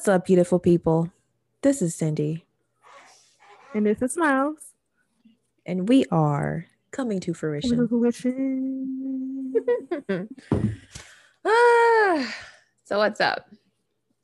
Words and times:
What's 0.00 0.08
up, 0.08 0.24
beautiful 0.24 0.58
people? 0.58 1.12
This 1.60 1.82
is 1.82 1.94
Cindy. 1.94 2.46
And 3.74 3.84
this 3.84 4.00
is 4.00 4.14
Smiles. 4.14 4.72
And 5.66 5.90
we 5.90 6.06
are 6.10 6.64
coming 6.90 7.20
to 7.20 7.34
fruition. 7.34 7.92
ah, 11.44 12.34
so 12.84 12.96
what's 12.96 13.20
up? 13.20 13.50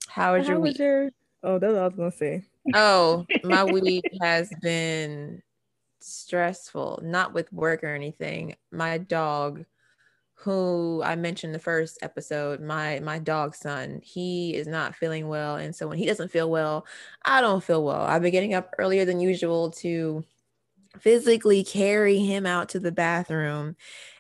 How 0.09 0.39
was 0.39 0.47
How 0.47 0.53
your 0.55 0.61
was 0.61 0.71
week? 0.71 0.79
your- 0.79 1.11
Oh, 1.43 1.59
that's 1.59 1.75
what 1.75 1.83
I 1.83 1.85
was 1.85 1.95
gonna 1.95 2.11
say. 2.11 2.47
Oh, 2.75 3.27
my 3.45 3.63
week 3.71 4.07
has 4.23 4.51
been 4.63 5.43
stressful, 6.01 7.01
not 7.03 7.35
with 7.35 7.53
work 7.53 7.85
or 7.85 7.95
anything. 7.95 8.57
My 8.73 8.97
dog, 8.97 9.67
who 10.37 11.03
I 11.05 11.17
mentioned 11.17 11.55
the 11.55 11.59
first 11.59 11.99
episode, 12.03 12.61
my 12.61 13.01
my 13.01 13.19
dog 13.19 13.55
son, 13.55 14.01
he 14.03 14.55
is 14.55 14.67
not 14.67 14.95
feeling 14.95 15.29
well, 15.29 15.57
and 15.57 15.75
so 15.75 15.89
when 15.89 15.99
he 15.99 16.07
doesn't 16.07 16.31
feel 16.31 16.51
well, 16.51 16.87
I 17.25 17.41
don't 17.41 17.65
feel 17.65 17.85
well. 17.85 18.03
I've 18.03 18.23
been 18.23 18.33
getting 18.33 18.55
up 18.55 18.73
earlier 18.79 19.05
than 19.05 19.21
usual 19.21 19.71
to 19.73 20.25
physically 20.99 21.65
carry 21.65 22.19
him 22.19 22.47
out 22.47 22.71
to 22.71 22.81
the 22.81 22.93
bathroom 22.93 23.77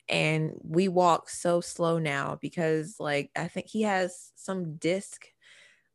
and 0.09 0.53
we 0.63 0.89
walk 0.89 1.29
so 1.29 1.61
slow 1.61 1.99
now 1.99 2.39
because 2.41 2.97
like 3.01 3.31
I 3.37 3.49
think 3.49 3.67
he 3.69 3.83
has 3.83 4.33
some 4.37 4.77
disc 4.77 5.27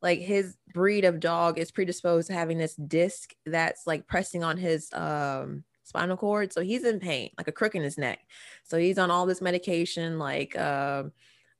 like 0.02 0.20
his 0.20 0.58
breed 0.74 1.06
of 1.06 1.20
dog 1.20 1.58
is 1.58 1.72
predisposed 1.72 2.28
to 2.28 2.34
having 2.34 2.58
this 2.58 2.76
disc 2.76 3.34
that's 3.46 3.86
like 3.86 4.08
pressing 4.08 4.44
on 4.44 4.58
his 4.58 4.90
um 4.94 5.64
spinal 5.92 6.16
cord 6.16 6.54
so 6.54 6.62
he's 6.62 6.86
in 6.86 7.02
pain 7.02 7.30
like 7.38 7.50
a 7.50 7.52
crook 7.52 7.76
in 7.76 7.84
his 7.84 7.98
neck. 7.98 8.20
So 8.64 8.78
he's 8.78 8.98
on 8.98 9.12
all 9.12 9.26
this 9.26 9.42
medication 9.42 10.18
like 10.18 10.58
uh, 10.58 11.04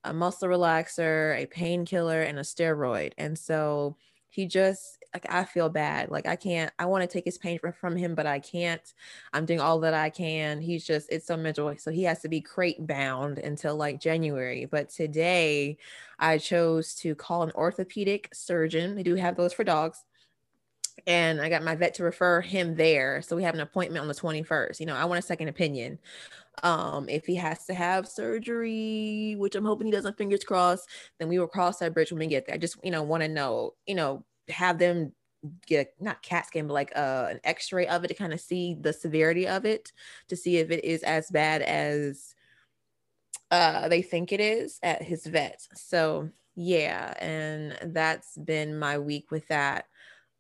a 0.06 0.14
muscle 0.14 0.48
relaxer 0.48 1.38
a 1.38 1.48
painkiller 1.48 2.22
and 2.22 2.40
a 2.40 2.44
steroid. 2.44 3.12
And 3.18 3.38
so 3.38 3.98
he 4.30 4.46
just 4.46 5.04
like 5.14 5.26
i 5.30 5.44
feel 5.44 5.68
bad. 5.68 6.10
Like 6.10 6.28
i 6.28 6.38
can't 6.38 6.72
i 6.80 6.86
want 6.86 7.02
to 7.02 7.14
take 7.14 7.26
his 7.26 7.38
pain 7.38 7.60
from, 7.60 7.74
from 7.74 7.98
him 7.98 8.16
but 8.16 8.26
i 8.26 8.40
can't. 8.40 8.94
I'm 9.34 9.46
doing 9.46 9.60
all 9.60 9.82
that 9.82 9.94
i 9.94 10.10
can. 10.10 10.62
He's 10.62 10.86
just 10.86 11.12
it's 11.12 11.28
so 11.28 11.36
miserable 11.36 11.78
so 11.78 11.92
he 11.92 12.04
has 12.04 12.22
to 12.22 12.30
be 12.30 12.40
crate 12.40 12.88
bound 12.88 13.38
until 13.38 13.76
like 13.76 14.00
january. 14.00 14.64
But 14.64 14.92
today 14.92 15.78
I 16.20 16.38
chose 16.38 16.96
to 17.02 17.16
call 17.16 17.44
an 17.44 17.52
orthopedic 17.54 18.30
surgeon. 18.34 18.96
They 18.96 19.04
do 19.04 19.16
have 19.16 19.36
those 19.36 19.52
for 19.52 19.66
dogs. 19.66 20.06
And 21.08 21.42
I 21.42 21.50
got 21.50 21.64
my 21.64 21.76
vet 21.76 21.96
to 21.96 22.04
refer 22.04 22.42
him 22.42 22.76
there. 22.76 23.22
So 23.22 23.36
we 23.36 23.44
have 23.44 23.56
an 23.56 23.62
appointment 23.62 24.02
on 24.02 24.08
the 24.08 24.14
21st. 24.14 24.80
You 24.80 24.86
know, 24.86 24.96
I 24.96 25.06
want 25.06 25.20
a 25.20 25.26
second 25.26 25.48
opinion. 25.48 26.00
Um, 26.64 27.08
if 27.10 27.26
he 27.26 27.36
has 27.36 27.66
to 27.66 27.74
have 27.74 28.08
surgery, 28.08 29.36
which 29.38 29.56
I'm 29.56 29.66
hoping 29.66 29.88
he 29.88 29.92
doesn't, 29.92 30.18
fingers 30.18 30.44
crossed, 30.44 30.90
then 31.18 31.30
we 31.30 31.40
will 31.40 31.48
cross 31.48 31.80
that 31.80 31.94
bridge 31.94 32.12
when 32.12 32.20
we 32.20 32.28
get 32.28 32.46
there. 32.46 32.56
I 32.56 32.58
just, 32.58 32.78
you 32.84 32.92
know, 32.92 33.04
want 33.04 33.24
to 33.24 33.30
know, 33.30 33.74
you 33.88 33.96
know, 33.96 34.24
have 34.50 34.78
them 34.78 35.14
get 35.66 35.94
not 36.00 36.22
CAT 36.22 36.48
scan, 36.48 36.68
but 36.68 36.74
like 36.74 36.92
uh, 36.96 37.28
an 37.32 37.40
x-ray 37.44 37.88
of 37.88 38.04
it 38.04 38.10
to 38.10 38.14
kind 38.14 38.34
of 38.34 38.40
see 38.40 38.76
the 38.80 38.94
severity 38.94 39.48
of 39.48 39.66
it, 39.66 39.92
to 40.28 40.36
see 40.36 40.58
if 40.58 40.72
it 40.72 40.84
is 40.84 41.04
as 41.04 41.32
bad 41.32 41.62
as 41.62 42.36
uh 43.52 43.88
they 43.90 44.02
think 44.02 44.32
it 44.32 44.40
is 44.40 44.80
at 44.82 45.04
his 45.04 45.26
vet 45.28 45.62
so 45.76 46.30
yeah 46.56 47.14
and 47.20 47.94
that's 47.94 48.38
been 48.38 48.80
my 48.80 48.98
week 48.98 49.30
with 49.30 49.48
that 49.50 49.86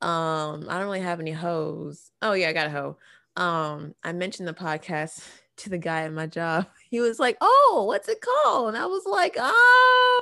um 0.02 0.66
i 0.70 0.78
don't 0.78 0.86
really 0.86 1.02
have 1.02 1.20
any 1.20 1.32
hoes. 1.32 2.12
Oh 2.22 2.34
yeah 2.34 2.50
i 2.50 2.54
got 2.54 2.68
a 2.68 2.72
hoe. 2.72 2.98
Um 3.36 3.96
i 4.04 4.12
mentioned 4.12 4.48
the 4.48 4.54
podcast 4.54 5.24
to 5.58 5.70
the 5.70 5.78
guy 5.78 6.04
at 6.04 6.14
my 6.14 6.28
job. 6.28 6.68
He 6.90 7.00
was 7.00 7.20
like 7.20 7.38
oh 7.40 7.86
what's 7.88 8.10
it 8.10 8.20
called? 8.22 8.70
And 8.70 8.78
i 8.78 8.86
was 8.86 9.04
like 9.06 9.36
oh 9.38 10.22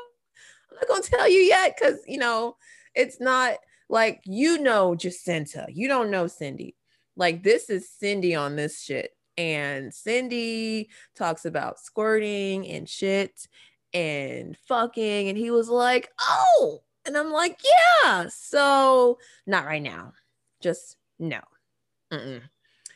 i'm 0.71 0.75
not 0.77 0.87
gonna 0.87 1.01
tell 1.01 1.27
you 1.27 1.39
yet 1.39 1.75
because 1.75 1.99
you 2.07 2.19
know 2.19 2.57
it's 2.93 3.19
not 3.19 3.55
like 3.89 4.21
you 4.25 4.59
know 4.59 4.95
jacinta. 4.95 5.65
You 5.69 5.87
don't 5.87 6.11
know 6.11 6.27
cindy. 6.27 6.75
Like 7.15 7.43
this 7.43 7.69
is 7.69 7.89
cindy 7.89 8.35
on 8.35 8.55
this 8.55 8.81
shit. 8.81 9.11
And 9.39 9.93
Cindy 9.93 10.89
talks 11.15 11.45
about 11.45 11.79
squirting 11.79 12.67
and 12.67 12.89
shit 12.89 13.47
and 13.93 14.57
fucking. 14.67 15.29
And 15.29 15.37
he 15.37 15.49
was 15.49 15.69
like, 15.69 16.09
oh, 16.19 16.81
and 17.05 17.17
I'm 17.17 17.31
like, 17.31 17.59
yeah. 18.03 18.27
So 18.29 19.17
not 19.45 19.65
right 19.65 19.81
now. 19.81 20.13
Just 20.61 20.97
no. 21.17 21.39
Mm-mm. 22.11 22.41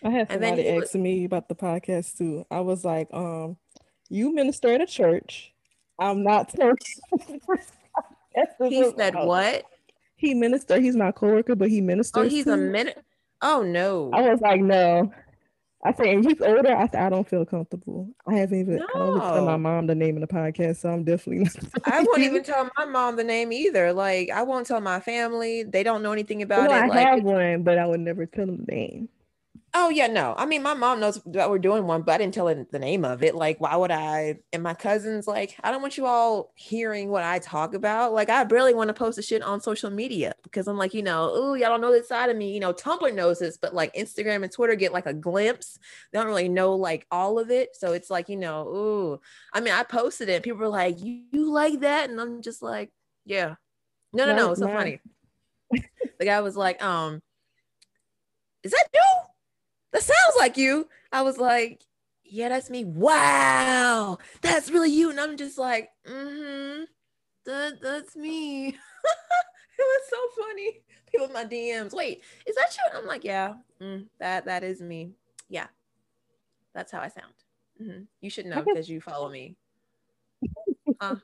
I 0.03 0.09
had 0.09 0.31
somebody 0.31 0.67
asking 0.69 1.03
me 1.03 1.25
about 1.25 1.47
the 1.47 1.55
podcast 1.55 2.17
too. 2.17 2.45
I 2.51 2.59
was 2.59 2.83
like, 2.83 3.07
um, 3.13 3.57
you 4.09 4.33
minister 4.33 4.73
at 4.73 4.81
a 4.81 4.85
church. 4.85 5.53
I'm 5.99 6.23
not 6.23 6.55
church. 6.55 6.97
He 8.67 8.91
said 8.97 9.13
what? 9.13 9.63
He 10.15 10.33
minister. 10.33 10.79
He's 10.79 10.95
my 10.95 11.11
coworker, 11.11 11.55
but 11.55 11.69
he 11.69 11.81
ministers. 11.81 12.25
Oh, 12.25 12.27
he's 12.27 12.47
a 12.47 12.55
too. 12.55 12.71
minute. 12.71 13.03
Oh 13.43 13.61
no. 13.61 14.09
I 14.11 14.21
was 14.31 14.41
like, 14.41 14.61
no. 14.61 15.11
I 15.85 15.93
said, 15.93 16.05
and 16.05 16.23
he's 16.23 16.39
older. 16.41 16.75
I 16.75 16.87
said, 16.87 17.01
I 17.01 17.09
don't 17.09 17.27
feel 17.27 17.45
comfortable. 17.45 18.09
I 18.25 18.35
haven't 18.35 18.59
even. 18.59 18.81
I 18.81 18.97
don't 18.97 19.17
even 19.17 19.19
tell 19.19 19.45
my 19.45 19.57
mom 19.57 19.87
the 19.87 19.95
name 19.95 20.15
of 20.15 20.21
the 20.27 20.33
podcast, 20.33 20.77
so 20.77 20.89
I'm 20.89 21.03
definitely. 21.03 21.43
Not 21.43 21.55
I 21.85 22.03
won't 22.03 22.19
even 22.19 22.43
tell 22.43 22.69
my 22.77 22.85
mom 22.85 23.17
the 23.17 23.23
name 23.23 23.51
either. 23.51 23.91
Like 23.91 24.29
I 24.29 24.43
won't 24.43 24.65
tell 24.65 24.79
my 24.79 25.01
family. 25.01 25.63
They 25.63 25.83
don't 25.83 26.01
know 26.01 26.13
anything 26.13 26.41
about 26.41 26.69
no, 26.69 26.75
it. 26.75 26.79
I 26.79 26.87
like 26.87 27.07
have 27.07 27.23
one, 27.23 27.63
but 27.63 27.77
I 27.77 27.85
would 27.85 27.99
never 27.99 28.25
tell 28.25 28.45
them 28.45 28.63
the 28.65 28.71
name. 28.71 29.09
Oh 29.75 29.89
yeah, 29.89 30.05
no. 30.05 30.35
I 30.37 30.45
mean, 30.45 30.61
my 30.61 30.75
mom 30.75 30.99
knows 30.99 31.19
that 31.25 31.49
we're 31.49 31.57
doing 31.57 31.87
one, 31.87 32.03
but 32.03 32.13
I 32.13 32.17
didn't 32.19 32.35
tell 32.35 32.47
her 32.47 32.63
the 32.69 32.77
name 32.77 33.03
of 33.03 33.23
it. 33.23 33.33
Like, 33.33 33.59
why 33.59 33.75
would 33.75 33.89
I? 33.89 34.35
And 34.51 34.61
my 34.61 34.75
cousins, 34.75 35.25
like, 35.25 35.55
I 35.63 35.71
don't 35.71 35.81
want 35.81 35.97
you 35.97 36.05
all 36.05 36.51
hearing 36.55 37.09
what 37.09 37.23
I 37.23 37.39
talk 37.39 37.73
about. 37.73 38.13
Like, 38.13 38.29
I 38.29 38.43
barely 38.43 38.75
want 38.75 38.89
to 38.89 38.93
post 38.93 39.15
the 39.15 39.23
shit 39.23 39.41
on 39.41 39.61
social 39.61 39.89
media 39.89 40.35
because 40.43 40.67
I'm 40.67 40.77
like, 40.77 40.93
you 40.93 41.01
know, 41.01 41.31
oh, 41.33 41.53
y'all 41.55 41.69
don't 41.69 41.81
know 41.81 41.91
this 41.91 42.07
side 42.07 42.29
of 42.29 42.37
me. 42.37 42.53
You 42.53 42.59
know, 42.59 42.71
Tumblr 42.71 43.15
knows 43.15 43.39
this, 43.39 43.57
but 43.57 43.73
like 43.73 43.91
Instagram 43.95 44.43
and 44.43 44.51
Twitter 44.51 44.75
get 44.75 44.93
like 44.93 45.07
a 45.07 45.13
glimpse. 45.13 45.79
They 46.11 46.19
don't 46.19 46.27
really 46.27 46.49
know 46.49 46.75
like 46.75 47.07
all 47.09 47.39
of 47.39 47.49
it. 47.49 47.75
So 47.75 47.93
it's 47.93 48.11
like, 48.11 48.29
you 48.29 48.37
know, 48.37 48.67
ooh. 48.67 49.21
I 49.53 49.59
mean, 49.59 49.73
I 49.73 49.81
posted 49.81 50.29
it. 50.29 50.43
People 50.43 50.59
were 50.59 50.67
like, 50.67 51.01
you, 51.01 51.23
you 51.31 51.51
like 51.51 51.79
that? 51.79 52.11
And 52.11 52.21
I'm 52.21 52.43
just 52.43 52.61
like, 52.61 52.91
yeah. 53.25 53.55
No, 54.13 54.27
no, 54.27 54.35
no. 54.35 54.43
Right, 54.43 54.51
It's 54.51 54.59
so 54.59 54.67
funny. 54.67 55.01
the 56.19 56.25
guy 56.25 56.41
was 56.41 56.55
like, 56.55 56.83
um, 56.83 57.21
is 58.63 58.71
that 58.71 58.85
you? 58.93 59.01
That 59.93 60.01
sounds 60.01 60.35
like 60.37 60.57
you. 60.57 60.89
I 61.11 61.21
was 61.21 61.37
like, 61.37 61.83
yeah, 62.25 62.49
that's 62.49 62.69
me. 62.69 62.83
Wow, 62.83 64.17
that's 64.41 64.71
really 64.71 64.91
you. 64.91 65.11
And 65.11 65.19
I'm 65.19 65.37
just 65.37 65.57
like, 65.57 65.89
mm-hmm, 66.05 66.83
that, 67.45 67.81
that's 67.81 68.15
me. 68.15 68.67
it 68.69 68.75
was 69.77 70.01
so 70.09 70.43
funny. 70.43 70.81
People 71.11 71.27
in 71.27 71.33
my 71.33 71.45
DMs, 71.45 71.93
wait, 71.93 72.23
is 72.47 72.55
that 72.55 72.75
you? 72.75 72.83
And 72.89 72.97
I'm 72.97 73.07
like, 73.07 73.23
yeah, 73.23 73.53
mm, 73.79 74.05
that 74.19 74.45
that 74.45 74.63
is 74.63 74.81
me. 74.81 75.11
Yeah, 75.47 75.67
that's 76.73 76.91
how 76.91 76.99
I 76.99 77.09
sound. 77.09 77.33
Mhm. 77.81 78.07
You 78.19 78.29
should 78.29 78.47
know 78.47 78.63
because 78.63 78.89
you 78.89 78.99
follow 78.99 79.29
me. 79.29 79.55
Huh? 80.99 81.15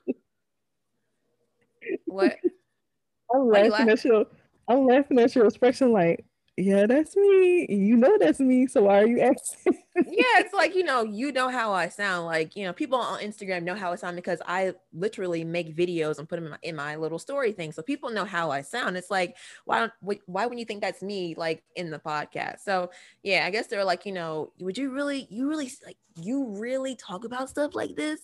what? 2.06 2.36
I'm 3.34 3.40
you 3.42 3.46
laughing 3.46 3.88
at 3.90 4.04
your. 4.04 4.26
I'm 4.68 4.86
laughing 4.86 5.18
at 5.18 5.34
your 5.34 5.46
expression, 5.46 5.92
like, 5.92 6.24
yeah, 6.60 6.86
that's 6.86 7.16
me. 7.16 7.66
You 7.68 7.96
know 7.96 8.18
that's 8.18 8.40
me. 8.40 8.66
So 8.66 8.82
why 8.82 9.02
are 9.02 9.06
you 9.06 9.20
asking? 9.20 9.78
yeah, 9.96 10.38
it's 10.38 10.52
like 10.52 10.74
you 10.74 10.84
know, 10.84 11.02
you 11.02 11.32
know 11.32 11.48
how 11.48 11.72
I 11.72 11.88
sound. 11.88 12.26
Like 12.26 12.56
you 12.56 12.64
know, 12.64 12.72
people 12.72 12.98
on 12.98 13.20
Instagram 13.20 13.62
know 13.62 13.74
how 13.74 13.92
I 13.92 13.96
sound 13.96 14.16
because 14.16 14.40
I 14.46 14.74
literally 14.92 15.44
make 15.44 15.76
videos 15.76 16.18
and 16.18 16.28
put 16.28 16.36
them 16.36 16.44
in 16.46 16.50
my, 16.50 16.58
in 16.62 16.76
my 16.76 16.96
little 16.96 17.18
story 17.18 17.52
thing, 17.52 17.72
so 17.72 17.82
people 17.82 18.10
know 18.10 18.24
how 18.24 18.50
I 18.50 18.60
sound. 18.62 18.96
It's 18.96 19.10
like 19.10 19.36
why 19.64 19.78
don't 19.80 19.92
why- 20.26 20.44
wouldn't 20.44 20.58
you 20.60 20.66
think 20.66 20.80
that's 20.82 21.02
me 21.02 21.34
like 21.36 21.62
in 21.76 21.90
the 21.90 21.98
podcast? 21.98 22.60
So 22.60 22.90
yeah, 23.22 23.44
I 23.46 23.50
guess 23.50 23.66
they're 23.66 23.84
like 23.84 24.04
you 24.06 24.12
know, 24.12 24.52
would 24.60 24.76
you 24.78 24.90
really 24.90 25.26
you 25.30 25.48
really 25.48 25.70
like 25.84 25.96
you 26.16 26.56
really 26.58 26.94
talk 26.96 27.24
about 27.24 27.48
stuff 27.48 27.74
like 27.74 27.96
this? 27.96 28.20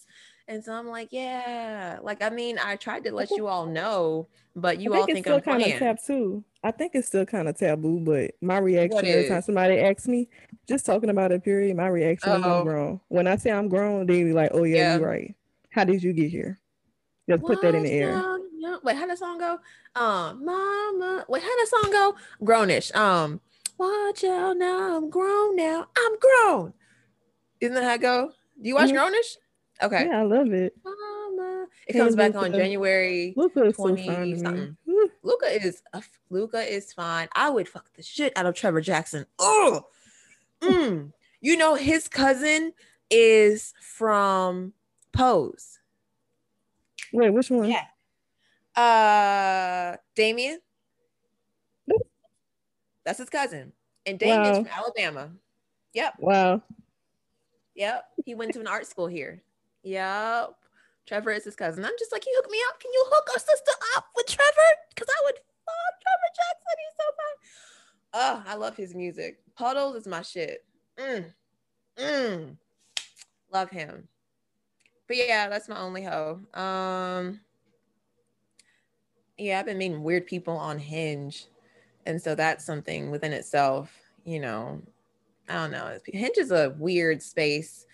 And 0.49 0.65
so 0.65 0.73
I'm 0.73 0.87
like, 0.87 1.09
yeah, 1.11 1.99
like 2.03 2.23
I 2.23 2.31
mean, 2.31 2.59
I 2.65 2.77
tried 2.77 3.03
to 3.05 3.13
let 3.13 3.31
you 3.33 3.49
all 3.49 3.67
know, 3.67 4.29
but 4.55 4.79
you 4.81 4.95
I 4.95 4.99
all 4.99 5.07
think 5.07 5.17
think 5.17 5.27
it's 5.27 5.43
still 5.45 5.53
I'm 5.55 5.61
kind 5.61 5.73
of 5.73 5.79
taboo. 6.07 6.45
I 6.63 6.71
think 6.71 6.93
it's 6.95 7.09
still 7.09 7.27
kind 7.27 7.49
of 7.49 7.57
taboo, 7.59 8.01
but 8.01 8.33
my 8.41 8.59
reaction 8.59 9.05
every 9.07 9.29
time 9.29 9.43
somebody 9.43 9.79
asks 9.81 10.07
me, 10.07 10.29
just 10.69 10.87
talking 10.87 11.11
about 11.11 11.33
it, 11.33 11.43
period, 11.45 11.77
my 11.77 11.89
reaction 11.89 12.31
is 12.33 12.43
Oh. 12.45 12.59
I'm 12.61 12.65
grown. 12.65 13.01
When 13.09 13.27
I 13.27 13.37
say 13.37 13.51
I'm 13.51 13.69
grown, 13.69 14.07
they 14.07 14.23
be 14.23 14.33
like, 14.33 14.51
oh, 14.55 14.63
yeah, 14.65 14.77
Yeah. 14.77 14.97
you're 14.99 15.07
right. 15.09 15.35
How 15.71 15.85
did 15.85 16.03
you 16.03 16.13
get 16.13 16.31
here? 16.31 16.59
Just 17.29 17.43
put 17.43 17.61
that 17.63 17.75
in 17.75 17.83
the 17.83 17.91
air. 17.91 18.13
Out, 18.15 18.41
yeah. 18.57 18.77
Wait, 18.85 18.97
how 18.97 19.07
that 19.07 19.19
song 19.19 19.39
go? 19.39 19.59
Um, 19.97 20.45
mama. 20.45 21.25
Wait, 21.29 21.43
how 21.43 21.57
that 21.57 21.69
song 21.69 21.91
go? 21.93 22.15
Grownish. 22.41 22.95
Um, 22.95 23.41
watch 23.79 24.23
out 24.25 24.57
now. 24.57 24.97
I'm 24.97 25.11
grown 25.11 25.57
now. 25.57 25.89
I'm 25.97 26.13
grown. 26.19 26.73
Isn't 27.61 27.75
that 27.75 27.83
how 27.85 27.95
it 27.95 28.01
go? 28.01 28.29
Do 28.63 28.69
you 28.69 28.75
watch 28.77 28.91
Mhm. 28.91 28.95
Grownish? 28.95 29.37
Okay. 29.83 30.07
Yeah, 30.07 30.21
I 30.21 30.23
love 30.23 30.53
it. 30.53 30.75
Mama. 30.85 31.67
It 31.87 31.95
Hey, 31.95 32.01
comes 32.01 32.17
back 32.17 32.35
on 32.35 32.53
January. 32.53 33.35
Luca 33.37 33.65
is 33.65 33.77
so 33.77 33.89
20 33.89 34.07
fun 34.07 34.15
to 34.17 34.27
me. 34.27 34.39
something. 34.39 34.77
Luca 35.23 35.47
is 35.47 35.83
a 35.93 36.03
Luca 36.31 36.61
is 36.61 36.93
fine. 36.93 37.29
I 37.35 37.51
would 37.51 37.69
fuck 37.69 37.93
the 37.95 38.03
shit 38.03 38.33
out 38.37 38.47
of 38.47 38.55
Trevor 38.55 38.81
Jackson. 38.81 39.27
Oh, 39.39 39.87
mm. 40.63 41.13
you 41.41 41.57
know 41.57 41.75
his 41.75 42.09
cousin 42.09 42.73
is 43.11 43.75
from 43.81 44.73
Pose. 45.13 45.79
Wait, 47.13 47.31
which 47.31 47.51
one? 47.51 47.71
Yeah. 47.71 47.85
Uh, 48.81 49.97
Damien. 50.15 50.61
That's 53.05 53.19
his 53.19 53.31
cousin. 53.31 53.73
And 54.05 54.19
Damon's 54.19 54.59
wow. 54.59 54.65
from 54.65 54.73
Alabama. 54.73 55.31
Yep. 55.95 56.15
Wow. 56.19 56.63
Yep. 57.77 58.05
He 58.25 58.35
went 58.35 58.53
to 58.55 58.61
an 58.61 58.67
art 58.67 58.87
school 58.87 59.07
here. 59.07 59.43
Yep. 59.87 60.57
Trevor 61.07 61.31
is 61.31 61.45
his 61.45 61.55
cousin. 61.55 61.85
I'm 61.85 61.93
just 61.97 62.11
like, 62.11 62.27
you 62.27 62.33
hook 62.37 62.51
me 62.51 62.59
up. 62.69 62.81
Can 62.81 62.91
you 62.93 63.05
hook 63.09 63.29
our 63.33 63.39
sister 63.39 63.73
up 63.97 64.07
with 64.17 64.27
Trevor? 64.27 64.71
Because 64.93 65.09
I 65.09 65.25
would 65.25 65.35
love 65.37 65.95
Trevor 66.03 66.33
Jackson. 66.35 66.77
He's 66.83 66.97
so 66.99 67.05
fun. 67.17 68.45
Oh, 68.47 68.51
I 68.51 68.57
love 68.57 68.77
his 68.77 68.97
music. 68.97 69.39
Puddles 69.57 69.95
is 69.95 70.09
my 70.09 70.23
shit. 70.23 70.65
Mm. 70.99 71.33
Mm. 71.97 72.57
Love 73.53 73.71
him. 73.71 74.09
But 75.07 75.19
yeah, 75.19 75.49
that's 75.49 75.69
my 75.69 75.79
only 75.79 76.03
hoe. 76.03 76.41
Um, 76.53 77.41
yeah, 79.39 79.61
I've 79.61 79.67
been 79.67 79.79
meeting 79.79 80.03
weird 80.03 80.27
people 80.27 80.57
on 80.57 80.81
Hinge. 80.81 81.47
And 82.07 82.21
so 82.21 82.35
that's 82.35 82.65
something 82.65 83.13
within 83.13 83.33
itself, 83.33 83.97
you 84.25 84.41
know. 84.41 84.83
I 85.49 85.55
don't 85.55 85.71
know. 85.71 85.97
Hinge 86.07 86.39
is 86.39 86.51
a 86.51 86.75
weird 86.77 87.23
space. 87.23 87.86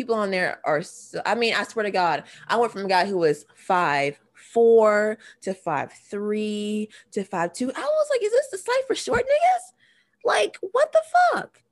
People 0.00 0.14
on 0.14 0.30
there 0.30 0.62
are, 0.64 0.80
so, 0.80 1.20
I 1.26 1.34
mean, 1.34 1.52
I 1.52 1.62
swear 1.64 1.82
to 1.82 1.90
God, 1.90 2.24
I 2.48 2.56
went 2.56 2.72
from 2.72 2.86
a 2.86 2.88
guy 2.88 3.04
who 3.04 3.18
was 3.18 3.44
five, 3.54 4.18
four 4.32 5.18
to 5.42 5.52
five, 5.52 5.92
three 5.92 6.88
to 7.10 7.22
five, 7.22 7.52
two. 7.52 7.70
I 7.70 7.80
was 7.82 8.06
like, 8.10 8.22
is 8.22 8.32
this 8.32 8.48
the 8.50 8.56
site 8.56 8.86
for 8.86 8.94
short 8.94 9.24
niggas? 9.24 10.24
Like, 10.24 10.56
what 10.72 10.90
the 10.90 11.02
fuck? 11.34 11.62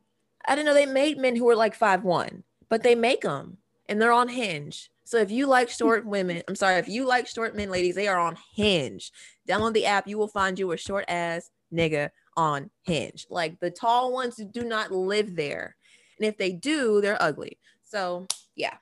I 0.46 0.54
didn't 0.54 0.66
know 0.66 0.74
they 0.74 0.84
made 0.84 1.16
men 1.16 1.36
who 1.36 1.46
were 1.46 1.56
like 1.56 1.74
five, 1.74 2.04
one, 2.04 2.42
but 2.68 2.82
they 2.82 2.94
make 2.94 3.22
them 3.22 3.56
and 3.88 3.98
they're 3.98 4.12
on 4.12 4.28
Hinge. 4.28 4.90
So 5.04 5.16
if 5.16 5.30
you 5.30 5.46
like 5.46 5.70
short 5.70 6.04
women, 6.04 6.42
I'm 6.46 6.54
sorry, 6.54 6.76
if 6.76 6.86
you 6.86 7.06
like 7.06 7.28
short 7.28 7.56
men, 7.56 7.70
ladies, 7.70 7.94
they 7.94 8.08
are 8.08 8.18
on 8.18 8.36
Hinge. 8.54 9.10
Download 9.48 9.72
the 9.72 9.86
app, 9.86 10.06
you 10.06 10.18
will 10.18 10.28
find 10.28 10.58
you 10.58 10.72
a 10.72 10.76
short 10.76 11.06
ass 11.08 11.50
nigga 11.72 12.10
on 12.36 12.68
Hinge. 12.82 13.26
Like 13.30 13.58
the 13.58 13.70
tall 13.70 14.12
ones 14.12 14.36
do 14.36 14.64
not 14.64 14.92
live 14.92 15.34
there. 15.34 15.76
And 16.18 16.28
if 16.28 16.36
they 16.36 16.52
do, 16.52 17.00
they're 17.00 17.22
ugly. 17.22 17.58
So 17.88 18.26
yeah. 18.54 18.74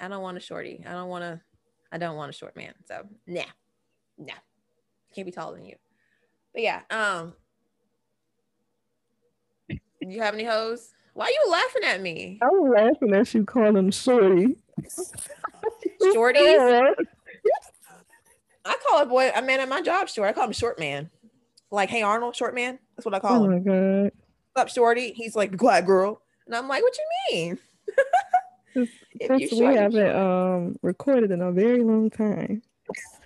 I 0.00 0.08
don't 0.08 0.22
want 0.22 0.36
a 0.36 0.40
shorty. 0.40 0.82
I 0.86 0.92
don't 0.92 1.08
want 1.08 1.22
to, 1.22 1.40
I 1.92 1.98
don't 1.98 2.16
want 2.16 2.30
a 2.30 2.32
short 2.32 2.56
man. 2.56 2.74
So 2.86 3.06
nah, 3.26 3.42
nah. 4.18 4.34
Can't 5.14 5.26
be 5.26 5.32
taller 5.32 5.56
than 5.56 5.66
you. 5.66 5.76
But 6.52 6.62
yeah, 6.62 6.80
um, 6.90 7.34
do 9.68 9.78
you 10.08 10.20
have 10.20 10.34
any 10.34 10.44
hoes? 10.44 10.90
Why 11.14 11.26
are 11.26 11.30
you 11.30 11.44
laughing 11.50 11.84
at 11.84 12.00
me? 12.00 12.38
I 12.42 12.46
was 12.46 12.72
laughing 12.74 13.14
at 13.14 13.32
you 13.34 13.44
calling 13.44 13.76
him 13.76 13.90
shorty. 13.90 14.56
Shorties? 16.02 16.94
I 18.64 18.76
call 18.88 19.02
a 19.02 19.06
boy 19.06 19.30
a 19.34 19.42
man 19.42 19.60
at 19.60 19.68
my 19.68 19.82
job 19.82 20.08
short. 20.08 20.28
I 20.28 20.32
call 20.32 20.46
him 20.46 20.52
short 20.52 20.78
man. 20.78 21.10
Like, 21.70 21.90
hey 21.90 22.02
Arnold, 22.02 22.34
short 22.34 22.54
man. 22.54 22.78
That's 22.96 23.04
what 23.04 23.14
I 23.14 23.20
call 23.20 23.42
oh 23.42 23.44
him. 23.44 23.52
Oh 23.52 23.54
my 23.54 23.58
god. 23.60 24.12
What's 24.52 24.62
up, 24.62 24.68
shorty? 24.68 25.12
He's 25.12 25.36
like, 25.36 25.50
the 25.52 25.58
quiet 25.58 25.86
girl. 25.86 26.22
And 26.46 26.54
I'm 26.54 26.68
like, 26.68 26.82
what 26.82 26.96
you 26.96 27.04
mean? 27.36 27.58
Since 29.28 29.52
we 29.52 29.64
haven't 29.66 30.16
um 30.16 30.76
recorded 30.82 31.30
in 31.30 31.40
a 31.40 31.52
very 31.52 31.82
long 31.84 32.10
time. 32.10 32.62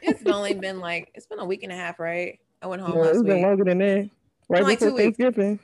it's 0.02 0.24
only 0.26 0.54
been 0.66 0.78
like 0.80 1.10
it's 1.14 1.26
been 1.26 1.38
a 1.38 1.44
week 1.44 1.62
and 1.62 1.72
a 1.72 1.74
half, 1.76 1.98
right? 1.98 2.38
I 2.60 2.66
went 2.66 2.82
home. 2.82 2.98
Last 2.98 3.08
it's 3.10 3.18
week. 3.18 3.26
been 3.28 3.42
longer 3.42 3.64
than 3.64 3.78
that. 3.78 4.10
Right 4.48 4.62
like 4.62 4.80
before 4.80 4.98
Thanksgiving. 4.98 5.60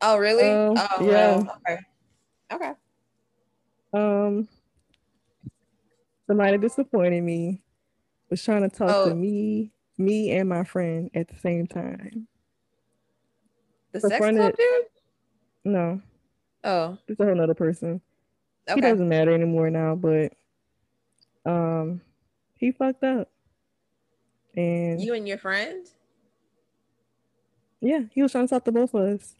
Oh, 0.00 0.16
really? 0.18 0.48
Um, 0.50 0.74
oh, 0.76 0.88
yeah. 1.00 1.36
Well, 1.38 1.56
okay. 1.68 1.78
Okay. 2.52 2.72
Um, 3.94 4.48
somebody 6.26 6.58
disappointed 6.58 7.22
me. 7.22 7.62
Was 8.30 8.42
trying 8.42 8.68
to 8.68 8.74
talk 8.74 8.90
Oh. 8.90 9.08
to 9.08 9.14
me, 9.14 9.72
me 9.98 10.30
and 10.32 10.48
my 10.48 10.64
friend 10.64 11.10
at 11.14 11.28
the 11.28 11.36
same 11.38 11.66
time. 11.66 12.26
The 13.92 14.00
The 14.00 14.08
sex 14.08 14.18
club 14.18 14.36
of- 14.36 14.56
dude? 14.56 14.84
No, 15.66 16.00
Oh, 16.64 16.96
it's 17.06 17.20
a 17.20 17.24
whole 17.24 17.34
nother 17.34 17.54
person. 17.54 18.00
He 18.74 18.80
doesn't 18.80 19.08
matter 19.08 19.32
anymore 19.34 19.68
now, 19.68 19.94
but 19.94 20.32
um, 21.44 22.00
he 22.54 22.72
fucked 22.72 23.04
up, 23.04 23.30
and 24.56 25.00
You 25.00 25.14
and 25.14 25.28
your 25.28 25.36
friend? 25.38 25.86
yeah, 27.82 28.00
he 28.12 28.22
was 28.22 28.32
trying 28.32 28.46
to 28.46 28.50
talk 28.54 28.64
to 28.64 28.72
both 28.72 28.94
of 28.94 29.02
us. 29.02 29.34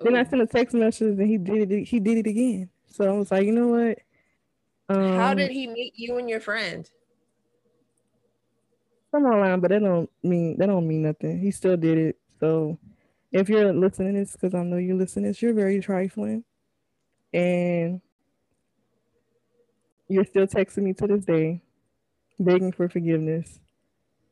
Then 0.00 0.14
I 0.14 0.24
sent 0.24 0.40
a 0.40 0.46
text 0.46 0.74
message, 0.74 1.18
and 1.18 1.28
he 1.28 1.36
did 1.36 1.72
it. 1.72 1.84
He 1.88 1.98
did 2.00 2.18
it 2.18 2.26
again. 2.30 2.70
So 2.86 3.04
I 3.08 3.18
was 3.18 3.30
like, 3.30 3.44
you 3.44 3.52
know 3.52 3.68
what? 3.68 3.98
Um, 4.88 5.16
How 5.18 5.34
did 5.34 5.50
he 5.50 5.66
meet 5.66 5.94
you 5.96 6.16
and 6.18 6.28
your 6.30 6.40
friend? 6.40 6.88
from 9.10 9.24
online, 9.24 9.58
but 9.58 9.70
that 9.70 9.80
don't 9.80 10.08
mean 10.22 10.56
that 10.58 10.66
don't 10.66 10.86
mean 10.86 11.02
nothing. 11.02 11.40
He 11.40 11.50
still 11.50 11.76
did 11.76 11.98
it. 11.98 12.18
So 12.38 12.78
if 13.32 13.48
you're 13.48 13.72
listening 13.72 14.14
to 14.14 14.20
this, 14.20 14.32
because 14.32 14.54
I 14.54 14.62
know 14.62 14.76
you're 14.76 14.96
listening, 14.96 15.26
to 15.26 15.30
this, 15.30 15.42
you're 15.42 15.54
very 15.54 15.80
trifling, 15.80 16.44
and 17.32 18.00
you're 20.08 20.24
still 20.24 20.46
texting 20.46 20.82
me 20.82 20.92
to 20.94 21.06
this 21.06 21.24
day, 21.24 21.62
begging 22.38 22.72
for 22.72 22.88
forgiveness, 22.88 23.60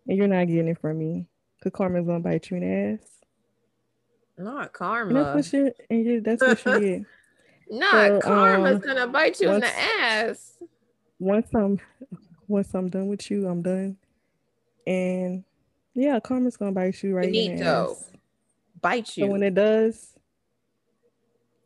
and 0.06 0.16
you're 0.16 0.26
not 0.26 0.46
getting 0.46 0.68
it 0.68 0.80
from 0.80 0.98
me. 0.98 1.26
Cause 1.62 1.72
karma's 1.74 2.06
gonna 2.06 2.20
bite 2.20 2.50
you 2.50 2.56
in 2.58 2.62
the 2.62 2.94
ass. 2.94 3.08
Not 4.36 4.72
And 5.16 5.16
that's 5.16 5.52
what 5.52 5.52
you 5.52 5.72
and 5.90 6.04
you, 6.04 6.20
that's 6.20 6.42
what 6.42 6.64
you 6.64 6.80
get. 6.80 7.06
Not 7.70 7.90
So, 7.90 8.20
karma's 8.20 8.76
um, 8.76 8.80
gonna 8.80 9.06
bite 9.08 9.40
you 9.40 9.50
in 9.50 9.60
the 9.60 9.78
ass. 9.78 10.56
Once 11.18 11.48
I'm 11.54 11.78
once 12.46 12.72
I'm 12.74 12.88
done 12.88 13.08
with 13.08 13.30
you, 13.30 13.46
I'm 13.46 13.62
done. 13.62 13.96
And 14.86 15.44
yeah, 15.94 16.18
karma's 16.20 16.56
gonna 16.56 16.72
bite 16.72 17.02
you 17.02 17.14
right 17.14 17.26
in 17.26 17.56
the 17.56 17.64
ass. 17.64 18.10
Bite 18.80 19.08
So 19.08 19.24
you. 19.24 19.26
when 19.28 19.42
it 19.42 19.54
does, 19.54 20.14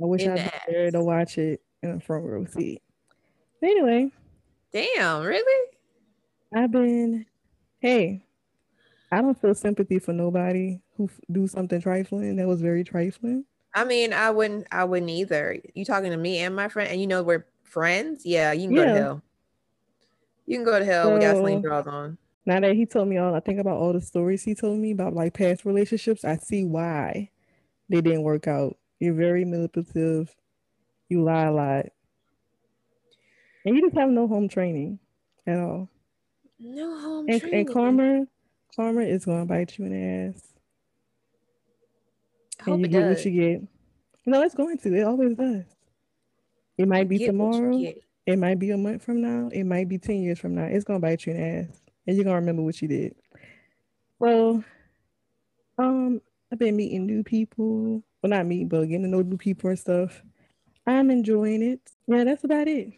I 0.00 0.06
wish 0.06 0.22
the 0.24 0.30
been 0.30 0.50
there 0.68 0.90
to 0.90 1.02
watch 1.02 1.38
it 1.38 1.62
in 1.82 1.90
a 1.90 2.00
front 2.00 2.24
row 2.24 2.44
seat. 2.44 2.82
But 3.60 3.70
anyway, 3.70 4.10
Damn, 4.72 5.22
really? 5.22 5.68
I've 6.54 6.70
been, 6.70 7.26
hey, 7.80 8.24
I 9.10 9.20
don't 9.20 9.38
feel 9.38 9.54
sympathy 9.54 9.98
for 9.98 10.12
nobody 10.14 10.80
who 10.96 11.04
f- 11.04 11.20
do 11.30 11.46
something 11.46 11.80
trifling 11.80 12.36
that 12.36 12.48
was 12.48 12.62
very 12.62 12.84
trifling. 12.84 13.44
I 13.74 13.84
mean, 13.84 14.12
I 14.12 14.30
wouldn't 14.30 14.66
I 14.70 14.84
wouldn't 14.84 15.10
either. 15.10 15.58
You 15.74 15.84
talking 15.84 16.10
to 16.10 16.16
me 16.16 16.38
and 16.38 16.56
my 16.56 16.68
friend, 16.68 16.90
and 16.90 17.00
you 17.00 17.06
know 17.06 17.22
we're 17.22 17.46
friends? 17.64 18.24
Yeah, 18.24 18.52
you 18.52 18.68
can 18.68 18.76
go 18.76 18.84
to 18.84 18.92
hell. 18.92 19.22
You 20.46 20.56
can 20.56 20.64
go 20.64 20.78
to 20.78 20.84
hell 20.84 21.12
with 21.12 21.20
gasoline 21.22 21.62
draws 21.62 21.86
on. 21.86 22.18
Now 22.44 22.60
that 22.60 22.74
he 22.74 22.86
told 22.86 23.08
me 23.08 23.18
all, 23.18 23.34
I 23.34 23.40
think 23.40 23.60
about 23.60 23.76
all 23.78 23.92
the 23.92 24.00
stories 24.00 24.42
he 24.42 24.54
told 24.54 24.78
me 24.78 24.90
about 24.90 25.14
like 25.14 25.34
past 25.34 25.64
relationships. 25.64 26.24
I 26.24 26.36
see 26.36 26.64
why 26.64 27.30
they 27.88 28.00
didn't 28.00 28.22
work 28.22 28.48
out. 28.48 28.76
You're 28.98 29.14
very 29.14 29.44
manipulative. 29.44 30.34
You 31.08 31.22
lie 31.22 31.44
a 31.44 31.52
lot, 31.52 31.86
and 33.64 33.76
you 33.76 33.82
just 33.82 33.96
have 33.96 34.08
no 34.10 34.26
home 34.26 34.48
training 34.48 34.98
at 35.46 35.58
all. 35.58 35.88
No 36.58 36.98
home 36.98 37.26
And, 37.28 37.40
training. 37.40 37.58
and 37.60 37.68
karma, 37.74 38.26
karma 38.74 39.02
is 39.02 39.24
gonna 39.24 39.44
bite 39.46 39.78
you 39.78 39.84
in 39.86 39.92
the 39.92 40.32
ass, 40.34 40.54
I 42.60 42.64
hope 42.64 42.74
and 42.74 42.80
you 42.80 42.86
it 42.86 42.90
get 42.92 43.00
does. 43.00 43.16
what 43.18 43.24
you 43.26 43.32
get. 43.40 43.68
No, 44.24 44.42
it's 44.42 44.54
going 44.54 44.78
to. 44.78 44.94
It 44.94 45.02
always 45.02 45.34
does. 45.36 45.64
It 46.78 46.88
might 46.88 47.08
be 47.08 47.18
Get 47.18 47.34
what 47.34 47.54
you 47.56 47.72
tomorrow. 47.72 47.92
It 48.26 48.38
might 48.38 48.58
be 48.58 48.70
a 48.70 48.76
month 48.78 49.02
from 49.04 49.20
now. 49.20 49.48
It 49.52 49.64
might 49.64 49.88
be 49.88 49.98
10 49.98 50.22
years 50.22 50.38
from 50.38 50.54
now. 50.54 50.64
It's 50.64 50.84
gonna 50.84 51.00
bite 51.00 51.26
you 51.26 51.34
in 51.34 51.38
the 51.40 51.44
ass. 51.70 51.81
And 52.06 52.16
you're 52.16 52.24
gonna 52.24 52.36
remember 52.36 52.62
what 52.62 52.80
you 52.82 52.88
did. 52.88 53.14
Well, 54.18 54.64
um, 55.78 56.20
I've 56.52 56.58
been 56.58 56.76
meeting 56.76 57.06
new 57.06 57.22
people. 57.22 58.02
Well, 58.22 58.30
not 58.30 58.46
meeting, 58.46 58.68
but 58.68 58.82
getting 58.82 59.02
to 59.02 59.08
know 59.08 59.22
new 59.22 59.36
people 59.36 59.70
and 59.70 59.78
stuff. 59.78 60.22
I'm 60.86 61.10
enjoying 61.10 61.62
it. 61.62 61.80
Yeah, 62.06 62.24
that's 62.24 62.44
about 62.44 62.68
it. 62.68 62.92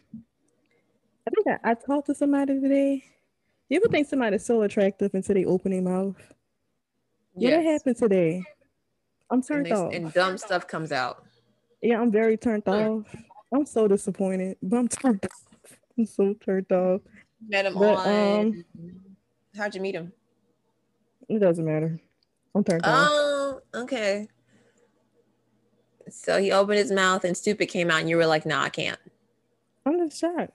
I 1.27 1.31
think 1.31 1.47
I, 1.63 1.71
I 1.71 1.73
talked 1.75 2.07
to 2.07 2.15
somebody 2.15 2.59
today. 2.59 3.03
You 3.69 3.77
ever 3.77 3.87
think 3.87 4.07
somebody's 4.07 4.45
so 4.45 4.61
attractive 4.61 5.11
until 5.13 5.33
they 5.35 5.45
open 5.45 5.71
their 5.71 5.81
mouth? 5.81 6.15
What 7.33 7.41
Yes. 7.49 7.63
happened 7.65 7.97
today? 7.97 8.43
I'm 9.31 9.37
And, 9.39 9.47
turned 9.47 9.65
they- 9.65 9.71
off. 9.71 9.93
and 9.93 10.13
dumb 10.13 10.37
stuff 10.37 10.67
comes 10.67 10.91
out. 10.91 11.23
Yeah, 11.81 11.99
I'm 11.99 12.11
very 12.11 12.37
turned 12.37 12.67
off. 12.67 13.05
I'm 13.53 13.65
so 13.65 13.87
disappointed, 13.87 14.57
but 14.61 14.77
I'm 14.77 14.87
turned 14.87 15.23
off. 15.25 15.77
I'm 15.97 16.05
so 16.05 16.33
turned 16.35 16.71
off. 16.71 17.01
Met 17.47 17.65
him 17.65 17.73
But, 17.73 17.97
on. 17.97 18.47
um, 18.47 18.65
How'd 19.57 19.75
you 19.75 19.81
meet 19.81 19.95
him? 19.95 20.11
It 21.29 21.39
doesn't 21.39 21.65
matter. 21.65 21.99
I'm 22.53 22.63
turned 22.63 22.85
off. 22.85 23.09
Oh, 23.11 23.61
okay. 23.73 24.27
So 26.09 26.39
he 26.41 26.51
opened 26.51 26.77
his 26.77 26.91
mouth 26.91 27.23
and 27.23 27.35
stupid 27.35 27.67
came 27.67 27.89
out, 27.89 27.99
and 28.01 28.09
you 28.09 28.17
were 28.17 28.27
like, 28.27 28.45
"Nah, 28.45 28.63
I 28.63 28.69
can't." 28.69 28.99
I'm 29.85 29.97
just 29.97 30.19
shocked. 30.19 30.51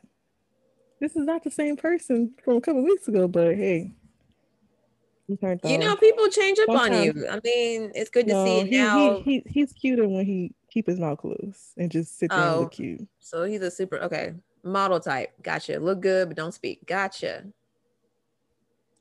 This 1.00 1.16
is 1.16 1.24
not 1.24 1.42
the 1.42 1.50
same 1.50 1.76
person 1.76 2.34
from 2.44 2.56
a 2.56 2.60
couple 2.60 2.82
weeks 2.84 3.08
ago, 3.08 3.26
but 3.26 3.56
hey, 3.56 3.92
You 5.28 5.78
know, 5.78 5.96
people 5.96 6.28
change 6.28 6.58
up 6.60 6.68
on 6.68 6.92
you. 6.92 7.26
I 7.28 7.40
mean, 7.42 7.90
it's 7.94 8.10
good 8.10 8.26
to 8.28 8.32
no, 8.34 8.44
see 8.44 8.58
it 8.60 8.66
he, 8.66 8.76
now. 8.78 8.98
he, 8.98 9.22
he, 9.22 9.42
he's 9.46 9.72
cuter 9.72 10.06
when 10.08 10.24
he 10.26 10.52
keep 10.70 10.86
his 10.86 10.98
mouth 11.00 11.18
closed 11.18 11.72
and 11.76 11.90
just 11.90 12.18
sit 12.18 12.30
there 12.30 12.38
and 12.38 12.54
Oh. 12.56 12.60
look 12.60 12.72
cute. 12.72 13.06
So 13.18 13.44
he's 13.44 13.62
a 13.62 13.70
super 13.70 13.98
okay 13.98 14.34
model 14.62 15.00
type. 15.00 15.32
Gotcha. 15.42 15.78
Look 15.78 16.00
good, 16.00 16.28
but 16.28 16.36
don't 16.36 16.54
speak. 16.54 16.86
Gotcha. 16.86 17.44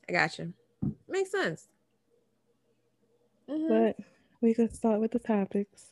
I 0.07 0.11
gotcha. 0.11 0.49
Makes 1.07 1.31
sense. 1.31 1.67
Mhm. 3.49 3.67
But 3.67 4.05
we 4.41 4.53
could 4.53 4.75
start 4.75 4.99
with 4.99 5.11
the 5.11 5.19
topics. 5.19 5.91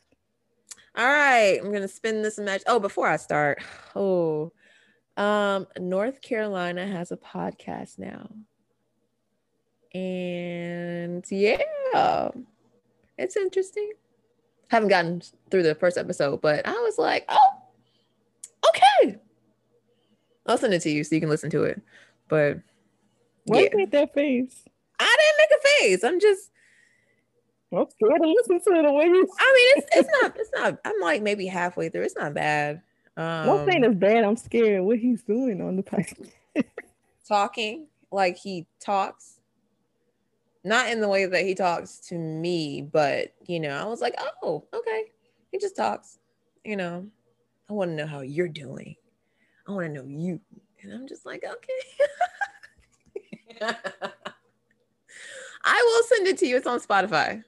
All 0.96 1.04
right, 1.06 1.60
I'm 1.62 1.72
gonna 1.72 1.88
spin 1.88 2.22
this 2.22 2.38
match. 2.38 2.62
Oh, 2.66 2.80
before 2.80 3.06
I 3.08 3.16
start, 3.16 3.62
oh, 3.96 4.52
um, 5.16 5.66
North 5.78 6.20
Carolina 6.22 6.86
has 6.86 7.12
a 7.12 7.16
podcast 7.16 7.98
now, 7.98 8.30
and 9.94 11.24
yeah, 11.30 12.30
it's 13.16 13.36
interesting. 13.36 13.92
Haven't 14.68 14.88
gotten 14.88 15.22
through 15.50 15.62
the 15.62 15.74
first 15.74 15.96
episode, 15.96 16.40
but 16.40 16.66
I 16.66 16.72
was 16.72 16.98
like, 16.98 17.24
oh. 17.28 17.57
I'll 20.48 20.58
send 20.58 20.74
it 20.74 20.80
to 20.82 20.90
you 20.90 21.04
so 21.04 21.14
you 21.14 21.20
can 21.20 21.30
listen 21.30 21.50
to 21.50 21.62
it. 21.64 21.80
But 22.28 22.58
Why 23.44 23.62
yeah, 23.62 23.68
make 23.74 23.90
that 23.90 24.14
face? 24.14 24.64
I 24.98 25.16
didn't 25.18 25.38
make 25.38 25.58
a 25.58 25.68
face. 25.80 26.04
I'm 26.04 26.20
just 26.20 26.50
I'm 27.72 27.86
scared 27.90 28.22
to 28.22 28.28
listen 28.28 28.74
to 28.74 28.82
the 28.82 28.92
way 28.92 29.04
you. 29.04 29.28
I 29.38 29.52
mean, 29.54 29.74
it's 29.76 29.86
it's 29.92 30.22
not 30.22 30.36
it's 30.36 30.50
not. 30.54 30.78
I'm 30.84 31.00
like 31.00 31.22
maybe 31.22 31.46
halfway 31.46 31.90
through. 31.90 32.02
It's 32.02 32.16
not 32.16 32.34
bad. 32.34 32.82
Um, 33.16 33.46
One 33.46 33.66
thing 33.66 33.84
is 33.84 33.94
bad. 33.94 34.24
I'm 34.24 34.36
scared 34.36 34.82
what 34.82 34.98
he's 34.98 35.22
doing 35.22 35.60
on 35.60 35.76
the 35.76 35.82
podcast. 35.82 36.32
talking 37.28 37.86
like 38.10 38.38
he 38.38 38.66
talks, 38.80 39.40
not 40.64 40.88
in 40.88 41.00
the 41.00 41.08
way 41.08 41.26
that 41.26 41.44
he 41.44 41.54
talks 41.54 41.98
to 42.08 42.14
me, 42.14 42.80
but 42.80 43.34
you 43.46 43.60
know, 43.60 43.76
I 43.76 43.84
was 43.84 44.00
like, 44.00 44.14
oh, 44.42 44.64
okay, 44.72 45.04
he 45.52 45.58
just 45.58 45.76
talks. 45.76 46.18
You 46.64 46.76
know, 46.76 47.06
I 47.68 47.72
want 47.72 47.90
to 47.90 47.96
know 47.96 48.06
how 48.06 48.20
you're 48.20 48.48
doing. 48.48 48.96
I 49.68 49.72
want 49.72 49.86
to 49.86 49.92
know 49.92 50.04
you, 50.08 50.40
and 50.82 50.94
I'm 50.94 51.06
just 51.06 51.26
like, 51.26 51.44
okay. 51.44 51.68
I 55.64 55.82
will 55.84 56.02
send 56.04 56.26
it 56.26 56.38
to 56.38 56.46
you. 56.46 56.56
It's 56.56 56.66
on 56.66 56.80
Spotify. 56.80 57.44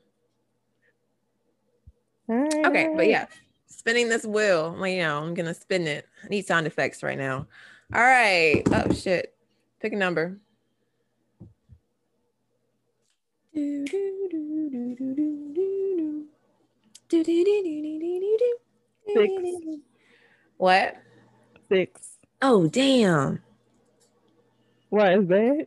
Okay, 2.28 2.92
but 2.94 3.08
yeah, 3.08 3.26
spinning 3.66 4.08
this 4.08 4.24
wheel. 4.24 4.76
Well, 4.78 4.86
you 4.86 4.98
know, 4.98 5.18
I'm 5.18 5.34
gonna 5.34 5.54
spin 5.54 5.86
it. 5.86 6.06
I 6.22 6.28
need 6.28 6.46
sound 6.46 6.66
effects 6.66 7.02
right 7.02 7.18
now. 7.18 7.46
All 7.94 8.02
right. 8.02 8.62
Oh 8.70 8.92
shit. 8.92 9.34
Pick 9.80 9.94
a 9.94 9.96
number. 9.96 10.38
Six. 19.12 19.32
What? 20.58 20.96
Six. 21.70 22.18
Oh 22.42 22.66
damn. 22.66 23.42
Why 24.88 25.14
is 25.14 25.24
bad? 25.24 25.66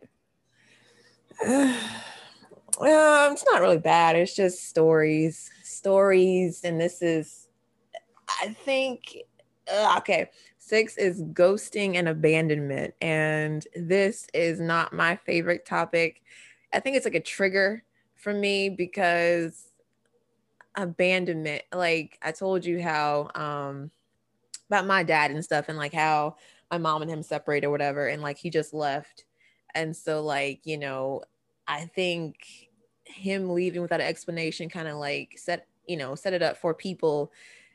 well, 2.78 3.32
it's 3.32 3.46
not 3.50 3.62
really 3.62 3.78
bad. 3.78 4.18
It's 4.18 4.36
just 4.36 4.68
stories, 4.68 5.50
stories, 5.64 6.66
and 6.66 6.80
this 6.80 7.02
is, 7.02 7.48
I 8.42 8.50
think, 8.50 9.16
uh, 9.74 9.96
okay. 10.00 10.30
Six 10.58 10.98
is 10.98 11.22
ghosting 11.22 11.96
and 11.96 12.10
abandonment, 12.10 12.96
and 13.00 13.66
this 13.74 14.28
is 14.34 14.60
not 14.60 14.92
my 14.92 15.16
favorite 15.16 15.66
topic. 15.66 16.22
I 16.74 16.82
think 16.82 16.98
it's 16.98 17.06
like 17.06 17.16
a 17.16 17.22
trigger 17.22 17.84
for 18.16 18.34
me 18.34 18.68
because 18.68 19.72
abandonment. 20.76 21.64
Like 21.74 22.20
I 22.22 22.34
told 22.34 22.66
you 22.66 22.82
how 22.82 23.30
um 23.36 23.92
about 24.74 24.88
my 24.88 25.04
dad 25.04 25.32
and 25.32 25.44
stuff, 25.44 25.70
and 25.70 25.78
like 25.78 25.94
how 25.94 26.36
my 26.72 26.78
mom 26.78 27.02
and 27.02 27.12
him 27.12 27.24
separated 27.24 27.68
or 27.68 27.72
whatever, 27.72 28.08
and 28.08 28.22
like 28.22 28.38
he 28.38 28.50
just 28.50 28.74
left. 28.74 29.26
And 29.76 29.96
so, 29.96 30.24
like, 30.24 30.62
you 30.66 30.78
know, 30.78 31.24
I 31.68 31.86
think 31.86 32.70
him 33.06 33.50
leaving 33.50 33.82
without 33.82 34.02
an 34.02 34.08
explanation 34.08 34.70
kind 34.70 34.88
of 34.88 34.98
like 34.98 35.38
set, 35.38 35.68
you 35.88 35.98
know, 35.98 36.16
set 36.16 36.34
it 36.34 36.42
up 36.42 36.58
for 36.58 36.74
people, 36.74 37.32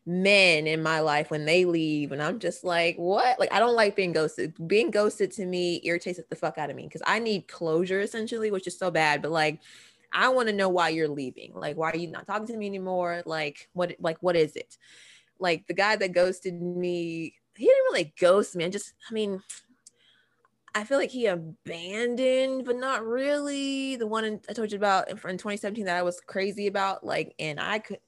men 0.07 0.67
in 0.67 0.83
my 0.83 1.01
life 1.01 1.31
when 1.31 1.45
they 1.45 1.65
leave. 1.65 2.13
And 2.13 2.23
I'm 2.23 2.39
just 2.39 2.65
like, 2.65 2.97
what? 2.97 3.39
Like, 3.39 3.53
I 3.53 3.59
don't 3.59 3.75
like 3.77 3.95
being 3.95 4.13
ghosted. 4.13 4.55
Being 4.67 4.91
ghosted 4.91 5.31
to 5.33 5.45
me 5.45 5.81
irritates 5.85 6.21
the 6.29 6.37
fuck 6.37 6.59
out 6.59 6.71
of 6.71 6.77
me 6.77 6.85
because 6.85 7.03
I 7.07 7.19
need 7.19 7.47
closure 7.47 8.01
essentially, 8.01 8.51
which 8.51 8.67
is 8.67 8.79
so 8.79 8.91
bad. 8.91 9.23
But 9.23 9.33
like, 9.33 9.61
I 10.13 10.29
want 10.31 10.49
to 10.49 10.55
know 10.55 10.69
why 10.69 10.89
you're 10.89 11.09
leaving. 11.09 11.53
Like, 11.55 11.77
why 11.77 11.91
are 11.91 11.97
you 11.97 12.09
not 12.09 12.27
talking 12.27 12.47
to 12.47 12.57
me 12.57 12.67
anymore? 12.67 13.23
Like, 13.27 13.69
what, 13.75 13.95
like, 14.01 14.19
what 14.21 14.37
is 14.37 14.57
it? 14.57 14.79
Like 15.39 15.67
the 15.67 15.75
guy 15.75 15.97
that 15.97 16.13
ghosted 16.13 16.61
me, 16.61 17.35
he 17.57 17.65
didn't 17.65 17.85
really 17.93 18.15
ghost 18.21 18.57
me. 18.57 18.65
I 18.65 18.69
just, 18.69 18.95
I 19.11 19.15
mean, 19.15 19.43
I 20.75 20.85
feel 20.85 20.99
like 20.99 21.11
he 21.11 21.27
abandoned, 21.27 22.65
but 22.65 22.77
not 22.77 23.05
really. 23.05 23.97
The 23.97 24.07
one 24.07 24.25
in, 24.25 24.41
I 24.49 24.53
told 24.53 24.71
you 24.71 24.79
about 24.79 25.09
in, 25.09 25.17
in 25.17 25.39
2017 25.39 25.85
that 25.87 25.97
I 25.97 26.03
was 26.03 26.21
crazy 26.21 26.67
about, 26.67 27.05
like, 27.05 27.35
and 27.39 27.59
I 27.59 27.79
could, 27.79 27.99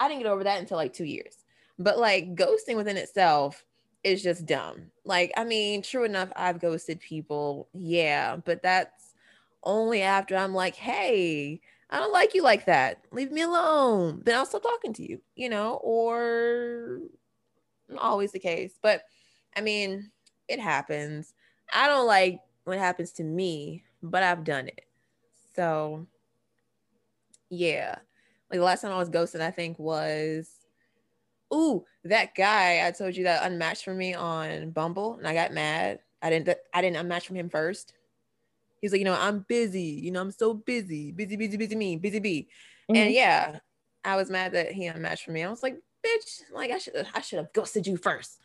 I 0.00 0.08
didn't 0.08 0.22
get 0.22 0.30
over 0.30 0.44
that 0.44 0.58
until 0.60 0.76
like 0.76 0.92
two 0.92 1.04
years. 1.04 1.36
But 1.78 1.98
like 1.98 2.34
ghosting 2.34 2.76
within 2.76 2.96
itself 2.96 3.64
is 4.02 4.22
just 4.22 4.46
dumb. 4.46 4.90
Like, 5.04 5.32
I 5.36 5.44
mean, 5.44 5.82
true 5.82 6.04
enough, 6.04 6.32
I've 6.36 6.60
ghosted 6.60 7.00
people, 7.00 7.68
yeah, 7.74 8.36
but 8.36 8.62
that's 8.62 9.14
only 9.62 10.02
after 10.02 10.36
I'm 10.36 10.54
like, 10.54 10.76
hey, 10.76 11.60
I 11.90 11.98
don't 11.98 12.12
like 12.12 12.34
you 12.34 12.42
like 12.42 12.66
that. 12.66 13.04
Leave 13.12 13.30
me 13.30 13.42
alone. 13.42 14.22
Then 14.24 14.36
I'll 14.36 14.46
stop 14.46 14.62
talking 14.62 14.92
to 14.94 15.08
you, 15.08 15.20
you 15.36 15.48
know, 15.48 15.74
or 15.82 17.00
not 17.88 18.02
always 18.02 18.32
the 18.32 18.40
case. 18.40 18.78
But 18.82 19.02
I 19.56 19.60
mean, 19.60 20.10
it 20.48 20.58
happens. 20.58 21.32
I 21.72 21.86
don't 21.86 22.06
like 22.06 22.40
what 22.64 22.78
happens 22.78 23.12
to 23.12 23.24
me, 23.24 23.84
but 24.02 24.22
I've 24.22 24.44
done 24.44 24.66
it. 24.66 24.86
So 25.54 26.06
yeah. 27.50 27.96
Like 28.50 28.58
the 28.58 28.64
last 28.64 28.82
time 28.82 28.92
I 28.92 28.98
was 28.98 29.08
ghosted, 29.08 29.40
I 29.40 29.50
think 29.50 29.78
was 29.78 30.50
ooh, 31.54 31.84
that 32.04 32.34
guy 32.34 32.86
I 32.86 32.90
told 32.90 33.16
you 33.16 33.24
that 33.24 33.50
unmatched 33.50 33.84
for 33.84 33.94
me 33.94 34.14
on 34.14 34.70
Bumble 34.70 35.14
and 35.14 35.26
I 35.26 35.34
got 35.34 35.52
mad. 35.52 36.00
I 36.22 36.30
didn't 36.30 36.58
I 36.74 36.82
didn't 36.82 37.06
unmatch 37.06 37.26
from 37.26 37.36
him 37.36 37.48
first. 37.48 37.92
He's 38.80 38.92
like, 38.92 38.98
you 38.98 39.04
know, 39.04 39.16
I'm 39.18 39.40
busy, 39.48 39.80
you 39.80 40.10
know, 40.10 40.20
I'm 40.20 40.30
so 40.30 40.54
busy, 40.54 41.12
busy, 41.12 41.36
busy, 41.36 41.56
busy 41.56 41.74
me, 41.76 41.96
busy 41.96 42.18
bee. 42.18 42.48
Mhm. 42.90 42.96
And 42.96 43.14
yeah, 43.14 43.58
I 44.04 44.16
was 44.16 44.30
mad 44.30 44.52
that 44.52 44.72
he 44.72 44.86
unmatched 44.86 45.24
for 45.24 45.32
me. 45.32 45.42
I 45.42 45.50
was 45.50 45.62
like, 45.62 45.76
bitch, 46.06 46.42
like 46.52 46.70
I 46.70 46.78
should 46.78 47.06
I 47.14 47.20
should 47.20 47.38
have 47.38 47.52
ghosted 47.52 47.86
you 47.86 47.96
first. 47.96 48.38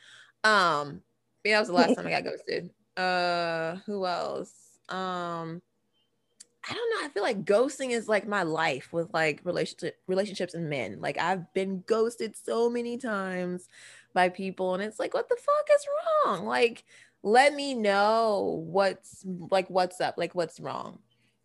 Um, 0.43 1.01
yeah, 1.43 1.55
that 1.55 1.59
was 1.59 1.67
the 1.67 1.73
last 1.75 1.95
time 1.95 2.07
I 2.07 2.11
got 2.11 2.23
ghosted. 2.23 2.69
Uh, 2.97 3.75
who 3.85 4.05
else? 4.05 4.53
Um, 4.89 5.61
I 6.69 6.73
don't 6.73 6.89
know. 6.91 7.05
I 7.05 7.09
feel 7.09 7.23
like 7.23 7.43
ghosting 7.43 7.89
is 7.89 8.07
like 8.07 8.27
my 8.27 8.43
life 8.43 8.93
with 8.93 9.13
like 9.13 9.41
relationship 9.43 9.97
relationships 10.07 10.53
and 10.53 10.69
men. 10.69 11.00
Like 11.01 11.17
I've 11.17 11.51
been 11.53 11.83
ghosted 11.88 12.35
so 12.35 12.69
many 12.69 12.97
times 12.97 13.67
by 14.13 14.29
people, 14.29 14.73
and 14.73 14.83
it's 14.83 15.00
like, 15.00 15.13
what 15.13 15.29
the 15.29 15.38
fuck 15.38 15.67
is 15.73 15.85
wrong? 16.25 16.45
Like, 16.45 16.83
let 17.23 17.53
me 17.53 17.73
know 17.73 18.63
what's 18.65 19.23
like 19.51 19.69
what's 19.69 20.01
up, 20.01 20.15
like 20.17 20.33
what's 20.35 20.59
wrong. 20.59 20.99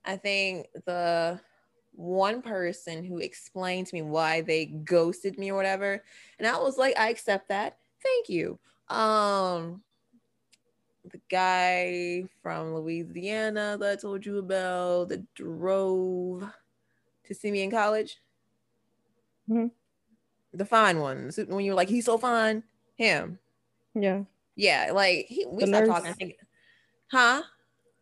I 0.04 0.16
think 0.16 0.68
the 0.86 1.40
one 1.92 2.42
person 2.42 3.04
who 3.04 3.18
explained 3.18 3.86
to 3.88 3.94
me 3.94 4.02
why 4.02 4.42
they 4.42 4.66
ghosted 4.66 5.38
me 5.38 5.50
or 5.50 5.56
whatever, 5.56 6.02
and 6.38 6.46
I 6.46 6.58
was 6.58 6.78
like, 6.78 6.98
I 6.98 7.10
accept 7.10 7.48
that. 7.48 7.78
Thank 8.02 8.28
you. 8.28 8.58
Um, 8.88 9.82
the 11.10 11.20
guy 11.30 12.24
from 12.42 12.74
Louisiana 12.74 13.76
that 13.80 13.92
I 13.92 13.96
told 13.96 14.26
you 14.26 14.38
about 14.38 15.08
that 15.10 15.34
drove 15.34 16.44
to 17.24 17.34
see 17.34 17.50
me 17.50 17.62
in 17.62 17.70
college. 17.70 18.18
Mhm. 19.48 19.70
The 20.52 20.64
fine 20.64 21.00
ones. 21.00 21.38
When 21.38 21.64
you're 21.64 21.74
like, 21.74 21.88
he's 21.88 22.06
so 22.06 22.18
fine. 22.18 22.62
Him. 22.96 23.38
Yeah. 23.94 24.24
Yeah, 24.56 24.90
like 24.92 25.26
he 25.28 25.44
we 25.46 25.64
The 25.64 25.66
stopped 25.68 25.86
nurse. 25.86 26.02
talking. 26.02 26.32
Huh? 27.10 27.42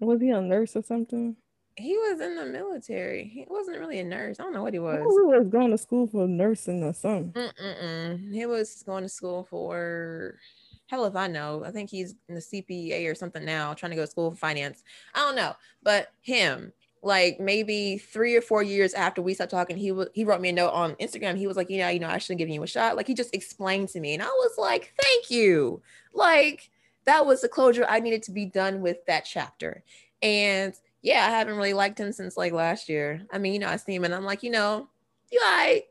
Was 0.01 0.21
he 0.21 0.31
a 0.31 0.41
nurse 0.41 0.77
or 0.77 0.83
something? 0.83 1.37
He 1.77 1.97
was 1.97 2.21
in 2.21 2.37
the 2.37 2.47
military. 2.47 3.25
He 3.25 3.45
wasn't 3.49 3.81
really 3.81 3.99
a 3.99 4.05
nurse. 4.05 4.39
I 4.39 4.45
don't 4.45 4.53
know 4.53 4.63
what 4.63 4.73
he 4.75 4.79
was. 4.79 5.01
He 5.01 5.05
was 5.05 5.49
going 5.49 5.73
to 5.73 5.79
school 5.79 6.07
for 6.07 6.29
nursing 6.29 6.85
or 6.85 6.95
something. 6.95 7.33
Mm-mm-mm. 7.33 8.33
He 8.33 8.47
was 8.47 8.85
going 8.87 9.03
to 9.03 9.09
school 9.09 9.45
for 9.51 10.39
hell 10.87 11.05
if 11.07 11.17
I 11.17 11.27
know. 11.27 11.65
I 11.65 11.73
think 11.73 11.91
he's 11.91 12.15
in 12.29 12.37
the 12.37 12.41
CPA 12.41 13.11
or 13.11 13.15
something 13.17 13.45
now, 13.45 13.75
trying 13.75 13.91
to 13.91 13.97
go 13.97 14.05
to 14.05 14.11
school 14.11 14.31
for 14.31 14.37
finance. 14.37 14.85
I 15.15 15.21
don't 15.21 15.35
know, 15.35 15.55
but 15.83 16.09
him, 16.21 16.73
like 17.05 17.39
maybe 17.39 17.99
three 17.99 18.35
or 18.35 18.41
four 18.41 18.63
years 18.63 18.95
after 18.95 19.21
we 19.21 19.35
stopped 19.35 19.51
talking, 19.51 19.77
he 19.77 19.93
was 19.93 20.09
he 20.15 20.25
wrote 20.25 20.41
me 20.41 20.49
a 20.49 20.53
note 20.53 20.71
on 20.71 20.95
Instagram. 20.95 21.37
He 21.37 21.47
was 21.47 21.57
like, 21.57 21.69
yeah, 21.69 21.91
you 21.91 22.01
know, 22.01 22.09
I 22.09 22.19
should 22.19 22.35
have 22.35 22.39
given 22.39 22.55
you 22.55 22.63
a 22.63 22.67
shot. 22.67 22.97
Like 22.97 23.07
he 23.07 23.15
just 23.15 23.35
explained 23.35 23.91
to 23.91 24.01
me, 24.01 24.15
and 24.15 24.23
I 24.23 24.27
was 24.27 24.53
like, 24.57 24.95
thank 25.01 25.31
you. 25.31 25.83
Like 26.13 26.71
that 27.05 27.27
was 27.27 27.43
the 27.43 27.49
closure 27.49 27.85
I 27.89 28.01
needed 28.01 28.23
to 28.25 28.33
be 28.33 28.47
done 28.47 28.81
with 28.81 29.05
that 29.07 29.27
chapter. 29.27 29.85
And 30.23 30.75
yeah, 31.03 31.27
I 31.27 31.31
haven't 31.31 31.57
really 31.57 31.75
liked 31.75 32.01
him 32.01 32.13
since 32.13 32.37
like 32.37 32.53
last 32.53 32.89
year. 32.89 33.27
I 33.31 33.39
mean, 33.39 33.53
you 33.53 33.59
know, 33.59 33.69
I 33.69 33.77
see 33.77 33.95
him 33.95 34.05
and 34.05 34.15
I'm 34.15 34.25
like, 34.25 34.43
you 34.43 34.51
know, 34.51 34.89
you 35.31 35.41
all 35.45 35.51
right. 35.51 35.83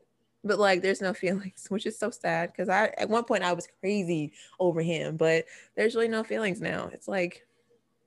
But 0.42 0.58
like 0.58 0.82
there's 0.82 1.00
no 1.00 1.14
feelings, 1.14 1.66
which 1.68 1.86
is 1.86 1.96
so 1.96 2.10
sad 2.10 2.50
because 2.50 2.68
I 2.68 2.92
at 2.98 3.08
one 3.08 3.24
point 3.24 3.44
I 3.44 3.52
was 3.52 3.68
crazy 3.80 4.32
over 4.58 4.82
him, 4.82 5.16
but 5.16 5.44
there's 5.76 5.94
really 5.94 6.08
no 6.08 6.24
feelings 6.24 6.60
now. 6.60 6.90
It's 6.92 7.06
like, 7.06 7.46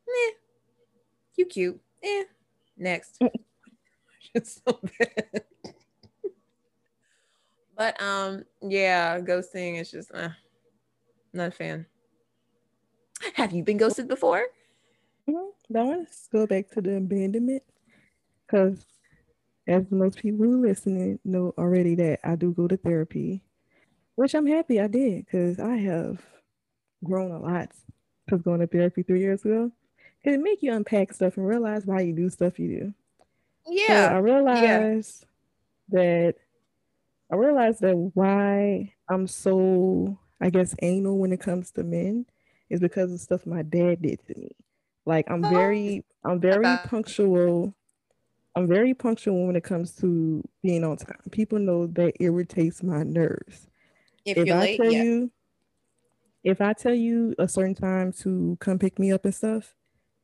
meh, 0.06 0.34
you 1.38 1.46
cute. 1.46 1.80
Eh. 2.04 2.24
Next. 2.78 3.20
it's 4.34 4.62
so 4.66 4.80
bad. 5.00 5.44
But 7.78 8.02
um, 8.02 8.44
yeah, 8.62 9.20
ghosting 9.20 9.80
is 9.80 9.92
just 9.92 10.12
uh, 10.12 10.30
not 11.32 11.50
a 11.50 11.52
fan. 11.52 11.86
Have 13.36 13.52
you 13.52 13.64
been 13.64 13.78
ghosted 13.78 14.08
before? 14.08 14.46
Mm-hmm. 15.30 15.78
I 15.78 15.84
want 15.84 16.08
to 16.08 16.18
go 16.32 16.48
back 16.48 16.70
to 16.72 16.82
the 16.82 16.98
abandonment 16.98 17.64
because, 18.46 18.84
as 19.68 19.92
most 19.92 20.18
people 20.18 20.46
who 20.46 20.66
listening 20.66 21.20
know 21.24 21.54
already, 21.58 21.94
that 21.96 22.20
I 22.24 22.36
do 22.36 22.52
go 22.52 22.68
to 22.68 22.78
therapy, 22.78 23.44
which 24.16 24.34
I'm 24.34 24.48
happy 24.48 24.80
I 24.80 24.88
did 24.88 25.26
because 25.26 25.60
I 25.60 25.76
have 25.78 26.20
grown 27.04 27.32
a 27.32 27.40
lot 27.40 27.70
because 28.26 28.42
going 28.42 28.62
to 28.62 28.68
therapy 28.68 29.04
three 29.04 29.20
years 29.20 29.46
ago. 29.46 29.72
It 30.28 30.42
make 30.42 30.62
you 30.62 30.74
unpack 30.74 31.14
stuff 31.14 31.38
and 31.38 31.48
realize 31.48 31.86
why 31.86 32.02
you 32.02 32.14
do 32.14 32.30
stuff 32.30 32.60
you 32.60 32.80
do. 32.80 32.94
Yeah, 33.66 34.10
so 34.10 34.16
I 34.16 34.18
realized 34.18 35.26
yeah. 35.90 35.98
that 36.00 36.36
I 37.32 37.36
realized 37.38 37.80
that 37.80 37.96
why 38.14 38.94
I'm 39.10 39.28
so, 39.28 40.20
I 40.42 40.50
guess, 40.50 40.76
anal 40.82 41.18
when 41.18 41.32
it 41.32 41.40
comes 41.40 41.72
to 41.72 41.84
men 41.84 42.26
is 42.70 42.82
because 42.82 43.14
of 43.14 43.22
stuff 43.22 43.46
my 43.46 43.62
dad 43.62 44.02
did 44.02 44.20
to 44.28 44.38
me. 44.38 44.52
Like 45.06 45.32
I'm 45.32 45.46
oh. 45.46 45.50
very, 45.50 46.04
I'm 46.26 46.42
very 46.42 46.78
punctual. 46.86 47.74
I'm 48.54 48.68
very 48.68 48.94
punctual 48.94 49.48
when 49.48 49.56
it 49.56 49.64
comes 49.64 49.94
to 49.98 50.44
being 50.62 50.84
on 50.84 50.98
time. 50.98 51.22
People 51.32 51.60
know 51.60 51.88
that 51.88 52.16
irritates 52.20 52.84
my 52.84 53.04
nerves. 53.04 53.68
If, 54.26 54.38
if 54.38 54.54
I 54.54 54.60
late, 54.60 54.78
tell 54.78 54.92
yeah. 54.92 55.04
you, 55.04 55.32
if 56.44 56.60
I 56.60 56.74
tell 56.74 56.94
you 56.94 57.34
a 57.40 57.48
certain 57.48 57.76
time 57.76 58.12
to 58.24 58.58
come 58.60 58.78
pick 58.78 59.00
me 59.00 59.14
up 59.14 59.24
and 59.24 59.34
stuff, 59.34 59.74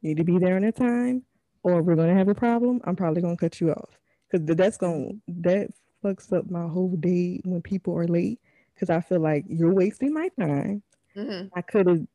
you 0.03 0.10
need 0.10 0.17
to 0.17 0.24
be 0.24 0.38
there 0.38 0.57
on 0.57 0.63
that 0.63 0.75
time, 0.75 1.24
or 1.63 1.81
we're 1.81 1.95
gonna 1.95 2.13
have 2.13 2.27
a 2.27 2.36
problem. 2.36 2.81
I'm 2.83 2.95
probably 2.95 3.22
gonna 3.22 3.38
cut 3.38 3.62
you 3.62 3.72
off 3.72 3.98
because 4.29 4.45
that's 4.55 4.77
gonna 4.77 5.12
that 5.27 5.69
fucks 6.03 6.31
up 6.33 6.51
my 6.51 6.67
whole 6.67 6.95
day 6.98 7.39
when 7.45 7.62
people 7.62 7.98
are 7.98 8.07
late 8.07 8.39
because 8.74 8.89
I 8.89 9.00
feel 9.00 9.22
like 9.22 9.45
you're 9.48 9.74
wasting 9.74 10.13
my 10.13 10.29
time. 10.38 10.83
Mm-hmm. 11.15 11.48
I 11.55 11.62
could 11.62 11.88
have 11.88 11.98
did 11.98 12.07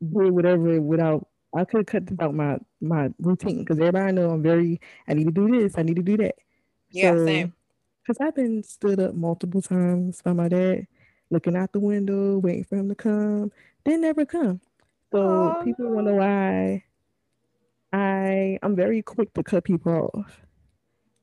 whatever 0.00 0.80
without. 0.80 1.28
I 1.54 1.64
could 1.64 1.78
have 1.78 1.86
cut 1.86 2.20
out 2.20 2.34
my 2.34 2.58
my 2.80 3.10
routine 3.20 3.58
because 3.58 3.78
everybody 3.78 4.12
know 4.12 4.30
I'm 4.30 4.42
very. 4.42 4.80
I 5.06 5.12
need 5.12 5.26
to 5.26 5.30
do 5.30 5.48
this. 5.48 5.76
I 5.76 5.82
need 5.82 5.96
to 5.96 6.02
do 6.02 6.16
that. 6.16 6.36
Yeah, 6.90 7.12
so, 7.12 7.26
same. 7.26 7.52
Because 8.02 8.26
I've 8.26 8.34
been 8.34 8.62
stood 8.62 9.00
up 9.00 9.14
multiple 9.14 9.60
times 9.62 10.22
by 10.22 10.32
my 10.32 10.48
dad, 10.48 10.86
looking 11.30 11.56
out 11.56 11.72
the 11.72 11.80
window, 11.80 12.38
waiting 12.38 12.64
for 12.64 12.76
him 12.76 12.88
to 12.88 12.94
come. 12.94 13.52
They 13.84 13.96
never 13.98 14.24
come. 14.24 14.60
So 15.12 15.18
Aww. 15.18 15.64
people 15.64 15.90
wonder 15.90 16.14
why 16.14 16.84
I 17.94 18.58
I'm 18.62 18.74
very 18.74 19.02
quick 19.02 19.32
to 19.34 19.44
cut 19.44 19.62
people 19.62 20.10
off 20.12 20.40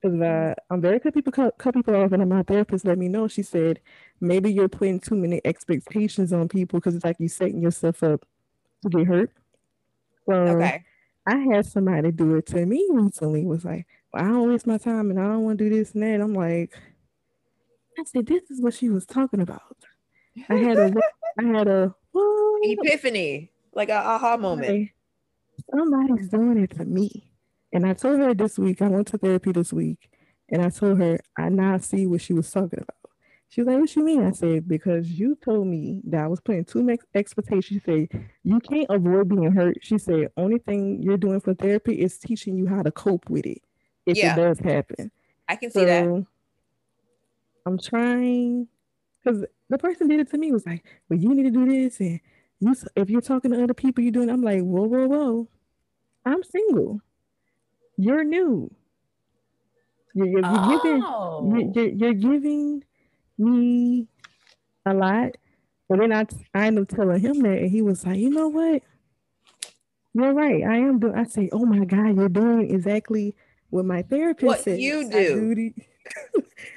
because 0.01 0.21
uh, 0.21 0.53
I'm 0.69 0.79
very 0.79 1.01
quick 1.01 1.13
to 1.15 1.31
cut, 1.31 1.57
cut 1.57 1.73
people 1.73 1.95
off, 1.95 2.13
and 2.13 2.27
my 2.29 2.43
therapist 2.43 2.85
let 2.85 2.97
me 2.97 3.09
know. 3.09 3.27
She 3.27 3.43
said 3.43 3.81
maybe 4.21 4.51
you're 4.51 4.69
putting 4.69 4.99
too 4.99 5.15
many 5.15 5.41
expectations 5.43 6.31
on 6.31 6.47
people 6.47 6.79
because 6.79 6.95
it's 6.95 7.03
like 7.03 7.17
you're 7.19 7.27
setting 7.27 7.61
yourself 7.61 8.01
up 8.03 8.25
to 8.83 8.89
get 8.89 9.05
hurt. 9.05 9.31
So 10.29 10.33
okay. 10.33 10.85
I 11.27 11.35
had 11.35 11.65
somebody 11.65 12.11
do 12.13 12.35
it 12.35 12.45
to 12.47 12.65
me 12.65 12.87
recently. 12.89 13.45
Was 13.45 13.65
like, 13.65 13.85
well, 14.13 14.23
I 14.23 14.27
don't 14.27 14.49
waste 14.49 14.65
my 14.65 14.77
time, 14.77 15.09
and 15.11 15.19
I 15.19 15.23
don't 15.23 15.43
want 15.43 15.57
to 15.59 15.69
do 15.69 15.75
this 15.75 15.93
and 15.93 16.03
that. 16.03 16.21
I'm 16.21 16.33
like, 16.33 16.73
I 17.99 18.03
said, 18.05 18.27
this 18.27 18.49
is 18.49 18.61
what 18.61 18.75
she 18.75 18.87
was 18.87 19.05
talking 19.05 19.41
about. 19.41 19.75
I 20.47 20.55
had 20.55 20.77
a, 20.77 20.93
I 21.37 21.43
had 21.43 21.67
a 21.67 21.93
epiphany, 22.63 23.51
like 23.73 23.89
a 23.89 23.97
aha 23.97 24.37
moment. 24.37 24.91
Somebody's 25.71 26.29
doing 26.29 26.57
it 26.57 26.71
to 26.77 26.85
me. 26.85 27.31
And 27.73 27.85
I 27.85 27.93
told 27.93 28.19
her 28.19 28.33
this 28.33 28.59
week, 28.59 28.81
I 28.81 28.87
went 28.87 29.07
to 29.07 29.17
therapy 29.17 29.51
this 29.51 29.71
week, 29.71 30.09
and 30.49 30.61
I 30.61 30.69
told 30.69 30.99
her 30.99 31.19
I 31.37 31.49
now 31.49 31.77
see 31.77 32.05
what 32.05 32.21
she 32.21 32.33
was 32.33 32.51
talking 32.51 32.79
about. 32.79 33.01
She 33.51 33.59
was 33.59 33.67
like, 33.67 33.79
What 33.79 33.95
you 33.97 34.03
mean? 34.03 34.25
I 34.25 34.31
said, 34.31 34.67
Because 34.67 35.09
you 35.09 35.37
told 35.43 35.67
me 35.67 36.01
that 36.05 36.23
I 36.23 36.27
was 36.27 36.39
putting 36.39 36.63
too 36.63 36.83
much 36.83 37.01
expectation. 37.13 37.79
She 37.79 37.81
said, 37.85 38.29
You 38.43 38.61
can't 38.61 38.87
avoid 38.89 39.27
being 39.27 39.51
hurt. 39.51 39.77
She 39.81 39.97
said, 39.97 40.29
Only 40.37 40.59
thing 40.59 41.01
you're 41.01 41.17
doing 41.17 41.41
for 41.41 41.53
therapy 41.53 41.95
is 41.95 42.17
teaching 42.17 42.55
you 42.55 42.65
how 42.65 42.81
to 42.81 42.91
cope 42.91 43.29
with 43.29 43.45
it 43.45 43.61
if 44.05 44.17
yeah. 44.17 44.33
it 44.33 44.35
does 44.37 44.59
happen. 44.59 45.11
I 45.49 45.57
can 45.57 45.69
see 45.69 45.83
that. 45.83 46.25
I'm 47.65 47.77
trying 47.77 48.67
because 49.21 49.45
the 49.69 49.77
person 49.77 50.07
did 50.07 50.21
it 50.21 50.31
to 50.31 50.37
me 50.37 50.53
was 50.53 50.65
like, 50.65 50.85
Well, 51.09 51.19
you 51.19 51.35
need 51.35 51.43
to 51.43 51.51
do 51.51 51.65
this. 51.65 51.99
And 51.99 52.21
you, 52.61 52.73
if 52.95 53.09
you're 53.09 53.19
talking 53.19 53.51
to 53.51 53.61
other 53.61 53.73
people, 53.73 54.01
you're 54.01 54.13
doing, 54.13 54.29
I'm 54.29 54.43
like, 54.43 54.61
Whoa, 54.61 54.83
whoa, 54.83 55.07
whoa. 55.07 55.47
I'm 56.25 56.43
single. 56.43 57.01
You're 57.97 58.23
new. 58.23 58.71
You're, 60.13 60.27
you're, 60.27 60.41
oh. 60.43 61.41
giving 61.43 61.73
you're, 61.73 61.89
you're, 61.89 62.13
giving 62.13 62.83
me 63.37 64.07
a 64.85 64.93
lot. 64.93 65.37
But 65.87 65.99
then 65.99 66.13
I 66.13 66.25
I 66.53 66.67
ended 66.67 66.83
up 66.83 66.95
telling 66.95 67.19
him 67.19 67.41
that, 67.41 67.59
and 67.59 67.69
he 67.69 67.81
was 67.81 68.05
like, 68.05 68.17
you 68.17 68.29
know 68.29 68.47
what? 68.47 68.81
You're 70.13 70.33
right. 70.33 70.63
I 70.63 70.77
am 70.77 70.99
doing. 70.99 71.15
I 71.15 71.23
say, 71.23 71.49
oh 71.51 71.65
my 71.65 71.85
god, 71.85 72.15
you're 72.15 72.29
doing 72.29 72.69
exactly 72.71 73.35
what 73.69 73.85
my 73.85 74.01
therapist 74.01 74.45
what 74.45 74.61
says. 74.61 74.79
you 74.79 75.09
do. 75.09 75.55
do 75.55 75.73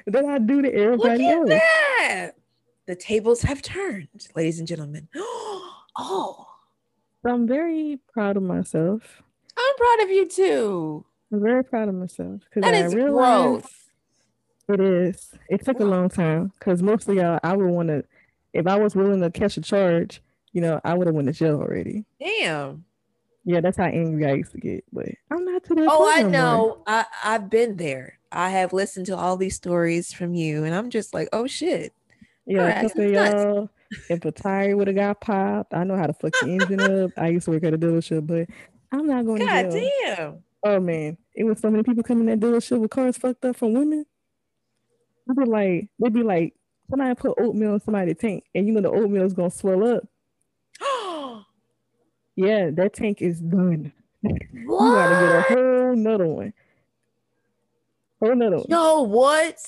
that 0.07 0.25
I 0.29 0.39
do 0.39 0.63
to 0.63 0.73
everybody 0.73 1.25
Look 1.25 1.33
else. 1.33 1.49
That. 1.49 2.31
The 2.87 2.95
tables 2.95 3.43
have 3.43 3.63
turned, 3.63 4.09
ladies 4.35 4.59
and 4.59 4.69
gentlemen. 4.69 5.09
oh, 5.17 6.47
so 7.23 7.31
I'm 7.31 7.47
very 7.47 7.99
proud 8.13 8.37
of 8.37 8.43
myself. 8.43 9.23
I'm 9.57 9.77
proud 9.77 10.05
of 10.05 10.11
you 10.11 10.29
too. 10.29 11.05
I'm 11.33 11.40
very 11.40 11.64
proud 11.64 11.88
of 11.88 11.95
myself 11.95 12.43
because 12.43 12.69
I 12.69 12.77
is 12.77 12.95
growth. 12.95 13.90
It 14.69 14.81
is. 14.81 15.33
It 15.49 15.64
took 15.64 15.81
a 15.81 15.85
long 15.85 16.09
time 16.09 16.53
because 16.59 16.83
mostly 16.83 17.17
y'all, 17.17 17.38
I 17.43 17.55
would 17.55 17.69
want 17.69 17.88
to, 17.88 18.05
if 18.53 18.67
I 18.67 18.77
was 18.77 18.95
willing 18.95 19.21
to 19.21 19.31
catch 19.31 19.57
a 19.57 19.61
charge, 19.61 20.23
you 20.53 20.61
know, 20.61 20.81
I 20.85 20.95
would 20.95 21.07
have 21.07 21.14
went 21.14 21.27
to 21.27 21.33
jail 21.33 21.61
already. 21.61 22.05
Damn. 22.19 22.85
Yeah, 23.45 23.61
that's 23.61 23.77
how 23.77 23.85
angry 23.85 24.27
I 24.27 24.35
used 24.35 24.53
to 24.53 24.59
get. 24.59 24.85
But 24.93 25.09
I'm 25.31 25.45
not 25.45 25.64
to 25.64 25.75
that. 25.75 25.88
Oh, 25.90 26.11
I 26.11 26.23
know. 26.23 26.83
I 26.87 27.05
I've 27.23 27.51
been 27.51 27.77
there. 27.77 28.19
I 28.33 28.49
have 28.51 28.73
listened 28.73 29.07
to 29.07 29.17
all 29.17 29.37
these 29.37 29.55
stories 29.55 30.12
from 30.12 30.35
you, 30.35 30.64
and 30.64 30.75
I'm 30.75 30.90
just 30.90 31.12
like, 31.12 31.29
oh 31.33 31.47
shit. 31.47 31.93
Yeah, 32.47 32.83
right, 32.83 32.97
y'all. 32.97 33.71
If 34.09 34.25
a 34.25 34.33
tire 34.33 34.77
would 34.77 34.88
have 34.88 34.97
got 34.97 35.21
popped, 35.21 35.75
I 35.75 35.85
know 35.85 35.97
how 35.97 36.07
to 36.07 36.12
fuck 36.12 36.33
the 36.40 36.49
engine 36.61 36.81
up. 36.81 37.11
I 37.17 37.29
used 37.29 37.45
to 37.45 37.53
work 37.53 37.64
at 37.64 37.75
a 37.75 37.79
dealership, 37.79 38.27
but 38.27 38.49
I'm 38.92 39.07
not 39.07 39.25
going 39.25 39.44
God 39.44 39.62
to 39.62 39.70
jail. 39.70 39.90
damn. 40.05 40.44
Oh 40.64 40.81
man, 40.81 41.18
it 41.35 41.44
was 41.44 41.61
so 41.61 41.70
many 41.70 41.83
people 41.83 42.03
coming 42.03 42.27
that 42.27 42.40
dealership 42.40 42.81
with 42.81 42.90
cars 42.90 43.18
fucked 43.18 43.44
up 43.44 43.57
from 43.57 43.75
women. 43.75 44.07
They'd 45.27 45.37
be 45.37 45.51
like, 45.51 45.88
they'd 45.99 46.12
be 46.12 46.23
like, 46.23 46.55
somebody 46.88 47.14
put 47.14 47.38
oatmeal 47.38 47.75
in 47.75 47.81
somebody's 47.81 48.16
tank, 48.16 48.44
and 48.55 48.66
you 48.66 48.73
know 48.73 48.81
the 48.81 48.90
oatmeal 48.90 49.25
is 49.25 49.35
gonna 49.35 49.51
swell 49.51 49.97
up. 49.97 50.05
yeah, 52.37 52.70
that 52.70 52.94
tank 52.94 53.20
is 53.20 53.40
done. 53.40 53.92
What? 54.23 54.42
you 54.53 54.66
gotta 54.66 55.27
get 55.27 55.37
a 55.37 55.42
whole 55.55 55.92
another 55.92 56.27
one. 56.27 56.53
Whole 58.20 58.33
another 58.33 58.57
one. 58.57 58.66
Yo, 58.68 59.03
what? 59.03 59.59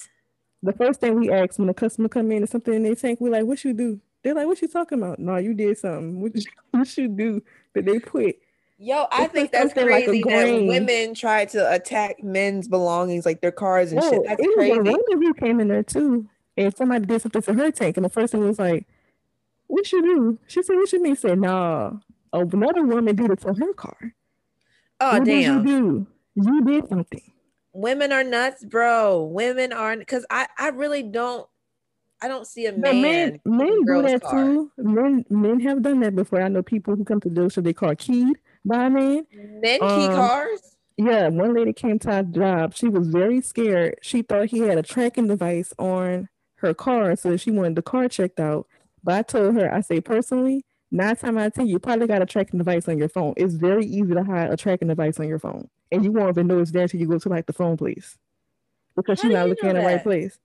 The 0.62 0.72
first 0.72 1.00
thing 1.00 1.14
we 1.14 1.30
ask 1.30 1.58
when 1.58 1.68
a 1.68 1.74
customer 1.74 2.08
come 2.08 2.32
in 2.32 2.38
and 2.38 2.48
something 2.48 2.72
in 2.72 2.82
their 2.84 2.94
tank, 2.94 3.20
we're 3.20 3.30
like, 3.30 3.44
what 3.44 3.62
you 3.64 3.74
do? 3.74 4.00
They're 4.22 4.34
like, 4.34 4.46
what 4.46 4.62
you 4.62 4.68
talking 4.68 4.98
about? 4.98 5.18
No, 5.18 5.36
you 5.36 5.52
did 5.54 5.76
something. 5.78 6.20
What 6.20 6.34
you, 6.34 6.42
what 6.70 6.96
you 6.96 7.08
do 7.08 7.42
that 7.74 7.84
they 7.84 7.98
put 7.98 8.36
Yo, 8.78 9.06
I 9.10 9.26
think 9.26 9.52
that's 9.52 9.72
crazy 9.72 10.22
like 10.22 10.34
that 10.34 10.66
women 10.66 11.14
try 11.14 11.46
to 11.46 11.72
attack 11.72 12.22
men's 12.22 12.68
belongings, 12.68 13.24
like 13.24 13.40
their 13.40 13.52
cars 13.52 13.90
and 13.92 14.02
shit. 14.02 14.22
That's 14.24 14.42
crazy. 14.54 14.78
One 14.78 15.00
of 15.12 15.22
you 15.22 15.32
came 15.32 15.60
in 15.60 15.68
there 15.68 15.82
too, 15.82 16.28
and 16.58 16.76
somebody 16.76 17.06
did 17.06 17.22
something 17.22 17.40
to 17.40 17.54
her 17.54 17.70
tank, 17.70 17.96
and 17.96 18.04
the 18.04 18.10
first 18.10 18.32
thing 18.32 18.46
was 18.46 18.58
like, 18.58 18.86
"What 19.68 19.90
you 19.92 20.02
do?" 20.02 20.38
She 20.46 20.62
said, 20.62 20.76
"What 20.76 20.92
you 20.92 21.02
mean?" 21.02 21.16
Said, 21.16 21.38
"Nah." 21.38 21.92
Another 22.34 22.82
woman 22.82 23.16
did 23.16 23.30
it 23.30 23.40
to 23.40 23.54
her 23.54 23.72
car. 23.72 24.14
Oh 25.00 25.18
what 25.18 25.24
damn! 25.24 25.64
Did 25.64 25.70
you 25.70 25.80
do? 25.80 26.06
You 26.34 26.64
did 26.64 26.88
something. 26.88 27.32
Women 27.72 28.12
are 28.12 28.24
nuts, 28.24 28.62
bro. 28.62 29.24
Women 29.24 29.72
are 29.72 29.96
because 29.96 30.26
I 30.28 30.48
I 30.58 30.68
really 30.68 31.02
don't 31.02 31.48
I 32.20 32.28
don't 32.28 32.46
see 32.46 32.66
a 32.66 32.72
man. 32.72 33.00
Men, 33.00 33.40
men 33.44 33.84
do 33.86 34.02
that 34.02 34.22
car. 34.22 34.44
too. 34.44 34.70
Men 34.76 35.24
men 35.30 35.60
have 35.60 35.82
done 35.82 36.00
that 36.00 36.14
before. 36.14 36.42
I 36.42 36.48
know 36.48 36.62
people 36.62 36.94
who 36.94 37.04
come 37.04 37.20
to 37.20 37.30
dealership 37.30 37.64
they 37.64 37.72
car 37.72 37.94
keyed 37.94 38.36
by 38.66 38.88
Men 38.88 39.26
key 39.60 39.78
um, 39.80 40.14
cars? 40.14 40.76
Yeah, 40.96 41.28
one 41.28 41.54
lady 41.54 41.72
came 41.72 41.98
to 42.00 42.10
our 42.10 42.22
job. 42.22 42.74
She 42.74 42.88
was 42.88 43.08
very 43.08 43.40
scared. 43.40 43.96
She 44.02 44.22
thought 44.22 44.46
he 44.46 44.60
had 44.60 44.78
a 44.78 44.82
tracking 44.82 45.26
device 45.26 45.72
on 45.78 46.28
her 46.56 46.72
car, 46.72 47.16
so 47.16 47.36
she 47.36 47.50
wanted 47.50 47.76
the 47.76 47.82
car 47.82 48.08
checked 48.08 48.40
out. 48.40 48.66
But 49.04 49.14
I 49.14 49.22
told 49.22 49.54
her, 49.56 49.72
I 49.72 49.82
say 49.82 50.00
personally, 50.00 50.64
nine 50.90 51.16
times 51.16 51.36
out 51.36 51.46
of 51.46 51.54
ten, 51.54 51.66
you 51.66 51.78
probably 51.78 52.06
got 52.06 52.22
a 52.22 52.26
tracking 52.26 52.58
device 52.58 52.88
on 52.88 52.98
your 52.98 53.10
phone. 53.10 53.34
It's 53.36 53.54
very 53.54 53.84
easy 53.84 54.14
to 54.14 54.24
hide 54.24 54.50
a 54.50 54.56
tracking 54.56 54.88
device 54.88 55.20
on 55.20 55.28
your 55.28 55.38
phone, 55.38 55.68
and 55.92 56.02
you 56.02 56.12
won't 56.12 56.30
even 56.30 56.46
know 56.46 56.60
it's 56.60 56.70
there 56.70 56.82
until 56.82 57.00
you 57.00 57.06
go 57.06 57.18
to 57.18 57.28
like 57.28 57.46
the 57.46 57.52
phone 57.52 57.76
place 57.76 58.16
because 58.96 59.20
she's 59.20 59.32
not 59.32 59.48
looking 59.48 59.68
in 59.68 59.76
the 59.76 59.82
right 59.82 60.02
place. 60.02 60.38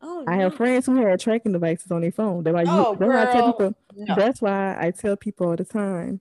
Oh, 0.00 0.24
I 0.28 0.36
no. 0.36 0.44
have 0.44 0.54
friends 0.54 0.86
who 0.86 0.94
had 1.04 1.18
tracking 1.18 1.52
devices 1.52 1.90
on 1.90 2.02
their 2.02 2.12
phone. 2.12 2.44
They're 2.44 2.52
like, 2.52 2.68
oh, 2.68 2.94
that's, 2.94 3.08
why 3.08 3.22
I 3.22 3.32
tell 3.32 3.52
people, 3.52 3.74
no. 3.96 4.14
that's 4.14 4.42
why 4.42 4.76
I 4.78 4.90
tell 4.92 5.16
people 5.16 5.48
all 5.48 5.56
the 5.56 5.64
time, 5.64 6.20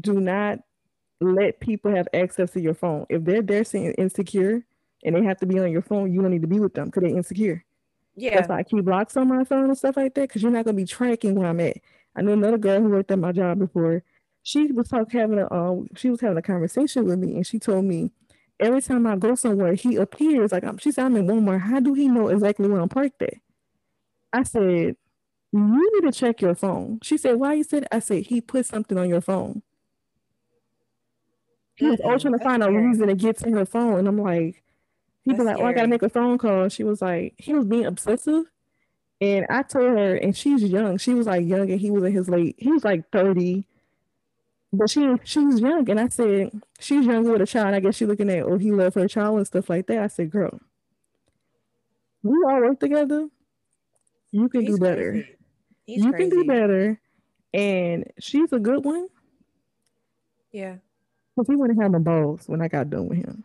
do 0.00 0.20
not 0.20 0.60
let 1.20 1.60
people 1.60 1.94
have 1.94 2.08
access 2.14 2.50
to 2.52 2.60
your 2.60 2.74
phone. 2.74 3.06
If 3.08 3.24
they're 3.24 3.42
there 3.42 3.64
saying 3.64 3.94
insecure 3.98 4.64
and 5.04 5.14
they 5.14 5.24
have 5.24 5.38
to 5.38 5.46
be 5.46 5.58
on 5.58 5.70
your 5.70 5.82
phone, 5.82 6.12
you 6.12 6.22
don't 6.22 6.30
need 6.30 6.42
to 6.42 6.48
be 6.48 6.60
with 6.60 6.74
them 6.74 6.86
because 6.86 7.02
they're 7.02 7.16
insecure. 7.16 7.64
Yeah. 8.16 8.36
That's 8.36 8.48
why 8.48 8.58
I 8.58 8.62
keep 8.62 8.84
blocks 8.84 9.16
on 9.16 9.28
my 9.28 9.44
phone 9.44 9.66
and 9.66 9.78
stuff 9.78 9.96
like 9.96 10.14
that, 10.14 10.28
because 10.28 10.42
you're 10.42 10.50
not 10.50 10.64
gonna 10.64 10.76
be 10.76 10.84
tracking 10.84 11.34
where 11.34 11.48
I'm 11.48 11.60
at. 11.60 11.76
I 12.16 12.22
know 12.22 12.32
another 12.32 12.58
girl 12.58 12.80
who 12.80 12.88
worked 12.88 13.10
at 13.10 13.18
my 13.18 13.32
job 13.32 13.58
before. 13.58 14.02
She 14.42 14.72
was 14.72 14.88
talking 14.88 15.20
having 15.20 15.38
a 15.38 15.52
um, 15.52 15.86
she 15.96 16.10
was 16.10 16.20
having 16.20 16.38
a 16.38 16.42
conversation 16.42 17.04
with 17.04 17.18
me, 17.18 17.36
and 17.36 17.46
she 17.46 17.58
told 17.58 17.84
me 17.84 18.10
every 18.58 18.82
time 18.82 19.06
I 19.06 19.16
go 19.16 19.34
somewhere, 19.34 19.74
he 19.74 19.96
appears 19.96 20.52
like 20.52 20.64
I'm. 20.64 20.78
She 20.78 20.92
said 20.92 21.04
I'm 21.06 21.16
in 21.16 21.26
Walmart. 21.26 21.60
How 21.60 21.80
do 21.80 21.94
he 21.94 22.08
know 22.08 22.28
exactly 22.28 22.68
where 22.68 22.80
I'm 22.80 22.88
parked 22.88 23.22
at? 23.22 23.34
I 24.32 24.42
said, 24.44 24.96
you 25.52 25.90
need 25.92 26.10
to 26.10 26.12
check 26.12 26.40
your 26.40 26.54
phone. 26.54 27.00
She 27.02 27.16
said, 27.16 27.36
why 27.36 27.54
you 27.54 27.64
said? 27.64 27.86
I 27.90 27.98
said 27.98 28.26
he 28.26 28.40
put 28.40 28.66
something 28.66 28.96
on 28.96 29.08
your 29.08 29.20
phone. 29.20 29.62
He 31.80 31.86
was 31.86 32.00
always 32.00 32.22
trying 32.22 32.38
to 32.38 32.44
find 32.44 32.62
a 32.62 32.70
reason 32.70 33.08
to 33.08 33.14
get 33.14 33.38
to 33.38 33.50
her 33.52 33.64
phone, 33.64 33.98
and 33.98 34.06
I'm 34.08 34.18
like, 34.18 34.62
he'd 35.24 35.38
like, 35.38 35.58
oh, 35.58 35.64
I 35.64 35.72
gotta 35.72 35.88
make 35.88 36.02
a 36.02 36.08
phone 36.08 36.38
call. 36.38 36.68
She 36.68 36.84
was 36.84 37.02
like, 37.02 37.34
he 37.38 37.52
was 37.54 37.64
being 37.66 37.86
obsessive. 37.86 38.44
And 39.20 39.46
I 39.50 39.62
told 39.62 39.98
her, 39.98 40.14
and 40.14 40.36
she's 40.36 40.62
young. 40.62 40.96
She 40.98 41.12
was 41.14 41.26
like 41.26 41.46
young, 41.46 41.70
and 41.70 41.80
he 41.80 41.90
was 41.90 42.04
in 42.04 42.12
his 42.12 42.28
late. 42.28 42.56
He 42.58 42.70
was 42.72 42.84
like 42.84 43.10
thirty, 43.10 43.66
but 44.72 44.88
she 44.88 45.14
she 45.24 45.40
was 45.40 45.60
young. 45.60 45.88
And 45.90 46.00
I 46.00 46.08
said 46.08 46.52
she's 46.78 47.04
younger 47.04 47.32
with 47.32 47.42
a 47.42 47.46
child. 47.46 47.74
I 47.74 47.80
guess 47.80 47.96
she's 47.96 48.08
looking 48.08 48.30
at, 48.30 48.44
oh, 48.44 48.56
he 48.58 48.70
loved 48.72 48.94
her 48.94 49.08
child 49.08 49.36
and 49.38 49.46
stuff 49.46 49.68
like 49.68 49.86
that. 49.88 49.98
I 49.98 50.06
said, 50.06 50.30
girl, 50.30 50.58
we 52.22 52.32
all 52.48 52.60
work 52.60 52.80
together. 52.80 53.28
You 54.32 54.48
can 54.48 54.62
He's 54.62 54.76
do 54.76 54.78
better. 54.78 55.26
you 55.86 56.12
crazy. 56.12 56.30
can 56.30 56.40
do 56.40 56.44
better. 56.46 57.00
And 57.52 58.04
she's 58.20 58.52
a 58.52 58.58
good 58.60 58.84
one. 58.84 59.08
Yeah. 60.52 60.76
Because 61.40 61.54
he 61.54 61.56
wouldn't 61.56 61.80
have 61.80 61.92
no 61.92 61.98
balls 62.00 62.42
when 62.48 62.60
I 62.60 62.68
got 62.68 62.90
done 62.90 63.08
with 63.08 63.16
him. 63.16 63.44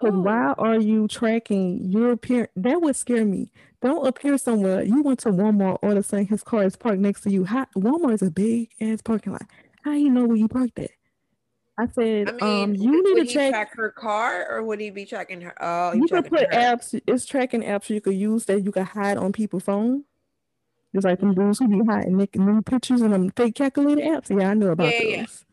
Because 0.00 0.14
Oh. 0.14 0.22
why 0.22 0.54
are 0.56 0.80
you 0.80 1.06
tracking 1.08 1.84
your 1.90 2.12
appearance? 2.12 2.50
That 2.56 2.80
would 2.80 2.96
scare 2.96 3.26
me. 3.26 3.50
Don't 3.82 4.06
appear 4.06 4.38
somewhere. 4.38 4.82
You 4.82 5.02
went 5.02 5.18
to 5.20 5.28
Walmart 5.28 5.78
all 5.82 5.90
of 5.92 5.98
a 5.98 6.02
sudden 6.02 6.26
his 6.26 6.42
car 6.42 6.64
is 6.64 6.74
parked 6.74 7.00
next 7.00 7.20
to 7.22 7.30
you. 7.30 7.44
How, 7.44 7.66
Walmart 7.76 8.14
is 8.14 8.22
a 8.22 8.30
big 8.30 8.70
ass 8.80 9.02
parking 9.02 9.32
lot. 9.32 9.42
How 9.84 9.92
you 9.92 10.08
know 10.08 10.24
where 10.24 10.38
you 10.38 10.48
parked 10.48 10.78
at? 10.78 10.92
I 11.78 11.86
said, 11.88 12.30
I 12.30 12.32
mean, 12.32 12.62
um, 12.62 12.74
you 12.76 12.90
would, 12.92 13.04
need 13.04 13.14
to 13.16 13.24
he 13.24 13.34
check. 13.34 13.50
track 13.50 13.74
her 13.76 13.90
car 13.90 14.46
or 14.50 14.62
would 14.62 14.80
he 14.80 14.88
be 14.88 15.04
tracking 15.04 15.42
her? 15.42 15.54
Oh, 15.60 15.92
you 15.92 16.06
can 16.06 16.22
put 16.22 16.40
her. 16.40 16.58
apps. 16.58 16.98
It's 17.06 17.26
tracking 17.26 17.62
apps 17.62 17.90
you 17.90 18.00
could 18.00 18.14
use 18.16 18.46
that 18.46 18.64
you 18.64 18.72
can 18.72 18.86
hide 18.86 19.18
on 19.18 19.32
people's 19.32 19.64
phone. 19.64 20.04
Just 20.94 21.04
like 21.04 21.20
them 21.20 21.34
dudes 21.34 21.58
who 21.58 21.68
be 21.68 21.84
hiding 21.86 22.16
making 22.16 22.46
new 22.46 22.62
pictures 22.62 23.02
and 23.02 23.12
them 23.12 23.30
fake 23.36 23.56
calculator 23.56 24.00
apps. 24.00 24.30
Yeah, 24.30 24.48
I 24.50 24.54
know 24.54 24.68
about 24.68 24.92
yeah. 24.92 25.20
those. 25.20 25.44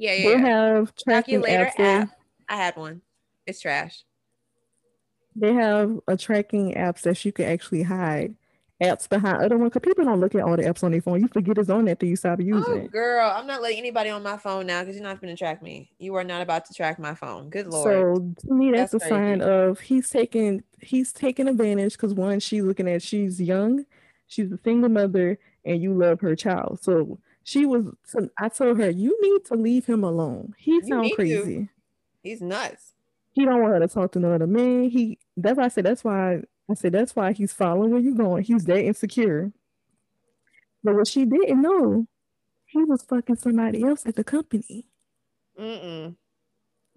Yeah, 0.00 0.14
yeah. 0.14 0.28
They 0.28 0.42
yeah. 0.42 0.48
have 0.48 0.94
tracking 0.96 1.42
Calculator 1.42 1.70
apps. 1.78 1.84
app. 1.84 2.10
I 2.48 2.56
had 2.56 2.76
one. 2.76 3.02
It's 3.46 3.60
trash. 3.60 4.02
They 5.36 5.52
have 5.52 6.00
a 6.08 6.16
tracking 6.16 6.72
apps 6.72 7.02
that 7.02 7.22
you 7.22 7.32
can 7.32 7.44
actually 7.44 7.82
hide 7.82 8.34
apps 8.82 9.06
behind 9.06 9.42
other 9.42 9.58
one 9.58 9.68
Cause 9.68 9.82
people 9.84 10.06
don't 10.06 10.20
look 10.20 10.34
at 10.34 10.40
all 10.40 10.56
the 10.56 10.62
apps 10.62 10.82
on 10.82 10.92
their 10.92 11.02
phone. 11.02 11.20
You 11.20 11.28
forget 11.28 11.58
it's 11.58 11.68
on 11.68 11.84
there 11.84 11.94
till 11.96 12.08
you 12.08 12.16
stop 12.16 12.40
using 12.40 12.64
Oh, 12.66 12.88
girl, 12.88 13.30
I'm 13.30 13.46
not 13.46 13.60
letting 13.60 13.76
anybody 13.76 14.08
on 14.08 14.22
my 14.22 14.38
phone 14.38 14.66
now 14.66 14.80
because 14.80 14.96
you're 14.96 15.04
not 15.04 15.20
going 15.20 15.34
to 15.34 15.38
track 15.38 15.62
me. 15.62 15.90
You 15.98 16.14
are 16.14 16.24
not 16.24 16.40
about 16.40 16.64
to 16.64 16.74
track 16.74 16.98
my 16.98 17.14
phone. 17.14 17.50
Good 17.50 17.66
lord. 17.66 17.84
So 17.84 18.46
to 18.48 18.54
me, 18.54 18.72
that's, 18.72 18.92
That's 18.92 19.04
a 19.04 19.08
sign 19.08 19.42
of 19.42 19.80
he's 19.80 20.08
taking 20.08 20.62
he's 20.80 21.12
taking 21.12 21.46
advantage 21.46 21.92
because 21.92 22.14
one, 22.14 22.40
she's 22.40 22.64
looking 22.64 22.88
at 22.88 23.02
she's 23.02 23.38
young, 23.38 23.84
she's 24.28 24.50
a 24.50 24.58
single 24.64 24.88
mother, 24.88 25.38
and 25.62 25.82
you 25.82 25.92
love 25.92 26.20
her 26.22 26.34
child. 26.34 26.78
So 26.80 27.18
she 27.50 27.66
was. 27.66 27.84
I 28.38 28.48
told 28.48 28.78
her 28.78 28.90
you 28.90 29.18
need 29.20 29.44
to 29.46 29.54
leave 29.54 29.84
him 29.84 30.04
alone. 30.04 30.54
He 30.56 30.80
sounds 30.82 31.02
need 31.02 31.08
to. 31.10 31.14
crazy. 31.16 31.68
He's 32.22 32.40
nuts. 32.40 32.94
He 33.32 33.44
don't 33.44 33.60
want 33.60 33.74
her 33.74 33.80
to 33.80 33.88
talk 33.88 34.12
to 34.12 34.20
no 34.20 34.32
other 34.32 34.46
man. 34.46 34.88
He 34.88 35.18
that's 35.36 35.58
why 35.58 35.64
I 35.64 35.68
said 35.68 35.84
that's 35.84 36.04
why 36.04 36.42
I 36.70 36.74
said 36.74 36.92
that's 36.92 37.16
why 37.16 37.32
he's 37.32 37.52
following 37.52 37.90
where 37.90 38.00
you 38.00 38.14
going. 38.14 38.44
He's 38.44 38.64
that 38.66 38.84
insecure. 38.84 39.50
But 40.84 40.94
what 40.94 41.08
she 41.08 41.24
didn't 41.24 41.60
know, 41.60 42.06
he 42.66 42.84
was 42.84 43.02
fucking 43.02 43.34
somebody 43.34 43.82
else 43.82 44.06
at 44.06 44.14
the 44.14 44.22
company. 44.22 44.86
Mm-mm. 45.58 46.14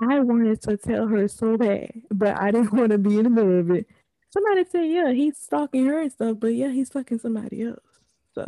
I 0.08 0.20
wanted 0.20 0.62
to 0.62 0.78
tell 0.78 1.08
her 1.08 1.28
so 1.30 1.58
bad, 1.58 1.94
but 2.12 2.40
I 2.40 2.52
didn't 2.52 2.74
want 2.78 2.92
to 2.92 3.00
be 3.00 3.18
in 3.18 3.24
the 3.24 3.30
middle 3.32 3.60
of 3.60 3.72
it. 3.72 3.88
Somebody 4.30 4.66
said, 4.70 4.86
yeah, 4.86 5.12
he's 5.14 5.36
stalking 5.40 5.88
her 5.88 6.00
and 6.00 6.12
stuff, 6.12 6.38
but 6.40 6.54
yeah, 6.54 6.70
he's 6.70 6.90
fucking 6.90 7.20
somebody 7.20 7.64
else. 7.64 7.80
So, 8.36 8.48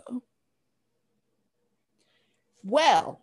Well, 2.65 3.21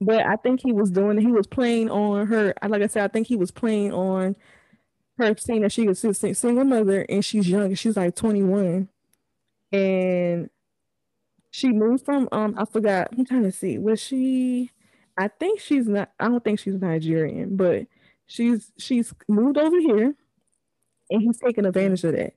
but 0.00 0.26
I 0.26 0.36
think 0.36 0.60
he 0.62 0.72
was 0.72 0.90
doing, 0.90 1.18
he 1.20 1.32
was 1.32 1.46
playing 1.46 1.90
on 1.90 2.26
her. 2.28 2.54
Like 2.66 2.82
I 2.82 2.86
said, 2.88 3.04
I 3.04 3.08
think 3.08 3.26
he 3.26 3.36
was 3.36 3.50
playing 3.50 3.92
on 3.92 4.36
her 5.18 5.34
seeing 5.38 5.62
that 5.62 5.72
she 5.72 5.88
was 5.88 6.04
a 6.04 6.34
single 6.34 6.64
mother 6.64 7.06
and 7.08 7.24
she's 7.24 7.48
young. 7.48 7.74
She's 7.74 7.96
like 7.96 8.16
21. 8.16 8.88
And 9.72 10.50
she 11.50 11.70
moved 11.72 12.04
from, 12.04 12.28
um, 12.32 12.54
I 12.58 12.64
forgot, 12.64 13.08
I'm 13.16 13.24
trying 13.24 13.44
to 13.44 13.52
see, 13.52 13.78
was 13.78 14.00
she, 14.00 14.70
I 15.16 15.28
think 15.28 15.60
she's 15.60 15.88
not, 15.88 16.10
I 16.20 16.28
don't 16.28 16.44
think 16.44 16.60
she's 16.60 16.74
Nigerian, 16.76 17.56
but 17.56 17.86
she's, 18.26 18.72
she's 18.78 19.14
moved 19.28 19.58
over 19.58 19.78
here 19.80 20.14
and 21.10 21.22
he's 21.22 21.38
taking 21.38 21.66
advantage 21.66 22.04
of 22.04 22.14
that. 22.16 22.34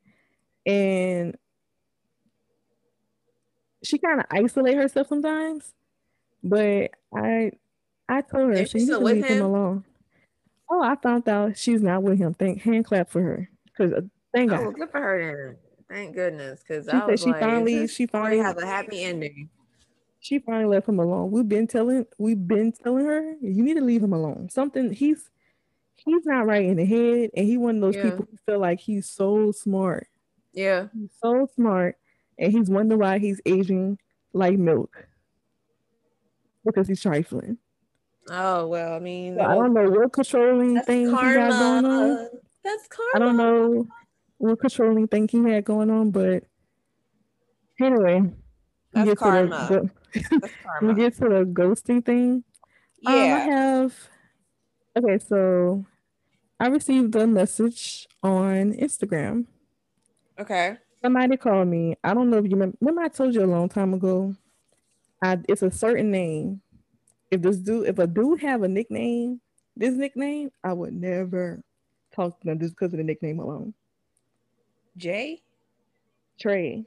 And 0.65 1.37
she 3.83 3.97
kind 3.97 4.19
of 4.19 4.25
isolate 4.31 4.77
herself 4.77 5.07
sometimes, 5.07 5.73
but 6.43 6.91
I 7.15 7.51
I 8.09 8.21
told 8.21 8.49
her 8.49 8.53
Is 8.53 8.69
she 8.71 8.79
needs 8.79 8.89
to 8.89 8.99
leave 8.99 9.23
him 9.25 9.37
him? 9.37 9.45
alone. 9.45 9.85
Oh, 10.69 10.81
I 10.81 10.95
found 10.95 11.27
out 11.27 11.57
she's 11.57 11.81
not 11.81 12.03
with 12.03 12.17
him. 12.17 12.33
Thank 12.33 12.61
hand 12.61 12.85
clap 12.85 13.09
for 13.09 13.21
her 13.21 13.49
because 13.65 13.93
uh, 13.93 14.01
thank 14.33 14.51
oh, 14.51 14.57
God. 14.65 14.75
good 14.75 14.89
for 14.91 15.01
her 15.01 15.47
then. 15.47 15.57
Thank 15.97 16.15
goodness, 16.15 16.61
because 16.65 16.85
She 16.85 16.91
I 16.91 16.99
said 17.01 17.07
was 17.09 17.19
she 17.21 17.31
like, 17.31 17.39
finally- 17.41 17.87
she 17.87 18.05
finally- 18.07 18.37
have 18.39 18.57
a 18.57 18.65
happy 18.65 19.03
ending. 19.03 19.49
She 20.23 20.37
finally 20.39 20.65
left 20.65 20.87
him 20.87 20.99
alone. 20.99 21.31
We've 21.31 21.47
been 21.49 21.65
telling 21.67 22.05
we've 22.19 22.47
been 22.47 22.71
telling 22.71 23.05
her 23.05 23.33
you 23.41 23.63
need 23.63 23.73
to 23.73 23.81
leave 23.83 24.03
him 24.03 24.13
alone. 24.13 24.49
Something 24.49 24.91
he's 24.93 25.29
he's 25.95 26.25
not 26.25 26.45
right 26.45 26.63
in 26.65 26.77
the 26.77 26.85
head, 26.85 27.31
and 27.35 27.45
he 27.47 27.57
one 27.57 27.75
of 27.77 27.81
those 27.81 27.95
Yeah. 27.95 28.03
people 28.11 28.27
who 28.29 28.37
feel 28.45 28.59
like 28.59 28.79
he's 28.79 29.09
so 29.09 29.51
smart. 29.51 30.07
Yeah, 30.53 30.87
He's 30.93 31.09
so 31.23 31.47
smart, 31.55 31.97
and 32.37 32.51
he's 32.51 32.69
wondering 32.69 32.99
why 32.99 33.17
he's 33.19 33.41
aging 33.47 33.97
like 34.33 34.57
milk 34.59 35.07
because 36.65 36.87
he's 36.87 37.01
trifling. 37.01 37.57
Oh 38.29 38.67
well, 38.67 38.93
I 38.95 38.99
mean, 38.99 39.35
So 39.37 39.41
I 39.43 39.55
don't 39.55 39.73
know 39.73 39.89
what 39.89 40.13
controlling 40.13 40.79
thing 40.81 41.05
he 41.07 41.11
got 41.11 41.49
going 41.51 41.85
on. 41.85 42.29
That's 42.63 42.87
karma. 42.87 43.11
I 43.15 43.19
don't 43.19 43.37
know 43.37 43.87
what 44.37 44.59
controlling 44.59 45.07
thing 45.07 45.27
he 45.27 45.43
had 45.49 45.65
going 45.65 45.89
on, 45.89 46.11
but 46.11 46.43
anyway, 47.81 48.21
we 48.21 48.31
That's 48.93 49.09
get 49.09 49.17
karma. 49.17 49.67
to 49.67 49.73
the 50.13 50.29
That's 50.39 50.53
we 50.81 50.93
get 50.93 51.13
to 51.15 51.21
the 51.29 51.45
ghosting 51.51 52.05
thing. 52.05 52.43
Um, 53.05 53.13
I 53.13 53.15
have 53.15 53.95
okay, 54.97 55.17
so 55.17 55.85
I 56.59 56.67
received 56.67 57.15
a 57.15 57.25
message 57.25 58.07
on 58.21 58.73
Instagram. 58.73 59.45
okay. 60.39 60.77
Somebody 61.03 61.35
called 61.35 61.67
me. 61.67 61.95
I 62.03 62.13
don't 62.13 62.29
know 62.29 62.37
if 62.37 62.43
you 62.45 62.51
remember. 62.51 62.77
Remember, 62.79 63.01
I 63.01 63.07
told 63.07 63.33
you 63.33 63.43
a 63.43 63.47
long 63.47 63.67
time 63.69 63.95
ago. 63.95 64.35
I 65.21 65.39
it's 65.47 65.61
a 65.61 65.71
certain 65.71 66.11
name. 66.11 66.61
If 67.29 67.41
this 67.41 67.57
dude, 67.57 67.87
if 67.87 67.99
a 67.99 68.07
dude 68.07 68.41
have 68.41 68.63
a 68.63 68.67
nickname, 68.67 69.39
this 69.77 69.95
nickname, 69.95 70.51
I 70.63 70.73
would 70.73 70.93
never 70.93 71.61
talk 72.13 72.39
to 72.41 72.47
them 72.47 72.59
just 72.59 72.73
because 72.75 72.93
of 72.93 72.97
the 72.97 73.03
nickname 73.03 73.39
alone. 73.39 73.73
Jay 74.97 75.41
Trey, 76.39 76.85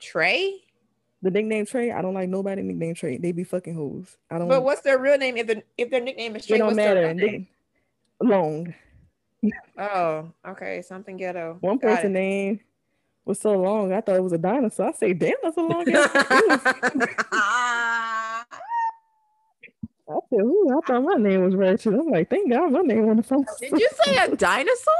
Trey. 0.00 0.62
the 1.22 1.30
nickname 1.30 1.66
Trey. 1.66 1.92
I 1.92 2.02
don't 2.02 2.14
like 2.14 2.28
nobody 2.28 2.62
nickname 2.62 2.94
Trey. 2.94 3.18
They 3.18 3.30
be 3.32 3.44
fucking 3.44 3.74
hoes. 3.74 4.16
I 4.30 4.38
don't. 4.38 4.48
But 4.48 4.64
what's 4.64 4.80
their 4.80 4.98
real 4.98 5.18
name? 5.18 5.36
If 5.36 5.46
the 5.46 5.62
if 5.76 5.90
their 5.90 6.00
nickname 6.00 6.34
is 6.36 6.46
Trey, 6.46 6.56
it 6.56 6.58
don't 6.58 6.68
what's 6.68 6.76
matter. 6.76 7.14
They- 7.14 7.48
long. 8.20 8.74
Oh, 9.78 10.32
okay, 10.48 10.82
something 10.82 11.16
ghetto. 11.16 11.58
One 11.60 11.78
Got 11.78 11.96
person 11.96 12.10
it. 12.10 12.18
name 12.18 12.60
was 13.28 13.38
so 13.38 13.52
long. 13.52 13.92
I 13.92 14.00
thought 14.00 14.16
it 14.16 14.22
was 14.22 14.32
a 14.32 14.38
dinosaur. 14.38 14.88
I 14.88 14.92
say, 14.92 15.12
damn, 15.12 15.34
that's 15.42 15.56
a 15.56 15.60
long. 15.60 15.88
ass- 15.88 16.10
I 20.10 20.18
said, 20.30 20.40
ooh, 20.40 20.70
I 20.70 20.80
thought 20.86 21.02
my 21.02 21.14
name 21.14 21.44
was 21.44 21.54
Ratchet. 21.54 21.92
I'm 21.92 22.08
like, 22.08 22.30
thank 22.30 22.50
God 22.50 22.72
my 22.72 22.80
name 22.80 23.08
on 23.08 23.18
the 23.18 23.22
phone. 23.22 23.44
Did 23.60 23.72
you 23.72 23.88
say 24.04 24.16
a 24.24 24.36
dinosaur? 24.36 24.94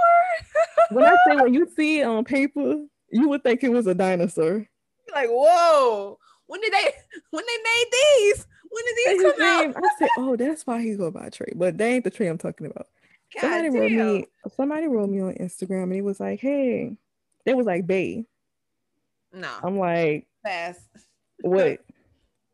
when 0.90 1.04
I 1.04 1.16
say 1.26 1.36
when 1.36 1.54
you 1.54 1.66
see 1.74 2.00
it 2.00 2.04
on 2.04 2.24
paper, 2.24 2.74
you 3.10 3.28
would 3.30 3.42
think 3.42 3.64
it 3.64 3.70
was 3.70 3.86
a 3.86 3.94
dinosaur. 3.94 4.66
like, 5.14 5.30
whoa! 5.30 6.18
When 6.46 6.60
did 6.60 6.72
they? 6.72 6.92
When 7.30 7.44
they 7.46 7.56
made 7.56 7.86
these? 7.90 8.46
When 8.70 8.84
did 8.84 8.96
these 8.96 9.22
his 9.22 9.32
come 9.32 9.42
out? 9.42 9.76
I 9.76 9.88
said, 9.98 10.08
oh, 10.18 10.36
that's 10.36 10.66
why 10.66 10.82
he 10.82 10.94
go 10.94 11.10
by 11.10 11.30
Trey. 11.30 11.52
But 11.56 11.78
that 11.78 11.84
ain't 11.84 12.04
the 12.04 12.10
Trey 12.10 12.26
I'm 12.26 12.36
talking 12.36 12.66
about. 12.66 12.86
God 13.34 13.40
somebody 13.40 13.70
wrote 13.70 13.92
me. 13.92 14.26
Somebody 14.56 14.88
wrote 14.88 15.08
me 15.08 15.20
on 15.20 15.34
Instagram, 15.34 15.84
and 15.84 15.94
he 15.94 16.02
was 16.02 16.20
like, 16.20 16.40
hey, 16.40 16.96
it 17.46 17.56
was 17.56 17.66
like, 17.66 17.86
babe. 17.86 18.24
No, 19.32 19.50
I'm 19.62 19.78
like, 19.78 20.26
fast. 20.42 20.80
what? 21.42 21.80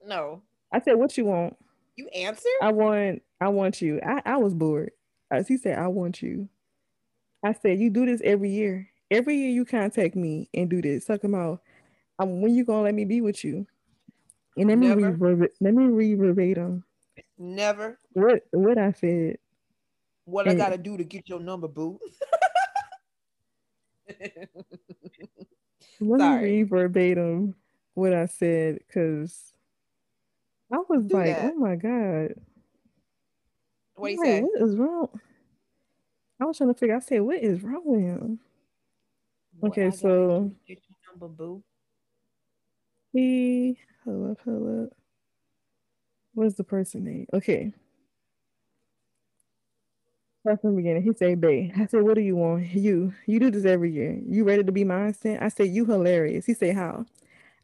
No, 0.07 0.43
I 0.73 0.81
said, 0.81 0.95
what 0.97 1.17
you 1.17 1.25
want? 1.27 1.57
you 1.97 2.09
answer. 2.09 2.49
I 2.61 2.73
want, 2.73 3.23
I 3.41 3.49
want 3.49 3.81
you. 3.81 4.01
I, 4.05 4.21
I 4.25 4.37
was 4.37 4.53
bored. 4.53 4.91
As 5.31 5.47
he 5.47 5.57
said, 5.57 5.79
I 5.79 5.87
want 5.89 6.21
you. 6.23 6.49
I 7.45 7.53
said, 7.53 7.79
you 7.79 7.89
do 7.91 8.05
this 8.07 8.21
every 8.25 8.51
year. 8.51 8.89
every 9.11 9.37
year 9.37 9.51
you 9.51 9.65
contact 9.65 10.17
me 10.17 10.49
and 10.55 10.69
do 10.69 10.83
this, 10.83 11.05
talking 11.05 11.31
about 11.33 11.63
um, 12.19 12.41
when 12.43 12.55
you 12.55 12.65
gonna 12.65 12.83
let 12.83 12.95
me 12.95 13.05
be 13.05 13.21
with 13.21 13.45
you. 13.45 13.67
And 14.57 14.69
let 14.69 14.79
me 14.79 14.89
Never. 14.89 15.13
read 15.13 15.51
let 15.61 15.75
me 15.75 15.85
read 15.87 16.19
verbatim 16.19 16.85
Never. 17.39 17.99
what 18.13 18.43
what 18.53 18.79
I 18.79 18.93
said. 18.93 19.39
What 20.27 20.49
I 20.49 20.55
Mm. 20.55 20.59
gotta 20.59 20.79
do 20.79 20.97
to 20.97 21.05
get 21.05 21.29
your 21.29 21.41
number, 21.41 21.69
boo? 21.69 21.99
Let 26.01 26.21
Sorry. 26.21 26.43
me 26.43 26.59
read 26.59 26.69
verbatim 26.69 27.55
what 27.95 28.13
I 28.13 28.27
said 28.27 28.79
because 28.87 29.53
I 30.73 30.79
was 30.89 31.07
Do 31.07 31.15
like, 31.17 31.27
that. 31.37 31.53
oh 31.53 31.55
my 31.55 31.77
god. 31.77 32.35
what 33.95 34.09
do 34.09 34.13
you 34.15 34.19
say? 34.25 34.41
What 34.43 34.63
is 34.63 34.77
wrong? 34.77 35.09
I 36.41 36.45
was 36.47 36.59
trying 36.59 36.75
to 36.75 36.79
figure. 36.79 36.97
I 36.97 36.99
said, 36.99 37.21
what 37.23 37.43
is 37.43 37.63
wrong 37.63 37.83
with 37.85 38.01
him? 38.01 38.41
What 39.61 39.73
okay, 39.73 39.91
so- 39.93 40.09
do 40.09 40.49
to 40.49 40.75
get 40.75 40.83
your 40.89 40.97
number, 41.13 41.29
boo. 41.29 41.63
He 43.13 43.79
hold 44.05 44.33
up, 44.33 44.41
hold 44.45 44.87
up. 44.87 44.93
What's 46.35 46.57
the 46.57 46.65
person 46.65 47.05
name? 47.05 47.27
Okay. 47.33 47.73
From 50.45 50.59
the 50.63 50.71
beginning. 50.73 51.03
He 51.03 51.15
said, 51.15 51.41
Babe. 51.41 51.73
I 51.77 51.87
said, 51.87 52.03
What 52.03 52.17
do 52.17 52.21
you 52.21 52.37
want? 52.37 52.71
You. 52.75 53.15
You 53.27 53.41
do 53.41 53.51
this 53.51 53.65
every 53.65 53.91
year. 53.91 54.21
You 54.29 54.45
ready 54.45 54.63
to 54.63 54.73
be 54.73 54.85
mine? 54.85 55.15
Then? 55.23 55.39
I 55.41 55.49
said, 55.49 55.69
You 55.69 55.87
hilarious. 55.87 56.45
He 56.45 56.53
said, 56.53 56.75
How? 56.75 57.07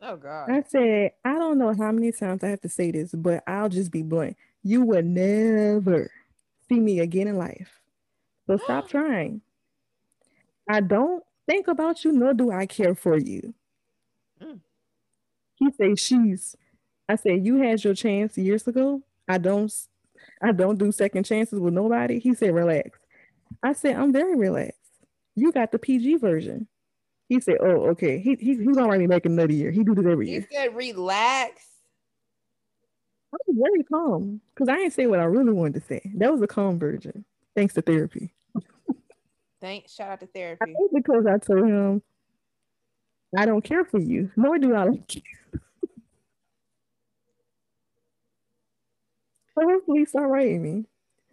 Oh 0.00 0.16
God. 0.16 0.50
I 0.50 0.62
said, 0.66 1.12
I 1.24 1.34
don't 1.34 1.58
know 1.58 1.74
how 1.74 1.92
many 1.92 2.10
times 2.10 2.42
I 2.42 2.48
have 2.48 2.62
to 2.62 2.70
say 2.70 2.90
this, 2.90 3.12
but 3.14 3.42
I'll 3.46 3.68
just 3.68 3.90
be 3.90 4.02
blunt. 4.02 4.36
You 4.62 4.80
will 4.82 5.02
never 5.02 6.10
see 6.68 6.80
me 6.80 7.00
again 7.00 7.28
in 7.28 7.36
life. 7.36 7.80
So 8.46 8.56
stop 8.56 8.88
trying. 8.90 9.42
I 10.66 10.80
don't 10.80 11.22
think 11.46 11.68
about 11.68 12.02
you, 12.02 12.12
nor 12.12 12.32
do 12.32 12.50
I 12.50 12.64
care 12.64 12.94
for 12.94 13.18
you. 13.18 13.52
Mm. 14.42 14.60
He 15.56 15.70
said, 15.72 15.98
She's. 15.98 16.56
I 17.10 17.16
said, 17.16 17.44
You 17.44 17.56
had 17.56 17.84
your 17.84 17.94
chance 17.94 18.38
years 18.38 18.66
ago. 18.66 19.02
I 19.28 19.36
don't 19.36 19.70
I 20.42 20.52
don't 20.52 20.78
do 20.78 20.90
second 20.92 21.24
chances 21.24 21.60
with 21.60 21.74
nobody. 21.74 22.18
He 22.18 22.34
said, 22.34 22.54
Relax. 22.54 22.98
I 23.62 23.72
said, 23.72 23.96
I'm 23.96 24.12
very 24.12 24.36
relaxed. 24.36 24.78
You 25.34 25.52
got 25.52 25.72
the 25.72 25.78
PG 25.78 26.16
version. 26.16 26.66
He 27.28 27.40
said, 27.40 27.56
Oh, 27.60 27.88
okay. 27.90 28.18
He, 28.18 28.36
he 28.36 28.56
he's 28.56 28.76
already 28.78 29.06
making 29.06 29.32
another 29.32 29.52
year. 29.52 29.70
He 29.70 29.84
do 29.84 29.94
this 29.94 30.06
every 30.06 30.26
He 30.26 30.32
year. 30.32 30.46
He 30.48 30.56
said, 30.56 30.74
"Relax." 30.74 31.66
I 33.32 33.36
was 33.46 33.56
very 33.60 33.84
calm 33.84 34.40
because 34.54 34.68
I 34.68 34.76
didn't 34.76 34.92
say 34.92 35.06
what 35.06 35.20
I 35.20 35.24
really 35.24 35.52
wanted 35.52 35.74
to 35.74 35.86
say. 35.86 36.00
That 36.16 36.32
was 36.32 36.42
a 36.42 36.48
calm 36.48 36.78
version, 36.80 37.24
thanks 37.54 37.74
to 37.74 37.82
therapy. 37.82 38.32
Thanks. 39.60 39.94
Shout 39.94 40.10
out 40.10 40.20
to 40.20 40.26
I 40.26 40.28
therapy. 40.34 40.74
think 40.74 41.04
because 41.04 41.26
I 41.26 41.38
told 41.38 41.68
him 41.68 42.02
I 43.36 43.46
don't 43.46 43.62
care 43.62 43.84
for 43.84 44.00
you, 44.00 44.30
nor 44.34 44.58
do 44.58 44.74
I 44.74 44.84
like 44.84 45.14
you. 45.14 45.22
Hopefully 49.64 50.04
start 50.04 50.30
writing 50.30 50.62
me. 50.62 50.84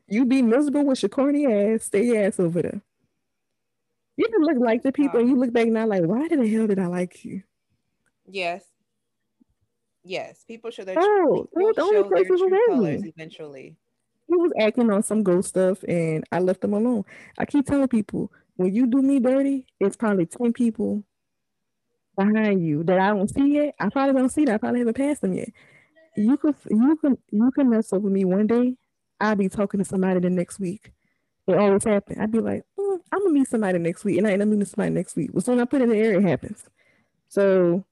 You 0.08 0.26
be 0.26 0.42
miserable 0.42 0.86
with 0.86 1.02
your 1.02 1.10
corny 1.10 1.46
ass, 1.46 1.84
stay 1.86 2.06
your 2.06 2.24
ass 2.26 2.40
over 2.40 2.62
there. 2.62 2.82
You 4.18 4.28
can 4.30 4.42
look 4.44 4.58
like 4.58 4.84
the 4.84 4.92
people 4.92 5.20
and 5.20 5.30
you 5.30 5.36
look 5.36 5.54
back 5.54 5.68
now 5.68 5.86
like, 5.86 6.04
why 6.04 6.28
the 6.28 6.48
hell 6.48 6.68
did 6.68 6.80
I 6.80 6.88
like 6.88 7.24
you? 7.24 7.44
Yes. 8.28 8.64
Yes. 10.04 10.44
People 10.48 10.72
show 10.72 10.84
their 10.86 10.96
Oh, 10.98 11.48
people 11.56 11.74
the 11.76 11.82
only 11.82 12.04
person 12.10 12.38
true 12.38 12.60
colors 12.68 13.04
eventually. 13.04 13.76
he 14.28 14.36
was 14.36 14.52
acting 14.60 14.92
on 14.92 15.04
some 15.04 15.24
ghost 15.24 15.50
stuff 15.50 15.84
and 15.88 16.24
I 16.32 16.40
left 16.40 16.64
him 16.64 16.74
alone. 16.74 17.04
I 17.38 17.46
keep 17.46 17.66
telling 17.66 17.88
people 17.88 18.32
when 18.56 18.74
you 18.74 18.88
do 18.88 19.02
me 19.02 19.20
dirty, 19.20 19.68
it's 19.80 19.96
probably 19.96 20.26
10 20.26 20.54
people 20.54 21.04
behind 22.18 22.66
you 22.66 22.84
that 22.84 23.00
I 23.00 23.10
don't 23.10 23.30
see 23.30 23.54
yet. 23.54 23.76
I 23.80 23.90
probably 23.90 24.14
don't 24.20 24.30
see 24.30 24.46
that. 24.46 24.56
I 24.56 24.58
probably 24.58 24.80
haven't 24.80 24.98
passed 24.98 25.22
them 25.22 25.34
yet. 25.34 25.50
You 26.18 26.38
can 26.38 26.56
you 26.72 26.98
can 26.98 27.18
you 27.32 27.52
can 27.52 27.70
mess 27.70 27.94
up 27.94 28.02
with 28.04 28.14
me 28.14 28.26
one 28.26 28.48
day. 28.48 28.76
I'll 29.22 29.36
be 29.36 29.50
talking 29.50 29.80
to 29.80 29.86
somebody 29.86 30.20
the 30.22 30.32
next 30.32 30.60
week. 30.60 30.92
It 31.48 31.58
always 31.58 31.86
happens. 31.86 32.20
I'd 32.20 32.32
be 32.32 32.40
like, 32.42 32.64
"Mm, 32.80 33.00
I'm 33.14 33.20
gonna 33.22 33.34
meet 33.34 33.48
somebody 33.50 33.80
next 33.80 34.06
week, 34.06 34.20
and 34.20 34.28
I 34.28 34.34
end 34.34 34.44
up 34.44 34.50
meeting 34.50 34.66
somebody 34.66 34.92
next 34.96 35.16
week. 35.18 35.32
Well, 35.34 35.42
soon 35.42 35.60
I 35.62 35.66
put 35.66 35.82
in 35.82 35.90
the 35.90 35.98
air, 35.98 36.16
it 36.16 36.24
happens. 36.24 36.66
So 37.30 37.86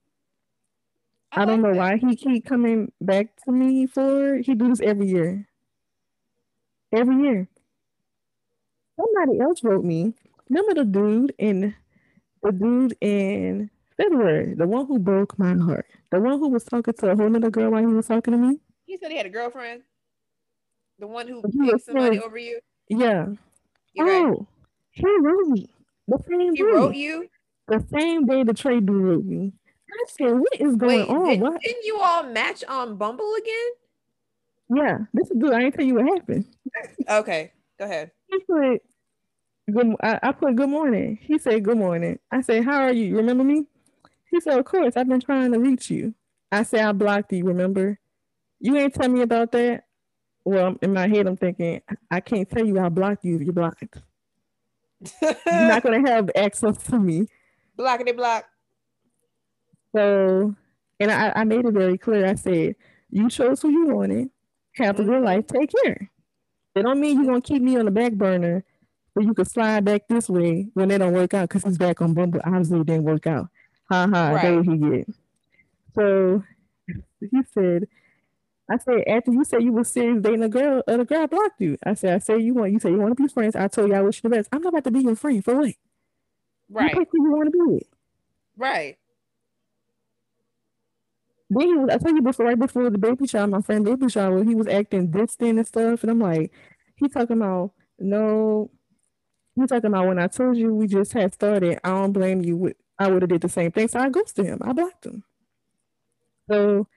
I, 1.32 1.46
don't 1.46 1.62
like 1.62 1.62
know 1.62 1.74
that. 1.74 1.78
why 1.78 1.98
he 1.98 2.16
keep 2.16 2.46
coming 2.46 2.92
back 3.02 3.36
to 3.46 3.52
me 3.52 3.88
for. 3.88 4.38
He 4.38 4.56
do 4.56 4.70
this 4.70 4.82
every 4.82 5.08
year. 5.08 5.48
Every 6.92 7.16
year. 7.18 7.48
Somebody 9.00 9.40
else 9.40 9.64
wrote 9.64 9.86
me. 9.86 10.14
Remember 10.50 10.74
the 10.76 10.86
dude 10.86 11.34
in 11.38 11.76
the 12.44 12.52
dude 12.52 12.98
in 13.02 13.70
February, 13.98 14.54
the 14.56 14.68
one 14.68 14.86
who 14.88 15.00
broke 15.00 15.38
my 15.40 15.56
heart, 15.56 15.86
the 16.12 16.20
one 16.20 16.38
who 16.40 16.50
was 16.50 16.64
talking 16.64 16.94
to 16.94 17.12
a 17.12 17.16
whole 17.16 17.30
nother 17.30 17.50
girl 17.50 17.72
while 17.72 17.80
he 17.82 17.88
was 17.88 18.08
talking 18.08 18.34
to 18.34 18.38
me. 18.38 18.60
He 18.86 18.98
said 18.98 19.12
he 19.12 19.18
had 19.18 19.26
a 19.26 19.30
girlfriend. 19.30 19.82
The 21.00 21.08
one 21.08 21.28
who 21.28 21.42
He 21.52 21.70
picked 21.72 21.86
somebody 21.86 22.20
over 22.20 22.38
you. 22.38 22.60
Yeah. 22.90 23.28
You 23.94 24.04
right? 24.06 24.26
Oh, 24.26 24.48
he 24.92 25.06
wrote 25.20 25.48
me 25.48 25.70
the 26.08 26.18
same 26.30 26.56
He 26.56 26.62
day. 26.62 26.64
wrote 26.64 26.96
you. 26.96 27.28
the 27.68 27.86
same 27.92 28.26
day 28.26 28.44
the 28.44 28.54
Trey 28.54 28.80
dude 28.80 29.02
wrote 29.02 29.26
me. 29.26 29.54
I 29.92 30.04
said, 30.10 30.34
"What 30.34 30.60
is 30.60 30.76
going 30.76 31.00
Wait, 31.00 31.10
on? 31.10 31.30
did, 31.30 31.42
What? 31.42 31.62
didn't 31.62 31.86
you 31.86 32.00
all 32.02 32.24
match 32.24 32.64
on 32.68 32.98
Bumble 32.98 33.34
again? 33.36 34.78
Yeah, 34.84 34.98
this 35.14 35.32
is 35.32 35.38
good. 35.40 35.54
I 35.54 35.62
ain't 35.64 35.74
tell 35.76 35.86
you 35.86 35.96
what 35.96 36.06
happened." 36.06 36.46
Okay, 37.10 37.54
go 37.80 37.86
ahead. 37.86 38.12
He 38.28 38.40
put 38.40 38.82
good. 39.72 39.96
I, 40.02 40.20
I 40.22 40.32
put 40.34 40.56
good 40.58 40.70
morning. 40.70 41.18
He 41.22 41.38
said 41.38 41.64
good 41.64 41.78
morning. 41.78 42.20
I 42.32 42.42
said, 42.42 42.66
"How 42.66 42.82
are 42.82 42.92
you? 42.94 43.06
You 43.06 43.18
remember 43.18 43.44
me?" 43.46 43.66
He 44.36 44.42
said, 44.42 44.60
"Of 44.60 44.66
course. 44.66 44.98
I've 44.98 45.08
been 45.08 45.22
trying 45.22 45.54
to 45.54 45.60
reach 45.60 45.90
you." 45.90 46.14
I 46.52 46.64
said, 46.64 46.82
"I 46.82 46.92
blocked 46.92 47.32
you. 47.32 47.46
Remember? 47.46 47.98
You 48.60 48.76
ain't 48.76 48.94
tell 48.94 49.08
me 49.08 49.22
about 49.22 49.54
that." 49.54 49.86
Well, 50.44 50.76
in 50.82 50.92
my 50.92 51.08
head, 51.08 51.26
I'm 51.26 51.38
thinking, 51.38 51.82
I 52.12 52.20
can't 52.20 52.50
tell 52.50 52.66
you 52.66 52.78
I 52.78 52.90
blocked 52.90 53.24
you 53.24 53.38
if 53.38 53.44
you're 53.44 53.54
blocked. 53.54 53.98
You're 55.22 55.34
not 55.46 55.84
gonna 55.84 56.08
have 56.10 56.30
access 56.36 56.84
to 56.84 57.00
me. 57.00 57.28
Blocking 57.78 58.10
it, 58.10 58.18
block. 58.18 58.46
So, 59.96 60.54
and 61.00 61.12
I, 61.12 61.32
I 61.34 61.44
made 61.46 61.66
it 61.66 61.74
very 61.74 61.98
clear. 61.98 62.26
I 62.26 62.36
said, 62.36 62.76
you 63.10 63.30
chose 63.30 63.62
who 63.62 63.70
you 63.70 63.88
wanted. 63.88 64.30
Have 64.76 65.00
a 65.00 65.06
good 65.06 65.24
life. 65.24 65.48
Take 65.48 65.72
care. 65.84 66.12
It 66.76 66.84
don't 66.84 67.00
mean 67.00 67.18
you're 67.18 67.28
gonna 67.28 67.42
keep 67.42 67.62
me 67.62 67.78
on 67.78 67.86
the 67.86 67.92
back 67.92 68.12
burner, 68.12 68.66
but 69.14 69.24
you 69.24 69.34
can 69.34 69.46
slide 69.46 69.86
back 69.86 70.10
this 70.10 70.30
way 70.30 70.68
when 70.74 70.90
they 70.90 70.98
don't 70.98 71.14
work 71.14 71.34
out 71.34 71.48
because 71.48 71.64
he's 71.64 71.78
back 71.78 72.02
on 72.02 72.14
Bumble. 72.14 72.42
Obviously, 72.44 72.82
it 72.82 72.86
didn't 72.86 73.06
work 73.06 73.26
out. 73.26 73.48
Ha 73.90 74.08
ha. 74.08 74.34
That's 74.34 74.44
Right. 74.44 74.56
what 74.56 74.66
he 74.66 74.78
get. 74.78 75.08
So 75.96 76.44
he 77.20 77.44
said, 77.54 77.88
I 78.70 78.78
said, 78.78 79.04
after 79.08 79.32
you 79.32 79.44
said 79.44 79.64
you 79.64 79.72
were 79.74 79.84
serious 79.84 80.22
dating 80.22 80.44
a 80.44 80.50
girl, 80.50 80.84
uh, 80.88 80.98
the 80.98 81.06
girl 81.06 81.28
blocked 81.28 81.62
you. 81.62 81.78
I 81.86 81.94
said, 81.94 82.16
I 82.16 82.18
said 82.20 82.42
you 82.42 82.54
want 82.56 82.72
you 82.74 82.80
said 82.80 82.92
you 82.92 83.00
want 83.00 83.16
to 83.16 83.22
be 83.24 83.30
friends. 83.30 83.56
I 83.56 83.68
told 83.68 83.90
you 83.90 83.96
I 83.96 84.02
wish 84.02 84.18
you 84.24 84.30
the 84.30 84.36
best. 84.36 84.50
I'm 84.52 84.62
not 84.62 84.70
about 84.74 84.84
to 84.86 84.92
be 84.92 85.02
your 85.02 85.16
friend 85.16 85.44
for 85.44 85.56
what? 85.56 85.74
Right, 86.70 86.96
who 86.96 87.06
you 87.14 87.32
want 87.32 87.46
to 87.48 87.52
be 87.52 87.74
with. 87.76 87.84
right. 88.58 88.98
Then 91.50 91.68
he 91.68 91.74
was, 91.76 91.90
I 91.92 91.98
told 92.00 92.16
you 92.16 92.24
before, 92.24 92.46
right 92.48 92.58
before 92.60 92.90
the 92.90 92.98
baby 92.98 93.28
shower, 93.28 93.46
my 93.48 93.62
friend 93.62 93.86
baby 93.86 94.10
shower, 94.10 94.44
he 94.44 94.56
was 94.56 94.68
acting 94.68 95.12
distant 95.12 95.60
and 95.60 95.68
stuff. 95.68 96.02
And 96.02 96.12
I'm 96.12 96.20
like, 96.20 96.52
he 96.96 97.08
talking 97.08 97.38
about, 97.38 97.72
no, 98.00 98.72
he 99.56 99.68
talking 99.68 99.86
about 99.86 100.08
when 100.08 100.18
I 100.20 100.26
told 100.28 100.58
you 100.58 100.74
we 100.74 100.88
just 100.88 101.14
had 101.14 101.34
started, 101.34 101.80
I 101.84 101.90
don't 101.90 102.14
blame 102.14 102.42
you. 102.44 102.58
With, 102.58 102.78
I 103.00 103.10
would 103.10 103.22
have 103.22 103.30
did 103.30 103.42
the 103.42 103.50
same 103.50 103.72
thing. 103.72 103.88
So 103.88 104.00
I 104.00 104.10
ghosted 104.10 104.46
him. 104.46 104.60
I 104.62 104.74
blocked 104.74 105.06
him. 105.06 105.24
So 106.50 106.88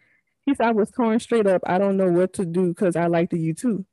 he 0.46 0.54
said 0.54 0.66
I 0.68 0.72
was 0.72 0.90
torn 0.90 1.20
straight 1.20 1.46
up. 1.46 1.62
I 1.66 1.78
don't 1.78 1.96
know 1.96 2.10
what 2.10 2.32
to 2.34 2.44
do 2.46 2.68
because 2.68 2.96
I 2.96 3.06
liked 3.06 3.32
you 3.32 3.54
too. 3.54 3.84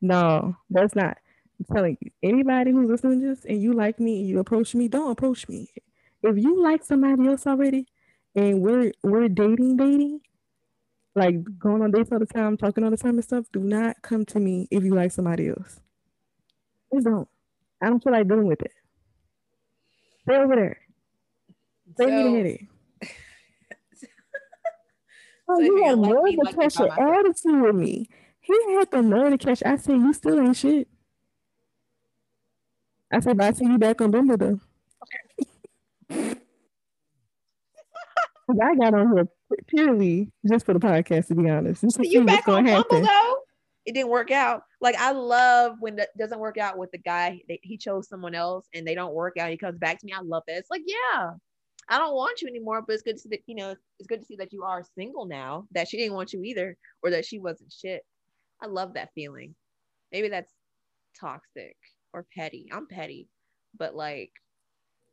No, 0.00 0.56
that's 0.70 0.94
not. 0.94 1.18
I'm 1.58 1.74
telling 1.76 1.98
you, 2.00 2.10
anybody 2.22 2.70
who's 2.72 2.88
listening 2.90 3.20
to 3.20 3.28
this 3.28 3.44
and 3.44 3.60
you 3.62 3.74
like 3.74 4.00
me 4.00 4.20
and 4.20 4.28
you 4.28 4.38
approach 4.38 4.74
me, 4.74 4.88
don't 4.88 5.10
approach 5.10 5.48
me. 5.48 5.70
If 6.22 6.36
you 6.38 6.62
like 6.62 6.84
somebody 6.84 7.28
else 7.28 7.46
already 7.46 7.86
and 8.34 8.62
we're 8.62 8.92
we're 9.02 9.28
dating, 9.28 9.76
dating, 9.76 10.20
like 11.14 11.36
going 11.58 11.82
on 11.82 11.90
dates 11.90 12.10
all 12.12 12.18
the 12.18 12.26
time, 12.26 12.56
talking 12.56 12.84
all 12.84 12.90
the 12.90 12.96
time 12.96 13.14
and 13.14 13.24
stuff, 13.24 13.46
do 13.52 13.60
not 13.60 14.00
come 14.02 14.24
to 14.26 14.40
me 14.40 14.68
if 14.70 14.84
you 14.84 14.94
like 14.94 15.12
somebody 15.12 15.48
else. 15.48 15.80
Just 16.92 17.06
don't. 17.06 17.28
I 17.82 17.88
don't 17.88 18.02
feel 18.02 18.12
like 18.12 18.28
dealing 18.28 18.46
with 18.46 18.62
it. 18.62 18.72
Stay 20.22 20.36
over 20.36 20.56
there. 20.56 20.78
Stay 22.02 22.06
me 22.06 22.22
the 22.22 22.28
So, 22.28 22.34
headache. 22.36 22.68
Oh, 25.52 25.56
So 25.56 25.62
you 25.64 25.82
had 25.84 25.98
like 25.98 26.12
nerve 26.12 26.22
me, 26.24 26.36
to 26.36 26.42
like 26.42 26.54
catch 26.56 26.78
an 26.80 26.90
attitude 26.92 27.60
with 27.62 27.74
me. 27.74 28.08
He 28.40 28.54
had 28.74 28.88
the 28.92 29.02
nerve 29.02 29.32
to 29.32 29.38
catch. 29.38 29.62
I 29.66 29.76
said, 29.76 29.94
you 29.96 30.12
still 30.12 30.40
ain't 30.40 30.56
shit. 30.56 30.86
I 33.12 33.18
said, 33.18 33.36
but 33.36 33.46
I 33.46 33.52
see 33.52 33.64
you 33.64 33.76
back 33.78 34.00
on 34.00 34.12
Bumble 34.12 34.36
though. 34.36 34.60
'Cause 36.08 36.36
I 38.62 38.74
got 38.76 38.94
on 38.94 39.16
here 39.16 39.26
purely 39.66 40.30
just 40.48 40.64
for 40.66 40.72
the 40.74 40.78
podcast, 40.80 41.26
to 41.28 41.34
be 41.34 41.50
honest. 41.50 41.82
Just 41.82 41.98
you 42.00 42.24
back 42.24 42.46
on 42.46 42.64
Bumble 42.64 43.00
though? 43.02 43.36
It 43.86 43.94
didn't 43.94 44.10
work 44.10 44.30
out. 44.30 44.62
Like 44.80 44.94
I 44.96 45.10
love 45.10 45.76
when 45.80 45.98
it 45.98 46.10
doesn't 46.16 46.38
work 46.38 46.58
out 46.58 46.78
with 46.78 46.92
the 46.92 46.98
guy. 46.98 47.40
They, 47.48 47.58
he 47.62 47.76
chose 47.76 48.08
someone 48.08 48.36
else 48.36 48.66
and 48.72 48.86
they 48.86 48.94
don't 48.94 49.14
work 49.14 49.36
out. 49.36 49.50
He 49.50 49.56
comes 49.56 49.78
back 49.78 49.98
to 49.98 50.06
me. 50.06 50.12
I 50.12 50.20
love 50.20 50.44
that. 50.46 50.58
It's 50.58 50.70
like, 50.70 50.82
yeah, 50.86 51.32
I 51.90 51.98
don't 51.98 52.14
want 52.14 52.40
you 52.40 52.48
anymore, 52.48 52.82
but 52.82 52.92
it's 52.92 53.02
good 53.02 53.16
to 53.16 53.18
see 53.18 53.28
that, 53.30 53.40
you 53.46 53.56
know, 53.56 53.74
it's 53.98 54.06
good 54.06 54.20
to 54.20 54.26
see 54.26 54.36
that 54.36 54.52
you 54.52 54.62
are 54.62 54.84
single 54.96 55.26
now, 55.26 55.66
that 55.72 55.88
she 55.88 55.96
didn't 55.96 56.14
want 56.14 56.32
you 56.32 56.42
either, 56.44 56.76
or 57.02 57.10
that 57.10 57.26
she 57.26 57.38
wasn't 57.40 57.72
shit. 57.72 58.06
I 58.62 58.66
love 58.66 58.94
that 58.94 59.10
feeling. 59.14 59.54
Maybe 60.12 60.28
that's 60.28 60.52
toxic 61.18 61.76
or 62.12 62.24
petty. 62.34 62.68
I'm 62.72 62.86
petty, 62.86 63.28
but 63.76 63.96
like, 63.96 64.30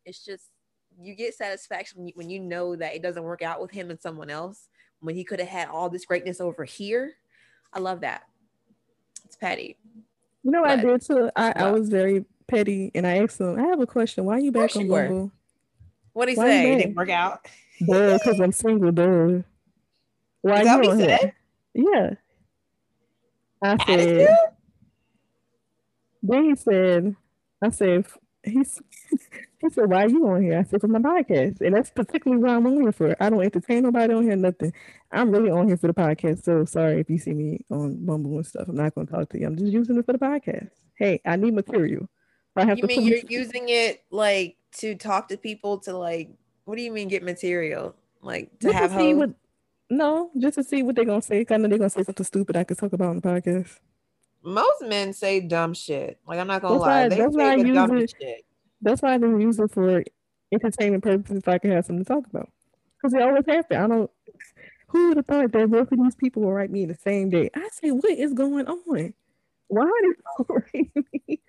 it's 0.06 0.24
just, 0.24 0.46
you 1.00 1.16
get 1.16 1.34
satisfaction 1.34 1.98
when 1.98 2.08
you, 2.08 2.14
when 2.16 2.30
you 2.30 2.40
know 2.40 2.76
that 2.76 2.96
it 2.96 3.02
doesn't 3.02 3.24
work 3.24 3.42
out 3.42 3.60
with 3.60 3.72
him 3.72 3.90
and 3.90 4.00
someone 4.00 4.30
else 4.30 4.70
when 5.00 5.16
he 5.16 5.24
could 5.24 5.40
have 5.40 5.50
had 5.50 5.68
all 5.68 5.90
this 5.90 6.06
greatness 6.06 6.40
over 6.40 6.64
here. 6.64 7.14
I 7.74 7.80
love 7.80 8.02
that. 8.02 8.24
It's 9.26 9.36
petty. 9.36 9.78
You 10.44 10.52
know, 10.52 10.62
what 10.62 10.70
I 10.70 10.76
did 10.78 11.02
too. 11.02 11.30
I, 11.36 11.54
I 11.56 11.72
was 11.72 11.90
very 11.90 12.24
petty, 12.48 12.92
and 12.96 13.06
I 13.06 13.18
asked 13.18 13.42
him. 13.42 13.60
I 13.60 13.64
have 13.64 13.82
a 13.82 13.86
question. 13.86 14.26
Why 14.26 14.36
are 14.36 14.40
you 14.40 14.52
back 14.52 14.76
on 14.76 14.88
Bumble? 14.88 15.32
What 16.18 16.30
he 16.30 16.36
Why 16.36 16.46
say? 16.46 16.74
It 16.74 16.78
didn't 16.78 16.96
work 16.96 17.12
out. 17.12 17.48
Duh, 17.80 18.18
because 18.18 18.40
I'm 18.40 18.52
single. 18.52 18.92
Duh. 18.92 19.44
Why 20.42 20.62
Is 20.62 20.66
you 20.66 20.90
on 20.90 21.00
here? 21.00 21.36
Yeah. 21.76 22.14
I 23.62 23.86
said. 23.86 24.38
Then 26.24 26.44
he 26.46 26.56
said, 26.56 27.16
I 27.62 27.70
said, 27.70 28.06
he's 28.44 28.82
he 29.62 29.70
said, 29.70 29.92
Why 29.92 30.06
are 30.06 30.10
you 30.10 30.28
on 30.28 30.42
here? 30.42 30.58
I 30.58 30.64
said, 30.64 30.82
For 30.82 30.88
my 30.88 30.98
podcast. 30.98 31.62
And 31.62 31.76
that's 31.76 31.92
particularly 31.92 32.42
why 32.42 32.56
I'm 32.56 32.66
on 32.66 32.82
here 32.82 32.92
for. 32.92 33.16
I 33.20 33.30
don't 33.30 33.44
entertain 33.44 33.84
nobody 33.84 34.16
on 34.16 34.24
here, 34.24 34.36
nothing. 34.36 34.74
I'm 35.12 35.30
really 35.30 35.52
on 35.52 35.68
here 35.68 35.78
for 35.78 35.86
the 35.86 35.94
podcast. 35.94 36.44
So 36.44 36.66
sorry 36.66 37.00
if 37.00 37.12
you 37.12 37.20
see 37.20 37.36
me 37.36 37.64
on 37.70 38.04
Bumble 38.04 38.38
and 38.38 38.46
stuff. 38.48 38.68
I'm 38.68 38.76
not 38.76 38.96
gonna 38.96 39.06
talk 39.06 39.30
to 39.30 39.40
you. 39.40 39.46
I'm 39.46 39.56
just 39.56 39.72
using 39.72 40.00
it 40.00 40.06
for 40.08 40.14
the 40.14 40.18
podcast. 40.18 40.72
Hey, 40.96 41.22
I 41.24 41.36
need 41.36 41.54
material. 41.54 42.10
I 42.56 42.66
have 42.66 42.80
you 42.80 42.88
to 42.88 42.88
mean 42.88 43.04
you're 43.04 43.20
using 43.30 43.70
it 43.70 44.04
like 44.10 44.58
to 44.80 44.96
talk 44.96 45.30
to 45.30 45.38
people 45.38 45.78
to 45.80 45.98
like 45.98 46.30
what 46.66 46.76
do 46.76 46.82
you 46.82 46.92
mean 46.92 47.08
get 47.08 47.24
material? 47.24 47.96
Like 48.22 48.52
to 48.60 48.68
just 48.68 48.76
have 48.76 48.98
to 48.98 49.14
what, 49.14 49.30
no, 49.90 50.32
just 50.38 50.56
to 50.56 50.64
see 50.64 50.84
what 50.84 50.96
they're 50.96 51.06
gonna 51.06 51.22
say. 51.22 51.46
Kind 51.46 51.64
of 51.64 51.70
they're 51.70 51.80
gonna 51.80 51.90
say 51.90 52.04
something 52.04 52.26
stupid 52.26 52.58
I 52.58 52.64
could 52.64 52.78
talk 52.78 52.94
about 52.94 53.10
on 53.10 53.16
the 53.16 53.22
podcast. 53.22 53.80
Most 54.44 54.82
men 54.84 55.14
say 55.14 55.40
dumb 55.40 55.74
shit. 55.74 56.20
Like 56.28 56.40
I'm 56.40 56.48
not 56.48 56.62
gonna 56.62 56.76
that's 56.76 56.82
lie, 56.82 57.04
why, 57.04 57.10
they 57.10 57.18
that's 57.18 57.36
why 57.36 57.52
I 57.52 57.56
use 57.56 58.04
it, 58.04 58.16
shit. 58.22 58.46
That's 58.82 59.02
why 59.02 59.14
I 59.14 59.18
don't 59.18 59.40
use 59.40 59.60
it 59.60 59.72
for 59.72 60.04
entertainment 60.52 61.04
purposes. 61.04 61.38
If 61.38 61.48
I 61.48 61.58
can 61.58 61.72
have 61.72 61.86
something 61.86 62.04
to 62.04 62.14
talk 62.14 62.28
about, 62.28 62.50
because 62.98 63.14
they 63.14 63.22
always 63.22 63.46
have 63.48 63.68
to. 63.70 63.80
I 63.80 63.88
don't. 63.88 64.12
Who 64.90 65.10
would 65.10 65.18
have 65.18 65.26
thought 65.26 65.52
that 65.52 65.70
both 65.70 65.92
of 65.92 66.00
these 66.02 66.16
people 66.16 66.44
will 66.44 66.54
write 66.54 66.72
me 66.72 66.86
the 66.86 66.96
same 66.96 67.30
day? 67.30 67.50
I 67.56 67.68
say, 67.74 67.92
what 67.92 68.10
is 68.10 68.34
going 68.34 68.68
on? 68.68 69.14
Why 69.68 69.84
are 69.84 69.90
they 70.02 70.54
writing 70.54 70.92
me 71.28 71.42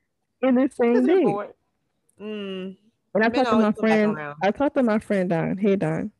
in 0.43 0.55
the 0.57 0.71
same 0.73 1.07
day? 1.07 1.25
Mm. 2.21 2.77
And 3.14 3.25
I 3.25 3.29
talked 3.29 3.51
to 3.51 3.57
my 3.57 3.73
friend. 3.73 4.18
I 4.42 4.51
talked 4.51 4.77
to 4.77 4.83
my 4.83 4.99
friend 4.99 5.31
Don. 5.31 5.57
Hey 5.57 5.77
Don. 5.77 6.11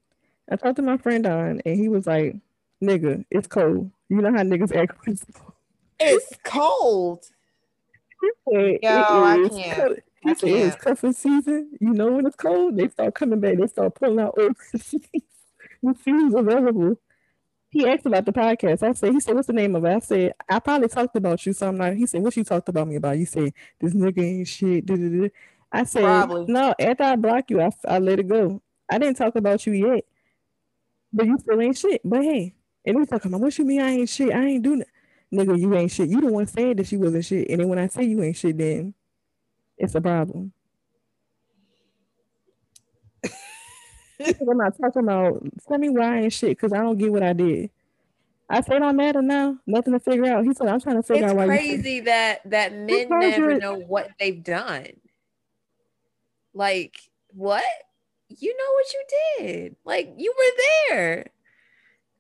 I 0.51 0.57
talked 0.57 0.77
to 0.77 0.83
my 0.83 0.97
friend 0.97 1.25
Don, 1.25 1.61
and 1.65 1.77
he 1.77 1.89
was 1.89 2.07
like, 2.07 2.37
"Nigga, 2.83 3.25
it's 3.31 3.47
cold. 3.47 3.91
You 4.09 4.23
know 4.23 4.33
how 4.33 4.43
niggas 4.43 4.75
act 4.75 5.05
when 5.05 5.15
it's 5.15 5.25
cold. 5.33 5.53
It's 6.01 6.33
cold. 6.45 7.25
Yo, 8.51 8.79
I 8.83 9.49
can't. 9.51 10.03
He 10.21 10.31
I 10.31 10.35
said 10.35 10.49
can't. 10.49 10.67
it's 10.67 10.77
cuffing 10.77 11.13
season. 11.13 11.71
You 11.81 11.93
know 11.93 12.13
when 12.13 12.27
it's 12.27 12.37
cold, 12.37 12.77
they 12.77 12.89
start 12.89 13.15
coming 13.15 13.41
back. 13.41 13.59
They 13.59 13.67
start 13.67 13.95
pulling 13.95 14.19
out 14.19 14.37
overseas. 14.39 15.01
the 15.83 15.95
season's 16.03 16.35
available. 16.35 16.99
He 17.71 17.87
asked 17.87 18.07
about 18.07 18.25
the 18.25 18.33
podcast. 18.33 18.83
I 18.83 18.95
said, 18.95 19.13
he 19.13 19.21
said, 19.21 19.35
what's 19.35 19.47
the 19.47 19.53
name 19.53 19.77
of 19.77 19.85
it? 19.85 19.95
I 19.95 19.99
said, 19.99 20.35
I 20.49 20.59
probably 20.59 20.89
talked 20.89 21.15
about 21.17 21.45
you, 21.45 21.53
so 21.53 21.69
I'm 21.69 21.77
not. 21.77 21.95
He 21.95 22.07
said, 22.07 22.23
what 22.23 22.37
you 22.37 22.43
talked 22.43 22.69
about 22.69 22.89
me 22.89 22.97
about? 22.97 23.19
You 23.19 23.27
said 23.27 23.53
this 23.79 23.93
nigga 23.95 24.23
ain't 24.23 24.49
shit. 24.49 24.87
Da-da-da. 24.87 25.29
I 25.71 25.85
said, 25.85 26.03
Probably. 26.03 26.47
no, 26.49 26.75
after 26.79 27.05
I 27.05 27.17
block 27.17 27.51
you, 27.51 27.61
I, 27.61 27.71
I 27.87 27.99
let 27.99 28.19
it 28.19 28.29
go. 28.29 28.63
I 28.91 28.99
didn't 28.99 29.17
talk 29.17 29.37
about 29.37 29.67
you 29.67 29.73
yet, 29.75 30.05
but 31.13 31.27
you 31.27 31.39
still 31.39 31.61
ain't 31.61 31.77
shit. 31.77 32.01
But 32.05 32.23
hey, 32.23 32.55
and 32.87 32.97
we 32.97 33.05
talking 33.05 33.31
about 33.31 33.43
what 33.43 33.59
you 33.59 33.65
mean 33.65 33.83
I 33.83 33.91
ain't 33.91 34.09
shit? 34.09 34.33
I 34.33 34.45
ain't 34.45 34.63
doing 34.63 34.81
it. 34.81 34.89
Nigga, 35.33 35.59
you 35.61 35.75
ain't 35.75 35.91
shit. 35.91 36.09
You 36.09 36.23
the 36.23 36.33
one 36.33 36.47
saying 36.47 36.77
that 36.77 36.87
she 36.87 36.97
wasn't 36.97 37.25
shit. 37.25 37.51
And 37.51 37.61
then 37.61 37.69
when 37.69 37.79
I 37.79 37.89
say 37.89 38.05
you 38.05 38.23
ain't 38.23 38.37
shit, 38.37 38.57
then 38.57 38.95
it's 39.77 39.95
a 39.95 40.01
problem. 40.01 40.53
I'm 44.21 44.57
not 44.57 44.77
talking 44.81 45.03
about 45.03 45.47
tell 45.69 45.79
me 45.79 45.91
why 45.91 46.17
I 46.17 46.21
ain't 46.23 46.33
shit 46.33 46.51
because 46.51 46.73
I 46.73 46.79
don't 46.79 46.97
get 46.97 47.13
what 47.13 47.23
I 47.23 47.35
did. 47.35 47.71
I 48.49 48.63
said 48.63 48.83
I'm 48.83 48.97
mad 48.97 49.17
now. 49.17 49.59
Nothing 49.67 49.93
to 49.93 50.01
figure 50.01 50.25
out. 50.27 50.45
He 50.45 50.55
said 50.55 50.69
I'm 50.69 50.81
trying 50.81 50.97
to 50.97 51.03
figure 51.03 51.25
it's 51.25 51.31
out 51.31 51.37
why. 51.37 51.45
It's 51.45 51.67
crazy 51.67 52.01
that 52.01 52.51
that 52.51 52.73
men 52.73 53.09
never 53.11 53.59
know 53.59 53.77
what 53.77 54.11
they've 54.19 54.43
done. 54.43 54.87
Like, 56.59 56.99
what? 57.29 57.63
You 58.29 58.57
know 58.57 58.73
what 58.73 58.87
you 58.93 59.05
did. 59.39 59.77
Like, 59.85 60.13
you 60.17 60.35
were 60.37 60.63
there. 60.91 61.27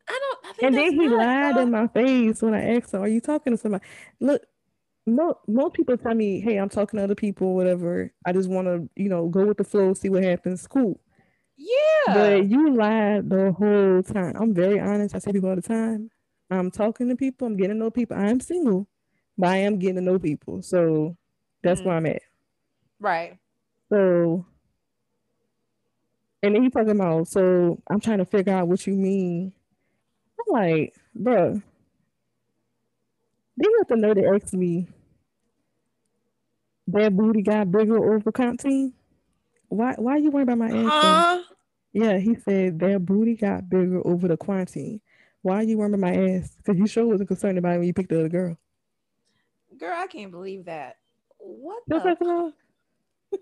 I 0.08 0.20
don't. 0.20 0.38
I 0.44 0.66
and 0.66 0.76
then 0.76 0.92
he 0.92 1.08
lied 1.08 1.56
in 1.56 1.72
my 1.72 1.88
face 1.88 2.40
when 2.40 2.54
I 2.54 2.76
asked 2.76 2.94
him, 2.94 3.02
"Are 3.02 3.08
you 3.08 3.20
talking 3.20 3.52
to 3.52 3.56
somebody?" 3.58 3.84
Look, 4.20 4.42
most 5.06 5.36
most 5.48 5.74
people 5.74 5.98
tell 5.98 6.14
me, 6.14 6.40
"Hey, 6.40 6.56
I'm 6.56 6.68
talking 6.68 6.98
to 6.98 7.04
other 7.04 7.16
people, 7.16 7.56
whatever. 7.56 8.12
I 8.24 8.32
just 8.32 8.48
want 8.48 8.68
to, 8.68 8.88
you 8.94 9.08
know, 9.08 9.28
go 9.28 9.44
with 9.44 9.58
the 9.58 9.64
flow, 9.64 9.92
see 9.92 10.08
what 10.08 10.22
happens." 10.22 10.66
Cool. 10.68 10.98
Yeah. 11.56 12.14
But 12.14 12.48
you 12.48 12.74
lied 12.74 13.28
the 13.28 13.52
whole 13.52 14.02
time. 14.04 14.34
I'm 14.40 14.54
very 14.54 14.78
honest. 14.78 15.16
I 15.16 15.18
say 15.18 15.32
people 15.32 15.50
all 15.50 15.56
the 15.56 15.62
time. 15.62 16.10
I'm 16.48 16.70
talking 16.70 17.08
to 17.08 17.16
people. 17.16 17.48
I'm 17.48 17.56
getting 17.56 17.74
to 17.74 17.78
know 17.78 17.90
people. 17.90 18.16
I 18.16 18.30
am 18.30 18.40
single, 18.40 18.86
but 19.36 19.48
I 19.48 19.56
am 19.56 19.78
getting 19.80 19.96
to 19.96 20.00
know 20.00 20.18
people. 20.18 20.62
So 20.62 21.16
that's 21.62 21.80
mm-hmm. 21.80 21.88
where 21.88 21.96
I'm 21.98 22.06
at. 22.06 22.22
Right. 23.00 23.36
So, 23.90 24.44
and 26.42 26.54
then 26.54 26.62
he 26.62 26.70
talking 26.70 26.90
about, 26.90 27.28
so 27.28 27.80
I'm 27.88 28.00
trying 28.00 28.18
to 28.18 28.24
figure 28.24 28.52
out 28.52 28.68
what 28.68 28.86
you 28.86 28.94
mean. 28.94 29.52
I'm 30.38 30.52
like, 30.52 30.94
bro, 31.14 31.60
they 33.56 33.68
have 33.78 33.86
to 33.88 33.96
know 33.96 34.14
to 34.14 34.26
ask 34.34 34.52
me 34.52 34.88
that 36.88 37.16
booty 37.16 37.42
got 37.42 37.70
bigger 37.70 38.14
over 38.14 38.32
Conti. 38.32 38.92
Why 39.68 39.94
why 39.98 40.12
are 40.12 40.18
you 40.18 40.30
worried 40.30 40.44
about 40.44 40.58
my 40.58 40.68
answer? 40.68 40.88
Uh, 40.90 41.42
yeah, 41.92 42.18
he 42.18 42.36
said 42.36 42.78
their 42.78 42.98
booty 42.98 43.34
got 43.34 43.68
bigger 43.68 44.06
over 44.06 44.28
the 44.28 44.36
quarantine. 44.36 45.00
Why 45.42 45.56
are 45.56 45.62
you 45.62 45.78
worried 45.78 45.94
about 45.94 46.00
my 46.00 46.14
ass? 46.14 46.54
Because 46.56 46.78
you 46.78 46.86
sure 46.86 47.06
wasn't 47.06 47.28
concerned 47.28 47.58
about 47.58 47.74
it 47.74 47.78
when 47.78 47.86
you 47.86 47.94
picked 47.94 48.10
the 48.10 48.20
other 48.20 48.28
girl. 48.28 48.56
Girl, 49.78 49.94
I 49.96 50.06
can't 50.06 50.30
believe 50.30 50.64
that. 50.64 50.96
What 51.38 51.82
the? 51.86 52.52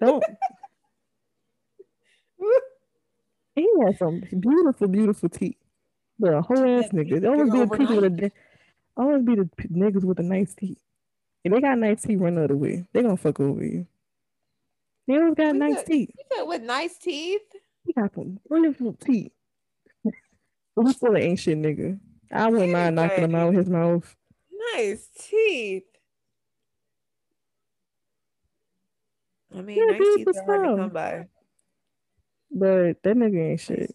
Don't. 0.00 0.24
he 3.54 3.68
has 3.84 3.98
some 3.98 4.22
beautiful, 4.40 4.88
beautiful 4.88 5.28
teeth. 5.28 5.56
But 6.18 6.34
a 6.34 6.42
whole 6.42 6.58
ass 6.58 6.90
nigga. 6.92 7.20
They 7.20 7.28
always 7.28 7.50
be 7.50 7.58
the 7.58 7.66
people 7.76 7.96
with 7.96 8.22
a 8.22 8.32
always 8.96 9.22
be 9.22 9.34
the 9.34 9.48
niggas 9.68 10.04
with 10.04 10.16
the 10.16 10.22
nice 10.22 10.54
teeth. 10.54 10.78
If 11.44 11.52
they 11.52 11.60
got 11.60 11.78
nice 11.78 12.02
teeth, 12.02 12.18
run 12.18 12.36
the 12.36 12.44
other 12.44 12.56
way. 12.56 12.86
They 12.92 13.02
gonna 13.02 13.16
fuck 13.16 13.40
over 13.40 13.64
you. 13.64 13.86
They 15.06 15.16
always 15.16 15.34
got 15.34 15.54
nice 15.54 15.82
teeth. 15.84 16.10
with 16.46 16.62
nice 16.62 16.98
teeth. 16.98 17.42
He 17.84 17.92
got 17.92 18.14
some 18.14 18.40
beautiful 18.50 18.94
teeth. 18.94 19.32
but 20.74 20.86
he's 20.86 20.96
still 20.96 21.14
an 21.14 21.22
ancient 21.22 21.64
nigga. 21.64 22.00
I 22.32 22.48
wouldn't 22.48 22.72
mind 22.72 22.96
knocking 22.96 23.24
him 23.24 23.34
out 23.34 23.48
with 23.48 23.58
his 23.58 23.70
mouth. 23.70 24.16
Nice 24.74 25.08
teeth. 25.18 25.84
I 29.56 29.62
mean, 29.62 29.78
yeah, 29.78 29.96
nice 29.96 30.16
teeth 30.16 30.28
are 30.28 30.44
hard 30.44 30.68
to 30.68 30.82
come 30.82 30.90
by. 30.90 31.26
But 32.50 33.02
that 33.02 33.16
nigga 33.16 33.50
ain't 33.50 33.60
shit. 33.60 33.94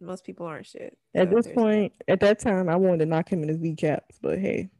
Most 0.00 0.24
people 0.24 0.46
aren't 0.46 0.66
shit. 0.66 0.96
So 1.14 1.22
at 1.22 1.30
this 1.30 1.46
point, 1.46 1.92
at 2.08 2.20
that 2.20 2.38
time, 2.38 2.68
I 2.68 2.76
wanted 2.76 3.00
to 3.00 3.06
knock 3.06 3.30
him 3.30 3.42
in 3.42 3.48
his 3.48 3.60
kneecaps, 3.60 4.18
but 4.20 4.38
hey, 4.38 4.70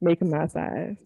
make 0.00 0.20
him 0.20 0.30
my 0.30 0.46
size. 0.46 0.96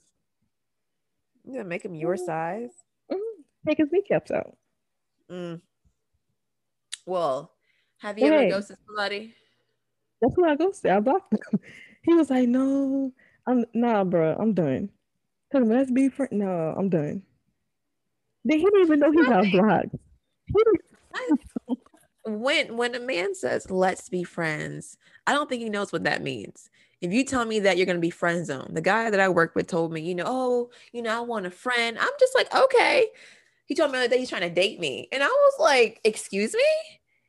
Yeah, 1.44 1.62
make 1.62 1.84
him 1.84 1.94
your 1.94 2.14
mm-hmm. 2.14 2.26
size. 2.26 2.70
Mm-hmm. 3.10 3.42
Take 3.68 3.78
his 3.78 3.88
kneecaps 3.92 4.30
out. 4.30 4.56
Mm. 5.30 5.60
Well, 7.04 7.52
have 7.98 8.18
you 8.18 8.26
hey, 8.26 8.46
ever 8.46 8.50
ghosted 8.50 8.78
somebody? 8.86 9.34
That's 10.20 10.34
who 10.34 10.44
I 10.44 10.56
ghosted. 10.56 10.90
I 10.90 11.00
blocked 11.00 11.32
him. 11.32 11.60
He 12.02 12.14
was 12.14 12.30
like, 12.30 12.48
"No, 12.48 13.12
I'm 13.48 13.64
nah, 13.74 14.04
bro. 14.04 14.36
I'm 14.38 14.54
done." 14.54 14.90
Let's 15.64 15.90
be 15.90 16.08
friends. 16.08 16.32
No, 16.32 16.74
I'm 16.76 16.88
done. 16.88 17.22
Then 18.44 18.58
he 18.58 18.64
didn't 18.64 18.82
even 18.82 19.00
know 19.00 19.10
he 19.10 19.24
got 19.24 19.44
blocked. 19.50 19.96
when 22.26 22.76
when 22.76 22.94
a 22.94 23.00
man 23.00 23.34
says 23.34 23.70
let's 23.70 24.08
be 24.08 24.24
friends, 24.24 24.96
I 25.26 25.32
don't 25.32 25.48
think 25.48 25.62
he 25.62 25.68
knows 25.68 25.92
what 25.92 26.04
that 26.04 26.22
means. 26.22 26.70
If 27.00 27.12
you 27.12 27.24
tell 27.24 27.44
me 27.44 27.60
that 27.60 27.76
you're 27.76 27.86
gonna 27.86 27.98
be 27.98 28.10
friend 28.10 28.46
zone, 28.46 28.70
the 28.72 28.80
guy 28.80 29.10
that 29.10 29.20
I 29.20 29.28
work 29.28 29.54
with 29.54 29.66
told 29.66 29.92
me, 29.92 30.00
you 30.00 30.14
know, 30.14 30.24
oh, 30.26 30.70
you 30.92 31.02
know, 31.02 31.16
I 31.16 31.20
want 31.20 31.46
a 31.46 31.50
friend. 31.50 31.98
I'm 31.98 32.12
just 32.18 32.34
like, 32.34 32.54
okay. 32.54 33.08
He 33.66 33.74
told 33.74 33.90
me 33.90 33.98
that 34.06 34.16
he's 34.16 34.30
trying 34.30 34.42
to 34.42 34.50
date 34.50 34.78
me, 34.78 35.08
and 35.10 35.22
I 35.22 35.26
was 35.26 35.54
like, 35.58 36.00
excuse 36.04 36.54
me. 36.54 36.60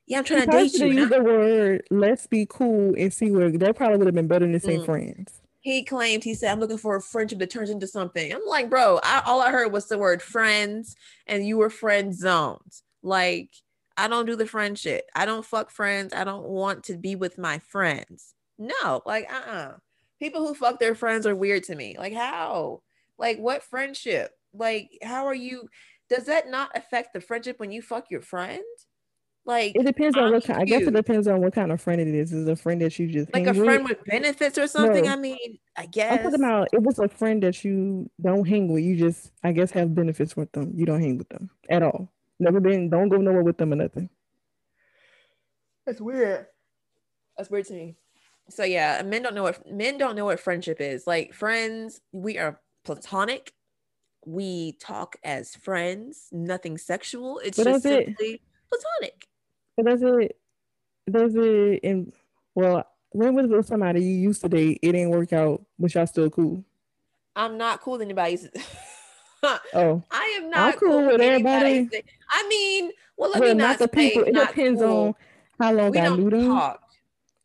Yeah, 0.06 0.20
I'm 0.20 0.24
trying 0.24 0.46
to 0.46 0.52
date 0.52 0.74
you. 0.74 0.88
Use 0.88 1.10
the 1.10 1.22
word 1.22 1.84
"let's 1.90 2.28
be 2.28 2.46
cool" 2.48 2.94
and 2.98 3.12
see 3.12 3.32
where 3.32 3.52
that 3.52 3.76
probably 3.76 3.98
would 3.98 4.08
have 4.08 4.16
been 4.16 4.28
better 4.28 4.46
than 4.46 4.60
say 4.60 4.78
mm. 4.78 4.86
friends. 4.86 5.42
He 5.60 5.84
claimed 5.84 6.24
he 6.24 6.34
said 6.34 6.52
i'm 6.52 6.60
looking 6.60 6.78
for 6.78 6.96
a 6.96 7.02
friendship 7.02 7.40
that 7.40 7.50
turns 7.50 7.70
into 7.70 7.88
something. 7.88 8.32
I'm 8.32 8.46
like 8.48 8.70
bro 8.70 9.00
I, 9.04 9.22
all 9.26 9.42
i 9.42 9.52
heard 9.52 9.72
was 9.72 9.88
the 9.88 9.98
word 9.98 10.22
friends 10.22 10.96
and 11.26 11.46
you 11.48 11.58
were 11.58 11.70
friend 11.70 12.16
zoned. 12.16 12.82
Like 13.04 13.50
i 13.98 14.08
don't 14.08 14.26
do 14.26 14.36
the 14.36 14.48
friend 14.48 14.78
shit. 14.78 15.06
I 15.16 15.26
don't 15.26 15.46
fuck 15.46 15.72
friends. 15.72 16.14
I 16.14 16.24
don't 16.24 16.46
want 16.46 16.84
to 16.86 16.98
be 16.98 17.16
with 17.16 17.38
my 17.38 17.60
friends. 17.60 18.34
No 18.58 19.02
like 19.06 19.32
uh-uh. 19.32 19.74
People 20.20 20.48
who 20.48 20.56
fuck 20.56 20.80
their 20.80 20.96
friends 20.96 21.28
are 21.28 21.36
weird 21.36 21.64
to 21.66 21.76
me. 21.76 21.96
Like 21.98 22.14
how? 22.14 22.82
Like 23.18 23.38
what 23.38 23.64
friendship? 23.64 24.32
Like 24.54 24.90
how 25.02 25.26
are 25.26 25.36
you 25.36 25.70
does 26.10 26.26
that 26.26 26.50
not 26.50 26.72
affect 26.76 27.14
the 27.14 27.22
friendship 27.22 27.60
when 27.60 27.72
you 27.72 27.82
fuck 27.82 28.10
your 28.10 28.22
friend 28.22 28.64
like 29.48 29.76
It 29.76 29.86
depends 29.86 30.16
on 30.18 30.26
I'm 30.26 30.34
what 30.34 30.44
kind. 30.44 30.62
I 30.62 30.66
guess 30.66 30.84
it 30.84 30.94
depends 30.94 31.28
on 31.28 31.42
what 31.42 31.54
kind 31.54 31.72
of 31.72 31.82
friend 31.82 32.00
it 32.02 32.08
is. 32.10 32.32
Is 32.34 32.48
it 32.48 32.52
a 32.52 32.56
friend 32.56 32.80
that 32.82 33.00
you 33.00 33.08
just 33.08 33.34
like 33.34 33.48
a 33.48 33.54
friend 33.54 33.84
with? 33.84 33.98
with 33.98 34.06
benefits 34.06 34.58
or 34.58 34.68
something 34.68 35.06
No. 35.06 35.12
i 35.12 35.16
mean 35.16 35.58
i 35.76 35.86
guess 35.88 36.12
I'm 36.12 36.18
guess 36.18 36.24
talking 36.26 36.44
about 36.46 36.68
it 36.74 36.82
was 36.84 37.00
a 37.00 37.08
friend 37.08 37.42
that 37.44 37.64
you 37.64 38.10
don't 38.22 38.48
hang 38.48 38.72
with. 38.72 38.84
You 38.84 38.96
just, 38.98 39.32
I 39.44 39.52
guess, 39.54 39.72
have 39.72 39.96
benefits 39.96 40.36
with 40.38 40.52
them. 40.52 40.74
You 40.76 40.86
don't 40.86 41.02
hang 41.02 41.18
with 41.18 41.30
them 41.30 41.50
at 41.70 41.82
all. 41.82 42.12
Never 42.40 42.60
been. 42.60 42.90
Don't 42.90 43.10
go 43.10 43.18
nowhere 43.18 43.44
with 43.44 43.58
them 43.58 43.74
or 43.74 43.78
nothing. 43.78 44.10
That's 45.86 46.02
weird. 46.02 46.48
That's 47.38 47.50
weird 47.50 47.66
to 47.68 47.74
me. 47.74 47.96
So 48.50 48.64
yeah, 48.64 49.02
men 49.06 49.22
don't 49.24 49.36
know 49.36 49.44
what 49.44 49.70
men 49.72 49.98
don't 49.98 50.16
know 50.16 50.26
what 50.26 50.40
friendship 50.40 50.80
is. 50.82 51.06
Like 51.08 51.34
friends, 51.34 52.02
we 52.12 52.38
are 52.38 52.60
platonic. 52.84 53.54
We 54.26 54.74
talk 54.74 55.16
as 55.24 55.56
friends, 55.56 56.28
nothing 56.32 56.78
sexual. 56.78 57.40
It's 57.40 57.58
But 57.58 57.66
just 57.66 57.84
that's 57.84 57.96
it. 58.02 58.06
simply 58.08 58.42
platonic. 58.70 59.28
Does 59.84 60.02
it, 60.02 60.38
does 61.10 61.36
it, 61.36 61.80
in 61.84 62.12
well, 62.56 62.86
when 63.12 63.36
was 63.36 63.48
with 63.48 63.68
somebody 63.68 64.02
you 64.04 64.16
used 64.16 64.42
to 64.42 64.50
date? 64.50 64.80
It 64.82 64.92
didn't 64.94 65.12
work 65.12 65.32
out, 65.34 65.64
but 65.78 65.94
y'all 65.94 66.08
still 66.08 66.30
cool. 66.30 66.64
I'm 67.36 67.58
not 67.58 67.82
cool 67.82 67.94
with 67.94 68.02
anybody. 68.02 68.38
Oh, 69.74 70.04
I 70.10 70.40
am 70.42 70.50
not 70.50 70.78
cool 70.78 71.06
with 71.06 71.22
anybody. 71.22 71.70
everybody. 71.78 72.04
I 72.30 72.48
mean, 72.50 72.92
well, 73.18 73.30
let 73.30 73.40
well, 73.40 73.50
me 73.54 73.56
not 73.60 73.68
not 73.70 73.80
the 73.80 73.88
people. 73.88 74.24
say 74.24 74.30
It 74.30 74.34
not 74.34 74.48
depends 74.50 74.82
cool. 74.82 75.08
on 75.08 75.16
how 75.60 75.74
long 75.74 75.92
We 75.92 76.00
I 76.00 76.10
knew 76.16 76.30
them. 76.32 76.48
talk. 76.48 76.82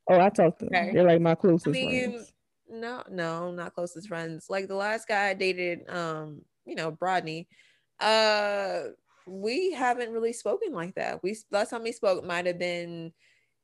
Oh, 0.09 0.19
I 0.19 0.31
talked 0.31 0.61
to 0.61 0.65
them. 0.65 0.75
Okay. 0.75 0.93
They're 0.95 1.05
like 1.05 1.21
my 1.21 1.35
closest 1.35 1.69
I 1.69 1.71
mean, 1.71 2.13
friends. 2.13 2.33
no, 2.71 3.03
no, 3.11 3.51
not 3.53 3.75
closest 3.75 4.09
friends. 4.09 4.47
Like 4.49 4.69
the 4.69 4.75
last 4.75 5.07
guy 5.07 5.29
I 5.29 5.35
dated, 5.35 5.89
um, 5.91 6.41
you 6.65 6.75
know, 6.77 6.91
Brodney, 6.91 7.47
uh, 8.01 8.85
we 9.27 9.73
haven't 9.73 10.13
really 10.13 10.33
spoken 10.33 10.73
like 10.73 10.95
that. 10.97 11.23
We 11.23 11.37
last 11.51 11.71
time 11.71 11.83
we 11.83 11.93
spoke 11.93 12.25
might 12.25 12.47
have 12.47 12.59
been 12.59 13.13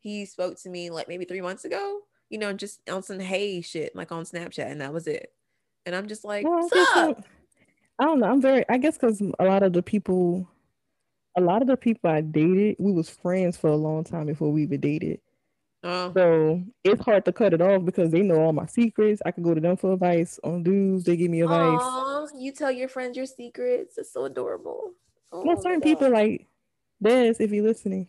he 0.00 0.24
spoke 0.24 0.60
to 0.62 0.68
me 0.70 0.90
like 0.90 1.08
maybe 1.08 1.24
three 1.24 1.40
months 1.40 1.64
ago, 1.64 2.00
you 2.30 2.38
know, 2.38 2.52
just 2.52 2.80
on 2.88 3.02
some 3.02 3.18
hey 3.20 3.60
shit, 3.60 3.94
like 3.96 4.12
on 4.12 4.24
Snapchat, 4.24 4.70
and 4.70 4.80
that 4.80 4.92
was 4.92 5.06
it. 5.06 5.32
And 5.86 5.94
I'm 5.96 6.06
just 6.08 6.24
like, 6.24 6.44
Well, 6.44 6.54
I 6.54 6.60
what's 6.62 6.72
up? 6.92 6.96
I'm- 6.96 7.24
I 8.00 8.04
don't 8.04 8.20
know. 8.20 8.28
I'm 8.28 8.40
very. 8.40 8.64
I 8.68 8.78
guess 8.78 8.96
because 8.96 9.20
a 9.40 9.44
lot 9.44 9.64
of 9.64 9.72
the 9.72 9.82
people, 9.82 10.48
a 11.36 11.40
lot 11.40 11.62
of 11.62 11.68
the 11.68 11.76
people 11.76 12.08
I 12.08 12.20
dated, 12.20 12.76
we 12.78 12.92
was 12.92 13.10
friends 13.10 13.56
for 13.56 13.70
a 13.70 13.74
long 13.76 14.04
time 14.04 14.26
before 14.26 14.52
we 14.52 14.62
even 14.62 14.80
dated. 14.80 15.20
Oh, 15.82 16.12
So 16.14 16.62
it's 16.84 17.02
hard 17.04 17.24
to 17.24 17.32
cut 17.32 17.54
it 17.54 17.60
off 17.60 17.84
because 17.84 18.12
they 18.12 18.22
know 18.22 18.40
all 18.40 18.52
my 18.52 18.66
secrets. 18.66 19.20
I 19.26 19.32
can 19.32 19.42
go 19.42 19.52
to 19.52 19.60
them 19.60 19.76
for 19.76 19.94
advice 19.94 20.38
on 20.44 20.62
dudes. 20.62 21.04
They 21.04 21.16
give 21.16 21.28
me 21.30 21.40
advice. 21.40 21.80
Aw, 21.80 22.26
you 22.36 22.52
tell 22.52 22.70
your 22.70 22.88
friends 22.88 23.16
your 23.16 23.26
secrets. 23.26 23.98
It's 23.98 24.12
so 24.12 24.24
adorable. 24.26 24.92
Oh, 25.32 25.44
my 25.44 25.54
certain 25.56 25.80
God. 25.80 25.82
people 25.84 26.10
like 26.10 26.46
Des, 27.02 27.34
if 27.38 27.50
you're 27.52 27.64
listening. 27.66 28.08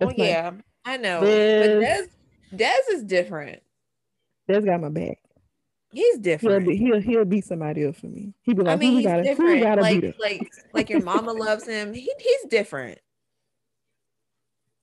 Oh 0.00 0.06
That's 0.06 0.18
my- 0.18 0.24
yeah, 0.26 0.50
I 0.84 0.96
know. 0.96 1.20
Des. 1.20 1.60
But 1.60 1.80
Des, 1.80 2.56
Des 2.56 2.94
is 2.94 3.02
different. 3.04 3.60
Des 4.48 4.60
got 4.60 4.80
my 4.80 4.88
back. 4.88 5.18
He's 5.92 6.14
He'll 6.16 6.22
different. 6.22 6.70
he'll 6.72 7.00
he'll 7.00 7.24
beat 7.24 7.44
somebody 7.44 7.84
up 7.86 7.96
for 7.96 8.06
me. 8.06 8.34
He'll 8.42 8.54
be 8.54 8.62
I 8.62 8.64
like, 8.70 8.78
mean, 8.80 8.90
who 8.92 8.96
he's 8.98 9.06
gotta 9.06 9.22
who 9.22 9.28
different. 9.28 9.62
gotta 9.62 9.80
Like, 9.82 10.00
beat 10.00 10.08
up? 10.10 10.14
like, 10.18 10.52
like 10.74 10.90
your 10.90 11.00
mama 11.02 11.32
loves 11.32 11.66
him. 11.66 11.94
He, 11.94 12.10
he's 12.18 12.44
different. 12.50 12.98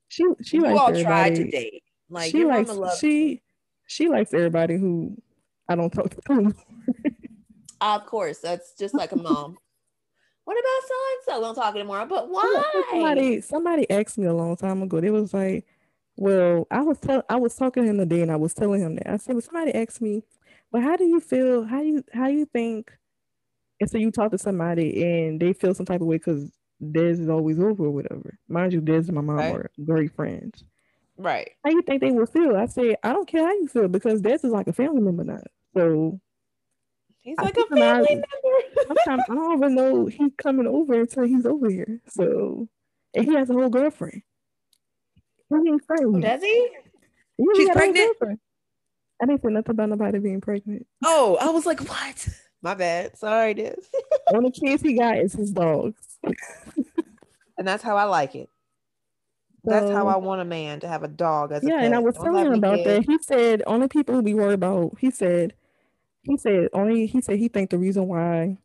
She 0.08 0.24
she 0.42 0.58
you 0.58 0.64
likes 0.64 0.80
all 0.80 0.90
everybody. 0.90 1.04
tried 1.06 1.36
to 1.36 1.50
date. 1.52 1.84
Like 2.10 2.32
she 2.32 2.40
your 2.40 2.48
likes 2.50 2.68
mama 2.70 2.80
loves. 2.82 3.00
she 3.00 3.42
she 3.88 4.08
likes 4.10 4.34
everybody 4.34 4.78
who 4.78 5.16
I 5.68 5.76
don't 5.76 5.92
talk 5.92 6.10
to. 6.10 6.54
Of 7.82 8.06
course, 8.06 8.40
that's 8.40 8.74
just 8.80 8.94
like 8.96 9.12
a 9.12 9.18
mom. 9.18 9.58
what 10.46 10.54
about 10.58 10.88
so 10.88 10.96
and 11.12 11.24
so? 11.26 11.42
Don't 11.42 11.56
talk 11.56 11.76
anymore. 11.76 12.06
But 12.06 12.30
why? 12.30 12.84
Somebody 12.92 13.42
somebody 13.42 13.90
asked 13.90 14.18
me 14.18 14.28
a 14.28 14.34
long 14.34 14.56
time 14.56 14.82
ago. 14.82 15.00
They 15.02 15.10
was 15.10 15.34
like, 15.34 15.66
"Well, 16.18 16.68
I 16.72 16.82
was 16.82 17.00
tell 17.00 17.24
I 17.30 17.38
was 17.38 17.56
talking 17.56 17.84
to 17.84 17.90
him 17.90 17.98
today, 17.98 18.22
and 18.22 18.32
I 18.32 18.36
was 18.36 18.54
telling 18.54 18.82
him 18.82 18.96
that 18.96 19.10
I 19.10 19.18
said, 19.18 19.36
well, 19.36 19.42
somebody 19.42 19.74
asked 19.74 20.02
me, 20.02 20.24
well, 20.72 20.82
how 20.82 20.96
do 20.96 21.06
you 21.06 21.20
feel? 21.20 21.64
How 21.66 21.82
you 21.82 22.04
how 22.14 22.28
you 22.28 22.46
think?" 22.46 22.92
And 23.80 23.90
so 23.90 23.98
you 23.98 24.12
talk 24.12 24.32
to 24.32 24.38
somebody 24.38 25.04
and 25.04 25.40
they 25.40 25.52
feel 25.54 25.74
some 25.74 25.86
type 25.86 26.02
of 26.02 26.08
way 26.08 26.18
because 26.18 26.52
Des 26.92 27.12
is 27.12 27.30
always 27.30 27.60
over 27.60 27.86
or 27.86 27.92
whatever. 27.92 28.38
Mind 28.48 28.72
you, 28.74 28.82
Des 28.82 29.08
and 29.08 29.14
my 29.14 29.22
mom 29.22 29.38
Right. 29.38 29.56
are 29.56 29.72
great 29.84 30.12
friends. 30.14 30.64
Right. 31.18 31.52
How 31.64 31.72
you 31.72 31.82
think 31.82 32.02
they 32.02 32.12
will 32.12 32.26
feel? 32.26 32.56
I 32.56 32.66
say, 32.68 32.96
I 33.04 33.14
don't 33.14 33.28
care 33.28 33.44
how 33.46 33.54
you 33.54 33.68
feel 33.68 33.88
because 33.88 34.22
Des 34.22 34.36
is 34.36 34.46
like 34.46 34.68
a 34.68 34.74
family 34.74 35.02
member 35.02 35.24
now. 35.24 35.42
So 35.76 36.20
He's 37.24 37.38
I 37.40 37.44
like 37.44 37.58
a 37.58 37.66
family 37.68 38.08
it. 38.12 38.16
member. 38.16 38.86
sometimes 38.88 39.24
I 39.30 39.34
don't 39.34 39.58
even 39.58 39.76
know 39.76 40.06
he's 40.06 40.32
coming 40.38 40.68
over 40.68 41.00
until 41.00 41.24
he's 41.24 41.46
over 41.46 41.70
here. 41.70 42.02
So 42.10 42.68
and 43.14 43.26
he 43.26 43.34
has 43.36 43.50
a 43.50 43.54
whole 43.54 43.70
girlfriend. 43.70 44.22
He 45.50 45.56
ain't. 45.56 45.88
Does 45.88 46.42
he? 46.42 46.70
Yeah, 47.38 47.46
he 47.54 47.62
She's 47.62 47.70
pregnant? 47.70 48.18
I 49.22 49.26
didn't 49.26 49.42
say 49.42 49.50
nothing 49.50 49.72
about 49.72 49.90
nobody 49.90 50.20
being 50.20 50.42
pregnant. 50.42 50.86
Oh, 51.04 51.38
I 51.40 51.50
was 51.52 51.66
like, 51.66 51.80
what? 51.88 52.28
My 52.62 52.74
bad. 52.74 53.18
Sorry, 53.18 53.54
Des. 53.54 53.76
Only 54.34 54.52
kids 54.52 54.82
he 54.82 54.94
got 54.94 55.18
is 55.18 55.34
his 55.34 55.52
dogs. 55.52 56.02
and 57.58 57.68
that's 57.68 57.84
how 57.84 57.96
I 57.96 58.04
like 58.04 58.36
it. 58.36 58.50
That's 59.64 59.90
how 59.92 60.08
I 60.08 60.18
want 60.18 60.42
a 60.42 60.46
man 60.46 60.82
to 60.82 60.90
have 60.90 61.04
a 61.04 61.08
dog 61.08 61.54
as 61.54 61.64
a 61.64 61.68
yeah, 61.68 61.84
and 61.84 61.96
I 61.96 62.00
was 62.00 62.16
telling 62.16 62.48
him 62.48 62.54
about 62.54 62.84
that. 62.84 63.06
He 63.06 63.18
said 63.20 63.64
only 63.66 63.88
people 63.88 64.14
who 64.14 64.22
be 64.22 64.34
worried 64.34 64.56
about. 64.56 64.98
He 65.00 65.10
said, 65.10 65.54
he 66.24 66.38
said 66.38 66.70
only. 66.74 67.08
He 67.08 67.22
said 67.22 67.40
he 67.40 67.48
think 67.50 67.70
the 67.72 67.80
reason 67.80 68.08
why 68.08 68.58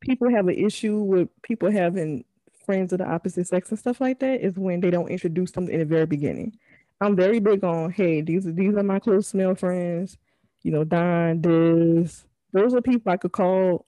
people 0.00 0.30
have 0.30 0.48
an 0.48 0.54
issue 0.56 0.98
with 0.98 1.28
people 1.42 1.70
having 1.70 2.24
friends 2.66 2.92
of 2.92 2.98
the 2.98 3.06
opposite 3.08 3.46
sex 3.48 3.70
and 3.70 3.78
stuff 3.78 4.00
like 4.00 4.20
that 4.20 4.40
is 4.40 4.56
when 4.56 4.80
they 4.80 4.90
don't 4.90 5.08
introduce 5.10 5.52
them 5.52 5.68
in 5.68 5.80
the 5.80 5.84
very 5.84 6.06
beginning. 6.06 6.56
I'm 7.00 7.16
very 7.16 7.40
big 7.40 7.64
on 7.64 7.90
hey, 7.92 8.20
these 8.22 8.46
are 8.46 8.52
these 8.52 8.74
are 8.76 8.82
my 8.82 8.98
close 9.00 9.34
male 9.34 9.54
friends. 9.54 10.18
You 10.62 10.72
know, 10.72 10.84
Don, 10.84 11.40
Diz. 11.40 12.24
Those 12.52 12.74
are 12.74 12.82
people 12.82 13.12
I 13.12 13.16
could 13.16 13.32
call, 13.32 13.86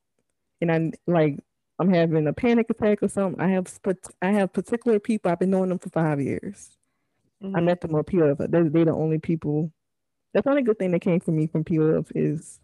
and 0.61 0.73
I 0.73 0.93
like. 1.07 1.39
I'm 1.81 1.93
having 1.93 2.27
a 2.29 2.33
panic 2.33 2.69
attack 2.71 3.03
or 3.03 3.09
something. 3.09 3.41
I 3.41 3.49
have 3.49 3.69
I 4.23 4.33
have 4.33 4.53
particular 4.53 5.01
people. 5.01 5.31
I've 5.31 5.41
been 5.41 5.51
knowing 5.51 5.71
them 5.71 5.79
for 5.81 5.91
five 5.91 6.21
years. 6.21 6.77
I 7.55 7.61
Mhm. 7.61 7.65
met 7.65 7.81
them 7.83 7.95
on 7.95 8.05
PLF. 8.05 8.39
They're, 8.51 8.69
they're 8.71 8.85
the 8.87 8.93
only 8.93 9.19
people. 9.19 9.73
That's 10.35 10.45
the 10.45 10.51
only 10.51 10.63
good 10.63 10.79
thing 10.79 10.93
that 10.93 11.01
came 11.03 11.21
from 11.21 11.37
me 11.37 11.47
from 11.49 11.65
PLF 11.65 12.11
is 12.15 12.61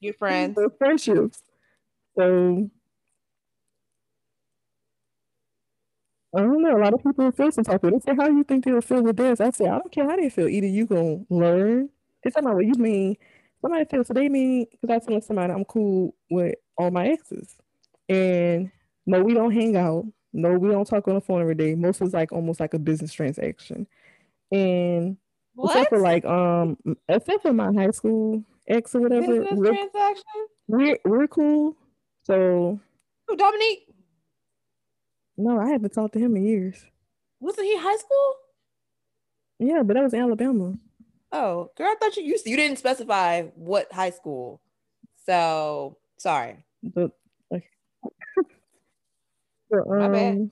Your 0.00 0.14
friends. 0.14 0.54
the 0.54 0.70
friendships. 0.78 1.42
So 2.18 2.70
I 6.36 6.40
don't 6.40 6.62
know. 6.62 6.76
A 6.76 6.82
lot 6.82 6.94
of 6.94 7.02
people 7.02 7.30
feel 7.30 7.52
some 7.52 7.64
type 7.64 7.84
of. 7.84 7.92
They 7.92 7.98
say, 8.00 8.14
"How 8.16 8.26
do 8.28 8.36
you 8.36 8.42
think 8.42 8.64
they'll 8.64 8.80
feel 8.80 9.02
with 9.02 9.16
this?" 9.16 9.40
I 9.40 9.50
say, 9.50 9.66
"I 9.68 9.78
don't 9.78 9.92
care 9.92 10.08
how 10.08 10.16
they 10.16 10.28
feel. 10.28 10.48
Either 10.48 10.66
you 10.66 10.86
gonna 10.86 11.24
learn." 11.30 11.90
Talking 12.24 12.44
about 12.44 12.56
what 12.56 12.66
you 12.66 12.74
mean. 12.74 13.16
Somebody 13.60 13.84
feels 13.84 14.06
so 14.08 14.14
they 14.14 14.28
mean 14.28 14.66
because 14.70 14.90
I 14.90 14.98
telling 15.04 15.20
somebody 15.22 15.52
I'm 15.52 15.64
cool 15.64 16.14
with 16.30 16.56
all 16.76 16.90
my 16.90 17.08
exes, 17.08 17.54
and 18.08 18.70
no, 19.06 19.22
we 19.22 19.34
don't 19.34 19.52
hang 19.52 19.76
out. 19.76 20.06
No, 20.32 20.58
we 20.58 20.68
don't 20.70 20.86
talk 20.86 21.06
on 21.06 21.14
the 21.14 21.20
phone 21.20 21.40
every 21.40 21.54
day. 21.54 21.74
Most 21.74 22.02
is 22.02 22.12
like 22.12 22.32
almost 22.32 22.58
like 22.60 22.74
a 22.74 22.78
business 22.78 23.12
transaction, 23.12 23.86
and 24.50 25.16
What? 25.54 25.70
except 25.70 25.90
for 25.90 26.00
like 26.00 26.24
um, 26.24 26.76
except 27.08 27.42
for 27.42 27.52
my 27.52 27.72
high 27.72 27.90
school 27.92 28.42
ex 28.68 28.94
or 28.94 29.00
whatever, 29.00 29.26
Business 29.26 29.58
we're 29.58 29.72
transaction? 29.74 30.46
we're 30.68 30.98
we're 31.04 31.26
cool. 31.28 31.76
So 32.24 32.80
Who, 33.28 33.36
Dominique? 33.36 33.88
no, 35.36 35.58
I 35.60 35.68
haven't 35.68 35.92
talked 35.92 36.14
to 36.14 36.18
him 36.18 36.36
in 36.36 36.44
years. 36.44 36.84
Wasn't 37.40 37.66
he 37.66 37.76
high 37.78 37.96
school? 37.96 38.34
Yeah, 39.58 39.82
but 39.82 39.94
that 39.94 40.02
was 40.02 40.14
Alabama. 40.14 40.74
Oh, 41.32 41.70
girl, 41.76 41.88
I 41.88 41.96
thought 42.00 42.16
you 42.16 42.22
used 42.24 42.46
you 42.46 42.56
didn't 42.56 42.78
specify 42.78 43.42
what 43.56 43.92
high 43.92 44.10
school. 44.10 44.60
So 45.26 45.98
sorry. 46.18 46.64
But 46.82 47.10
okay. 47.52 47.66
so, 49.72 49.84
My 49.86 50.08
bad. 50.08 50.34
um, 50.34 50.50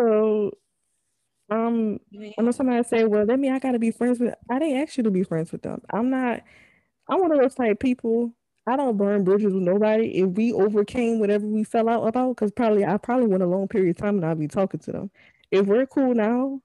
so 0.00 0.52
um, 1.50 2.00
I 2.38 2.42
know 2.42 2.50
somebody 2.52 2.82
say, 2.84 3.04
"Well, 3.04 3.26
that 3.26 3.38
mean 3.38 3.52
I 3.52 3.58
gotta 3.58 3.78
be 3.78 3.90
friends 3.90 4.20
with." 4.20 4.34
I 4.50 4.58
didn't 4.58 4.78
ask 4.82 4.96
you 4.96 5.04
to 5.04 5.10
be 5.10 5.22
friends 5.24 5.52
with 5.52 5.62
them. 5.62 5.82
I'm 5.92 6.10
not. 6.10 6.42
I'm 7.08 7.20
one 7.20 7.32
of 7.32 7.38
those 7.40 7.54
type 7.54 7.80
people. 7.80 8.34
I 8.66 8.76
don't 8.76 8.96
burn 8.96 9.24
bridges 9.24 9.52
with 9.54 9.62
nobody. 9.62 10.18
If 10.20 10.30
we 10.30 10.52
overcame 10.52 11.20
whatever 11.20 11.46
we 11.46 11.64
fell 11.64 11.88
out 11.88 12.06
about, 12.08 12.36
because 12.36 12.52
probably 12.52 12.84
I 12.84 12.96
probably 12.98 13.26
went 13.28 13.42
a 13.42 13.46
long 13.46 13.68
period 13.68 13.90
of 13.96 13.98
time 14.02 14.16
and 14.16 14.26
I'll 14.26 14.34
be 14.36 14.48
talking 14.48 14.80
to 14.80 14.92
them. 14.92 15.10
If 15.50 15.66
we're 15.66 15.86
cool 15.86 16.14
now, 16.14 16.62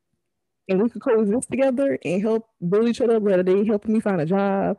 and 0.70 0.82
we 0.82 0.90
could 0.90 1.02
coexist 1.02 1.50
together 1.50 1.98
and 2.06 2.22
help 2.22 2.48
build 2.70 2.88
each 2.88 3.02
other, 3.02 3.20
whether 3.20 3.44
they 3.44 3.66
helping 3.66 3.94
me 3.94 4.00
find 4.00 4.22
a 4.22 4.26
job, 4.26 4.78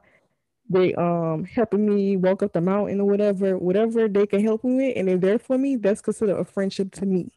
they 0.70 0.94
um 0.94 1.44
helping 1.44 1.86
me 1.86 2.16
walk 2.16 2.42
up 2.42 2.52
the 2.52 2.60
mountain 2.60 3.00
or 3.00 3.06
whatever, 3.08 3.58
whatever 3.58 4.08
they 4.08 4.26
can 4.26 4.42
help 4.44 4.64
me 4.64 4.76
with, 4.88 4.96
and 4.96 5.08
they're 5.08 5.18
there 5.18 5.38
for 5.38 5.58
me, 5.58 5.76
that's 5.76 6.02
considered 6.02 6.38
a 6.38 6.44
friendship 6.44 6.92
to 6.92 7.06
me. 7.06 7.30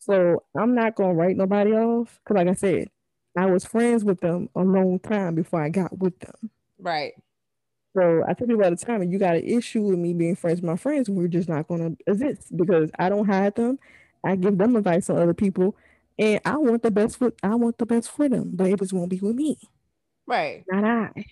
So 0.00 0.44
I'm 0.58 0.74
not 0.74 0.96
gonna 0.96 1.14
write 1.14 1.36
nobody 1.36 1.72
off. 1.72 2.20
Cause 2.26 2.36
like 2.36 2.48
I 2.48 2.54
said, 2.54 2.88
I 3.36 3.46
was 3.46 3.64
friends 3.64 4.04
with 4.04 4.20
them 4.20 4.50
a 4.56 4.62
long 4.62 5.00
time 5.00 5.36
before 5.36 5.62
I 5.62 5.70
got 5.70 5.98
with 5.98 6.18
them. 6.20 6.50
Right. 6.78 7.14
So 7.96 8.22
I 8.28 8.34
tell 8.34 8.46
people 8.46 8.64
all 8.64 8.70
the 8.70 8.76
time, 8.76 9.02
you 9.04 9.18
got 9.18 9.36
an 9.36 9.44
issue 9.44 9.82
with 9.82 9.98
me 9.98 10.14
being 10.14 10.36
friends 10.36 10.60
with 10.60 10.70
my 10.70 10.76
friends, 10.76 11.10
we're 11.10 11.28
just 11.28 11.48
not 11.48 11.68
gonna 11.68 11.92
exist 12.06 12.56
because 12.56 12.90
I 12.98 13.08
don't 13.08 13.26
hide 13.26 13.56
them. 13.56 13.78
I 14.24 14.36
give 14.36 14.58
them 14.58 14.76
advice 14.76 15.10
on 15.10 15.18
other 15.18 15.34
people, 15.34 15.76
and 16.18 16.40
I 16.44 16.56
want 16.58 16.82
the 16.82 16.90
best 16.90 17.18
for 17.18 17.32
I 17.42 17.54
want 17.56 17.78
the 17.78 17.86
best 17.86 18.10
for 18.10 18.28
them, 18.28 18.52
but 18.54 18.68
it 18.68 18.78
just 18.78 18.92
won't 18.92 19.10
be 19.10 19.20
with 19.20 19.36
me. 19.36 19.58
Right. 20.26 20.64
Not 20.70 20.84
I. 20.84 21.24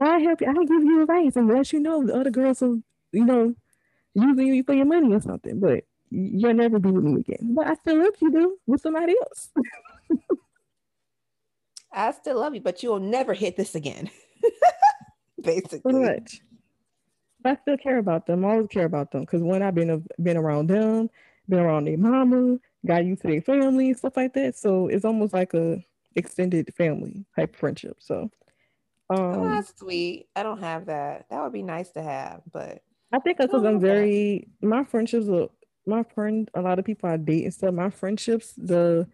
I 0.00 0.18
help 0.20 0.40
you. 0.40 0.48
I 0.48 0.52
give 0.64 0.82
you 0.82 1.02
advice 1.02 1.36
and 1.36 1.48
let 1.48 1.72
you 1.72 1.80
know 1.80 2.06
the 2.06 2.14
other 2.14 2.30
girls 2.30 2.60
will, 2.60 2.82
you 3.12 3.24
know, 3.24 3.54
using 4.14 4.48
you 4.48 4.64
for 4.64 4.74
your 4.74 4.86
money 4.86 5.12
or 5.14 5.20
something, 5.20 5.60
but 5.60 5.84
you'll 6.10 6.54
never 6.54 6.78
be 6.78 6.90
with 6.90 7.04
me 7.04 7.20
again. 7.20 7.54
But 7.54 7.66
I 7.68 7.74
still 7.74 7.98
love 7.98 8.14
you, 8.20 8.30
do 8.32 8.58
with 8.66 8.80
somebody 8.80 9.14
else. 9.20 9.50
I 11.92 12.12
still 12.12 12.38
love 12.38 12.54
you, 12.54 12.60
but 12.60 12.82
you'll 12.82 13.00
never 13.00 13.34
hit 13.34 13.56
this 13.56 13.74
again. 13.74 14.10
Basically. 15.42 15.80
Pretty 15.80 15.98
much. 15.98 16.40
But 17.42 17.52
I 17.52 17.56
still 17.62 17.76
care 17.78 17.98
about 17.98 18.26
them. 18.26 18.44
I 18.44 18.50
always 18.50 18.68
care 18.68 18.84
about 18.84 19.10
them 19.10 19.22
because 19.22 19.42
when 19.42 19.62
I've 19.62 19.74
been 19.74 20.04
been 20.22 20.36
around 20.36 20.68
them, 20.68 21.08
been 21.48 21.58
around 21.58 21.86
their 21.86 21.96
mama, 21.96 22.58
got 22.86 23.04
used 23.04 23.22
to 23.22 23.28
their 23.28 23.40
family, 23.40 23.94
stuff 23.94 24.16
like 24.16 24.34
that. 24.34 24.56
So 24.56 24.88
it's 24.88 25.04
almost 25.04 25.32
like 25.32 25.54
a 25.54 25.82
extended 26.16 26.72
family 26.74 27.24
type 27.36 27.56
friendship. 27.56 27.96
So 28.00 28.30
um 29.08 29.18
oh, 29.18 29.48
that's 29.48 29.72
sweet. 29.78 30.28
I 30.36 30.42
don't 30.42 30.60
have 30.60 30.86
that. 30.86 31.26
That 31.30 31.42
would 31.42 31.52
be 31.52 31.62
nice 31.62 31.90
to 31.92 32.02
have, 32.02 32.42
but 32.52 32.82
I 33.12 33.18
think 33.20 33.38
because 33.38 33.64
I'm 33.64 33.80
very 33.80 34.48
my 34.60 34.84
friendships 34.84 35.28
are 35.28 35.48
my 35.86 36.02
friend, 36.02 36.50
a 36.54 36.60
lot 36.60 36.78
of 36.78 36.84
people 36.84 37.08
I 37.08 37.16
date 37.16 37.44
and 37.44 37.54
stuff, 37.54 37.74
my 37.74 37.90
friendships, 37.90 38.52
the 38.56 39.06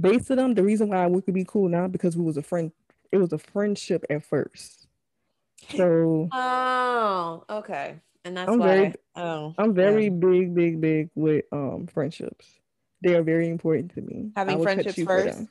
base 0.00 0.30
of 0.30 0.36
them, 0.36 0.54
the 0.54 0.62
reason 0.62 0.88
why 0.88 1.06
we 1.06 1.22
could 1.22 1.34
be 1.34 1.44
cool 1.44 1.68
now 1.68 1.88
because 1.88 2.16
we 2.16 2.24
was 2.24 2.36
a 2.36 2.42
friend, 2.42 2.72
it 3.12 3.18
was 3.18 3.32
a 3.32 3.38
friendship 3.38 4.04
at 4.10 4.24
first. 4.24 4.86
So 5.76 6.28
oh, 6.32 7.44
okay. 7.48 7.96
And 8.24 8.36
that's 8.36 8.50
I'm 8.50 8.58
why 8.58 8.66
very, 8.66 8.94
oh 9.16 9.54
I'm 9.58 9.74
very 9.74 10.04
yeah. 10.04 10.10
big, 10.10 10.54
big, 10.54 10.80
big 10.80 11.10
with 11.14 11.44
um 11.52 11.86
friendships. 11.86 12.46
They 13.02 13.14
are 13.14 13.22
very 13.22 13.48
important 13.48 13.94
to 13.94 14.00
me. 14.00 14.30
Having 14.36 14.62
friendships 14.62 15.02
first. 15.02 15.46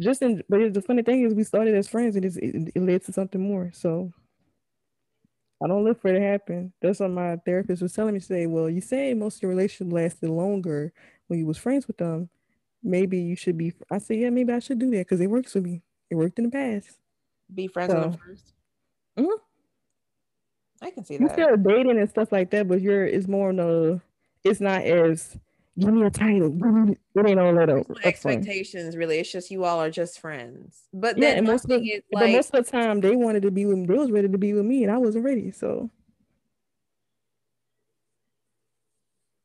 Just 0.00 0.22
in, 0.22 0.42
but 0.48 0.72
the 0.72 0.80
funny 0.80 1.02
thing 1.02 1.22
is, 1.24 1.34
we 1.34 1.44
started 1.44 1.74
as 1.74 1.88
friends, 1.88 2.16
and 2.16 2.24
it, 2.24 2.72
it 2.74 2.80
led 2.80 3.04
to 3.04 3.12
something 3.12 3.40
more. 3.40 3.70
So 3.74 4.12
I 5.62 5.68
don't 5.68 5.84
look 5.84 6.00
for 6.00 6.08
it 6.08 6.18
to 6.18 6.20
happen. 6.20 6.72
That's 6.80 7.00
what 7.00 7.10
my 7.10 7.36
therapist 7.36 7.82
was 7.82 7.92
telling 7.92 8.14
me. 8.14 8.20
Say, 8.20 8.46
well, 8.46 8.68
you 8.68 8.80
say 8.80 9.14
most 9.14 9.36
of 9.36 9.42
your 9.42 9.50
relationship 9.50 9.92
lasted 9.92 10.28
longer 10.30 10.92
when 11.28 11.38
you 11.38 11.46
was 11.46 11.58
friends 11.58 11.86
with 11.86 11.98
them. 11.98 12.28
Maybe 12.82 13.18
you 13.18 13.36
should 13.36 13.56
be. 13.56 13.72
I 13.90 13.98
said, 13.98 14.16
yeah, 14.18 14.30
maybe 14.30 14.52
I 14.52 14.58
should 14.58 14.78
do 14.78 14.90
that 14.90 14.98
because 15.06 15.20
it 15.20 15.28
works 15.30 15.52
for 15.52 15.60
me. 15.60 15.82
It 16.10 16.16
worked 16.16 16.38
in 16.38 16.46
the 16.46 16.50
past. 16.50 16.98
Be 17.54 17.68
friends 17.68 17.92
with 17.94 18.02
them 18.02 18.12
So- 18.12 18.18
1st 18.18 18.52
Mhm. 19.18 19.38
I 20.80 20.90
can 20.90 21.04
see 21.04 21.16
that. 21.16 21.20
You 21.22 21.28
that. 21.28 21.34
still 21.34 21.56
dating 21.56 21.98
and 21.98 22.08
stuff 22.10 22.32
like 22.32 22.50
that, 22.50 22.66
but 22.66 22.80
you're 22.80 23.06
it's 23.06 23.28
more 23.28 23.52
the. 23.52 24.00
It's 24.42 24.60
not 24.60 24.82
as 24.82 25.36
give 25.78 25.92
me 25.92 26.02
a 26.02 26.10
title. 26.10 26.50
Me, 26.50 26.96
it 27.14 27.26
ain't 27.26 27.40
all 27.40 27.54
that 27.54 27.70
over. 27.70 27.94
expectations 28.04 28.96
really. 28.96 29.18
It's 29.18 29.30
just 29.30 29.50
you 29.50 29.64
all 29.64 29.80
are 29.80 29.90
just 29.90 30.20
friends. 30.20 30.82
But 30.92 31.16
Yeah, 31.16 31.30
then 31.30 31.38
and 31.38 31.46
most 31.46 31.64
of 31.64 31.70
thing 31.70 31.82
the, 31.82 31.88
is 31.90 32.02
but 32.12 32.22
like 32.22 32.32
most 32.32 32.54
of 32.54 32.64
the 32.64 32.70
time 32.70 33.00
they 33.00 33.16
wanted 33.16 33.42
to 33.42 33.50
be 33.50 33.66
with 33.66 33.78
me. 33.78 33.86
They 33.86 33.94
was 33.94 34.10
ready 34.10 34.28
to 34.28 34.38
be 34.38 34.52
with 34.52 34.64
me, 34.64 34.82
and 34.82 34.92
I 34.92 34.98
wasn't 34.98 35.24
ready. 35.24 35.50
So 35.50 35.90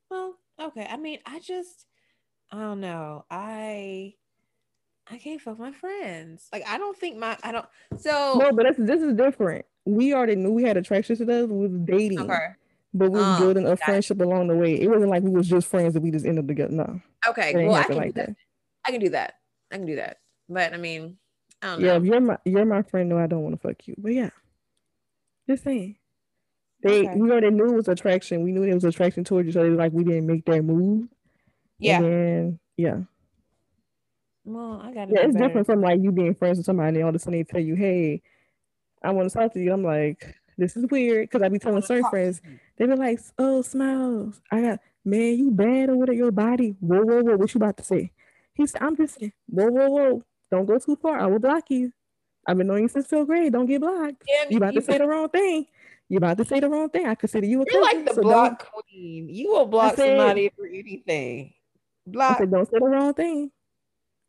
Well, 0.10 0.36
okay. 0.60 0.88
I 0.90 0.98
mean, 0.98 1.20
I 1.26 1.40
just 1.40 1.86
I 2.52 2.60
don't 2.60 2.82
know. 2.82 3.26
I 3.30 4.16
I 5.10 5.18
can't 5.18 5.42
fuck 5.42 5.60
my 5.60 5.72
friends. 5.72 6.50
Like 6.52 6.64
I 6.68 6.78
don't 6.78 6.98
think 6.98 7.18
my 7.18 7.38
I 7.44 7.52
don't 7.52 7.66
so 7.98 8.38
no, 8.38 8.52
but 8.52 8.66
this 8.78 9.02
is 9.02 9.14
different. 9.14 9.66
We 9.86 10.14
already 10.14 10.36
knew 10.36 10.52
we 10.52 10.64
had 10.64 10.76
attraction 10.76 11.16
to 11.18 11.26
those. 11.26 11.50
We 11.50 11.68
was 11.68 11.72
dating. 11.86 12.20
okay. 12.20 12.48
But 12.98 13.12
we 13.12 13.20
was 13.20 13.28
Um, 13.28 13.42
building 13.42 13.64
a 13.66 13.70
got 13.70 13.74
it. 13.80 13.84
friendship 13.84 14.20
along 14.22 14.48
the 14.48 14.56
way. 14.56 14.80
It 14.80 14.88
wasn't 14.90 15.10
like 15.12 15.24
we 15.24 15.30
was 15.32 15.48
just 15.48 15.68
friends 15.68 15.94
that 15.94 16.02
we 16.02 16.12
just 16.12 16.26
ended 16.26 16.44
up 16.44 16.48
together. 16.48 16.74
No, 16.74 17.02
Okay. 17.28 17.54
Well, 17.68 17.76
I 17.76 17.84
can 17.84 17.96
like 17.98 18.14
do 18.14 18.22
that. 18.22 18.28
that. 18.28 18.36
I 18.86 18.92
can 18.92 19.00
do 19.02 19.10
that. 19.10 19.34
I 19.72 19.78
can 19.78 19.86
do 19.86 19.96
that. 19.98 20.18
But 20.50 20.74
I 20.74 20.78
mean, 20.78 21.18
I 21.62 21.68
don't 21.68 21.82
Yeah, 21.82 21.88
know. 21.94 21.96
if 21.98 22.04
you're 22.06 22.22
my 22.22 22.38
you're 22.46 22.66
my 22.66 22.82
friend. 22.84 23.10
No, 23.10 23.18
I 23.18 23.28
don't 23.28 23.44
want 23.44 23.56
to 23.60 23.68
fuck 23.68 23.88
you. 23.88 23.96
But 23.98 24.14
yeah, 24.14 24.30
just 25.50 25.64
saying. 25.64 25.98
They 26.84 27.08
Okay. 27.08 27.16
we 27.20 27.32
already 27.32 27.50
knew 27.50 27.66
it 27.66 27.76
was 27.76 27.88
attraction. 27.88 28.44
We 28.44 28.52
knew 28.52 28.64
it 28.64 28.74
was 28.74 28.84
attraction 28.84 29.24
towards 29.24 29.50
each 29.50 29.56
other. 29.56 29.72
Like 29.72 29.92
we 29.94 30.04
didn't 30.04 30.28
make 30.28 30.46
that 30.46 30.64
move. 30.64 31.08
Yeah. 31.80 32.02
And 32.02 32.60
yeah, 32.78 33.02
Well, 34.46 34.80
I 34.82 34.94
gotta 34.94 35.12
yeah, 35.12 35.22
it's 35.22 35.34
better. 35.34 35.48
different 35.48 35.66
from 35.68 35.82
like 35.82 36.00
you 36.02 36.12
being 36.12 36.34
friends 36.36 36.58
with 36.58 36.66
somebody 36.66 36.98
and 36.98 37.04
all 37.04 37.10
of 37.10 37.16
a 37.16 37.20
sudden 37.20 37.40
they 37.40 37.44
tell 37.44 37.60
you, 37.62 37.76
"Hey, 37.76 38.22
I 39.04 39.12
want 39.12 39.30
to 39.30 39.38
talk 39.38 39.54
to 39.54 39.60
you." 39.60 39.74
I'm 39.74 39.84
like, 39.84 40.36
this 40.58 40.76
is 40.78 40.86
weird 40.90 41.30
because 41.30 41.42
I 41.42 41.50
be 41.50 41.60
telling 41.60 41.82
certain 41.82 42.10
friends. 42.10 42.42
They 42.78 42.86
be 42.86 42.96
like, 42.96 43.20
"Oh, 43.38 43.62
smiles, 43.62 44.42
I 44.52 44.62
got 44.62 44.80
man, 45.06 45.38
you 45.38 45.52
bad 45.52 45.90
what? 45.92 46.14
Your 46.16 46.32
body? 46.32 46.76
Whoa, 46.80 47.02
whoa, 47.04 47.24
whoa! 47.24 47.38
What 47.38 47.54
you 47.54 47.60
about 47.60 47.78
to 47.78 47.84
say?" 47.84 48.12
He 48.54 48.66
said, 48.66 48.82
"I'm 48.82 48.96
just 48.98 49.20
saying, 49.20 49.34
whoa, 49.48 49.68
whoa, 49.68 49.90
whoa! 49.90 50.24
Don't 50.52 50.66
go 50.66 50.80
too 50.80 50.96
far. 50.96 51.20
I 51.20 51.28
will 51.28 51.40
block 51.40 51.66
you. 51.70 51.92
I've 52.48 52.58
been 52.58 52.68
knowing 52.68 52.84
you 52.84 52.88
since 52.90 53.08
fifth 53.08 53.28
grade. 53.28 53.52
Don't 53.54 53.66
get 53.66 53.82
blocked. 53.82 54.24
Damn, 54.26 54.52
You 54.52 54.58
about 54.58 54.74
to 54.74 54.82
say 54.82 54.98
the 54.98 55.08
wrong 55.08 55.30
thing. 55.30 55.66
You 56.10 56.18
about 56.18 56.38
to 56.38 56.46
say 56.46 56.62
the 56.62 56.70
wrong 56.70 56.90
thing. 56.90 57.06
I 57.06 57.16
consider 57.16 57.46
you 57.46 57.62
a 57.62 57.66
You're 57.70 57.84
cousin, 57.84 57.98
like 57.98 58.06
the 58.06 58.14
so 58.16 58.22
don't- 58.22 58.32
block 58.32 58.72
queen. 58.72 59.28
You 59.30 59.52
will 59.52 59.66
block 59.66 59.96
said- 59.98 60.18
somebody 60.18 60.50
for 60.56 60.66
anything. 60.66 61.54
I 62.08 62.10
Block. 62.10 62.38
said, 62.38 62.50
don't 62.50 62.66
say 62.66 62.80
the 62.80 62.86
wrong 62.86 63.14
thing. 63.14 63.52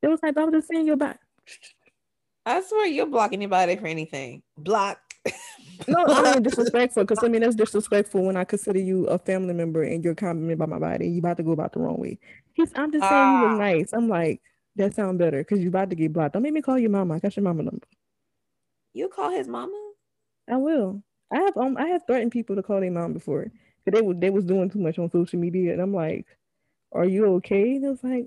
It 0.03 0.09
was 0.09 0.20
like 0.20 0.37
I 0.37 0.45
was 0.45 0.53
just 0.53 0.66
saying 0.68 0.85
you're 0.87 0.97
body. 0.97 1.18
I 2.45 2.61
swear 2.62 2.87
you'll 2.87 3.07
block 3.07 3.33
anybody 3.33 3.76
for 3.76 3.87
anything. 3.87 4.43
Block. 4.57 4.99
No, 5.87 6.07
I 6.12 6.22
mean 6.22 6.43
disrespectful 6.43 7.05
because 7.05 7.22
I 7.22 7.29
mean 7.29 7.41
that's 7.43 7.55
disrespectful 7.57 8.22
when 8.24 8.37
I 8.37 8.45
consider 8.45 8.79
you 8.81 9.07
a 9.07 9.18
family 9.18 9.55
member 9.55 9.83
and 9.83 10.03
you're 10.05 10.14
complimented 10.14 10.55
about 10.59 10.68
my 10.68 10.79
body. 10.79 11.09
You 11.09 11.18
about 11.18 11.37
to 11.39 11.43
go 11.43 11.53
about 11.53 11.72
the 11.72 11.81
wrong 11.81 11.99
way. 11.99 12.18
He's, 12.55 12.72
I'm 12.74 12.93
just 12.93 13.09
saying 13.09 13.31
you 13.31 13.39
Ah. 13.39 13.41
look 13.41 13.53
nice. 13.53 13.93
I'm 13.93 14.09
like 14.09 14.43
that 14.76 14.95
sound 14.95 15.18
better 15.18 15.39
because 15.39 15.61
you 15.61 15.68
about 15.68 15.91
to 15.91 15.97
get 15.97 16.12
blocked. 16.12 16.35
Don't 16.35 16.43
make 16.43 16.53
me 16.53 16.62
call 16.62 16.79
your 16.79 16.91
mama. 16.91 17.14
I 17.14 17.18
got 17.20 17.37
your 17.37 17.45
mama 17.45 17.62
number. 17.62 17.87
You 18.93 19.09
call 19.09 19.31
his 19.31 19.49
mama? 19.49 19.93
I 20.49 20.57
will. 20.57 21.03
I 21.31 21.39
have 21.41 21.57
um 21.57 21.76
I 21.76 21.89
have 21.89 22.07
threatened 22.07 22.33
people 22.33 22.57
to 22.57 22.62
call 22.62 22.81
their 22.81 22.91
mom 22.91 23.12
before 23.14 23.45
because 23.85 23.99
they 24.01 24.07
was 24.07 24.16
they 24.18 24.31
was 24.31 24.45
doing 24.45 24.70
too 24.70 24.79
much 24.81 24.99
on 24.99 25.11
social 25.11 25.39
media 25.39 25.72
and 25.72 25.81
I'm 25.83 25.95
like, 25.95 26.26
are 26.93 27.07
you 27.07 27.26
okay? 27.37 27.76
And 27.76 27.85
it 27.85 27.89
was 27.91 28.05
like, 28.05 28.26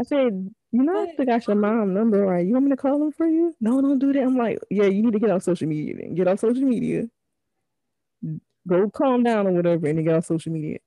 I 0.00 0.04
said, 0.04 0.54
you 0.72 0.82
know, 0.82 1.02
I 1.02 1.06
But- 1.06 1.14
still 1.14 1.26
got 1.26 1.46
your 1.46 1.56
mom 1.56 1.94
number, 1.94 2.26
right? 2.26 2.46
You 2.46 2.52
want 2.52 2.66
me 2.66 2.70
to 2.72 2.76
call 2.76 2.98
them 2.98 3.12
for 3.12 3.26
you? 3.26 3.54
No, 3.60 3.80
don't 3.80 3.98
do 3.98 4.12
that. 4.12 4.22
I'm 4.22 4.36
like, 4.36 4.58
yeah, 4.70 4.84
you 4.84 5.02
need 5.02 5.12
to 5.12 5.18
get 5.18 5.30
off 5.30 5.42
social 5.42 5.66
media 5.68 5.94
then. 5.96 6.14
Get 6.14 6.28
off 6.28 6.40
social 6.40 6.64
media. 6.66 7.08
Go 8.66 8.90
calm 8.90 9.22
down 9.22 9.46
or 9.46 9.52
whatever 9.52 9.86
and 9.86 9.96
then 9.98 10.04
get 10.04 10.14
off 10.14 10.26
social 10.26 10.52
media. 10.52 10.78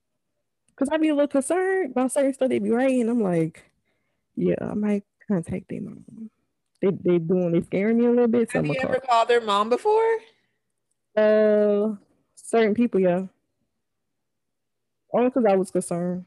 Cause 0.76 0.88
I'd 0.90 1.00
be 1.00 1.08
a 1.08 1.14
little 1.14 1.28
concerned 1.28 1.90
about 1.92 2.12
certain 2.12 2.32
stuff 2.32 2.48
they 2.48 2.58
be 2.58 2.70
writing. 2.70 3.08
I'm 3.08 3.20
like, 3.22 3.64
yeah, 4.36 4.54
I 4.60 4.74
might 4.74 5.04
contact 5.28 5.68
their 5.68 5.80
mom. 5.80 6.30
They 6.80 6.90
they 6.90 7.18
doing 7.18 7.52
they 7.52 7.60
scaring 7.60 7.98
me 7.98 8.06
a 8.06 8.10
little 8.10 8.26
bit. 8.28 8.50
So 8.50 8.58
Have 8.58 8.64
I'm 8.66 8.72
you 8.72 8.80
ever 8.82 8.98
called 9.00 9.28
their 9.28 9.40
mom 9.40 9.68
before? 9.68 10.18
Uh 11.16 11.94
certain 12.34 12.74
people, 12.74 13.00
yeah. 13.00 13.26
Only 15.12 15.28
because 15.28 15.44
I 15.44 15.56
was 15.56 15.70
concerned. 15.70 16.24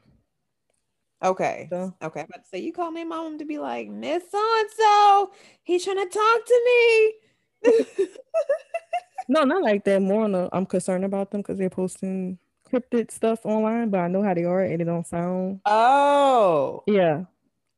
Okay. 1.22 1.66
So 1.70 1.94
Okay. 2.02 2.20
I'm 2.20 2.26
about 2.26 2.44
to 2.44 2.48
say 2.48 2.58
you 2.58 2.72
call 2.72 2.90
me 2.90 3.04
mom 3.04 3.38
to 3.38 3.44
be 3.44 3.58
like, 3.58 3.88
Miss 3.88 4.30
so 4.30 4.38
and 4.58 4.70
so, 4.70 5.30
he's 5.62 5.84
trying 5.84 5.96
to 5.96 6.08
talk 6.08 6.46
to 6.46 6.62
me. 6.66 8.06
no, 9.28 9.44
not 9.44 9.62
like 9.62 9.84
that. 9.84 10.02
More 10.02 10.24
on 10.24 10.32
the 10.32 10.48
I'm 10.52 10.66
concerned 10.66 11.04
about 11.04 11.30
them 11.30 11.40
because 11.40 11.58
they're 11.58 11.70
posting 11.70 12.38
cryptid 12.70 13.10
stuff 13.10 13.46
online, 13.46 13.90
but 13.90 14.00
I 14.00 14.08
know 14.08 14.22
how 14.22 14.34
they 14.34 14.44
are 14.44 14.62
and 14.62 14.80
it 14.80 14.84
don't 14.84 15.06
sound 15.06 15.60
oh. 15.66 16.82
yeah. 16.86 17.24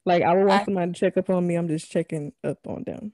Like 0.05 0.23
I 0.23 0.35
would 0.35 0.47
want 0.47 0.63
I- 0.63 0.65
somebody 0.65 0.93
to 0.93 0.99
check 0.99 1.17
up 1.17 1.31
on 1.31 1.47
me. 1.47 1.55
I'm 1.55 1.69
just 1.69 1.91
checking 1.91 2.33
up 2.43 2.67
on 2.67 2.83
them. 2.85 3.13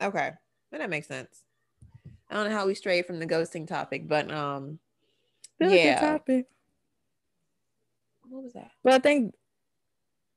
Okay. 0.00 0.30
Well, 0.70 0.80
that 0.80 0.90
makes 0.90 1.08
sense. 1.08 1.42
I 2.30 2.34
don't 2.36 2.48
know 2.48 2.56
how 2.56 2.66
we 2.66 2.74
strayed 2.74 3.04
from 3.06 3.18
the 3.18 3.26
ghosting 3.26 3.66
topic, 3.66 4.08
but 4.08 4.30
um 4.32 4.78
Still 5.56 5.72
Yeah. 5.74 6.00
topic. 6.00 6.46
what 8.28 8.44
was 8.44 8.52
that? 8.54 8.70
But 8.82 8.94
I 8.94 8.98
think 9.00 9.34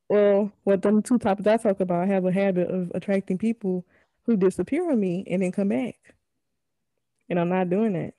well, 0.10 0.52
what 0.64 0.82
them 0.82 1.02
two 1.02 1.18
topics 1.18 1.48
I 1.48 1.58
talk 1.58 1.80
about, 1.80 2.04
I 2.04 2.06
have 2.08 2.26
a 2.26 2.32
habit 2.32 2.70
of 2.70 2.92
attracting 2.94 3.38
people 3.38 3.86
who 4.26 4.38
disappear 4.38 4.90
on 4.92 5.00
me 5.00 5.26
and 5.30 5.42
then 5.42 5.52
come 5.52 5.70
back. 5.70 5.96
And 7.30 7.40
I'm 7.40 7.50
not 7.50 7.70
doing 7.70 7.94
that. 7.94 8.14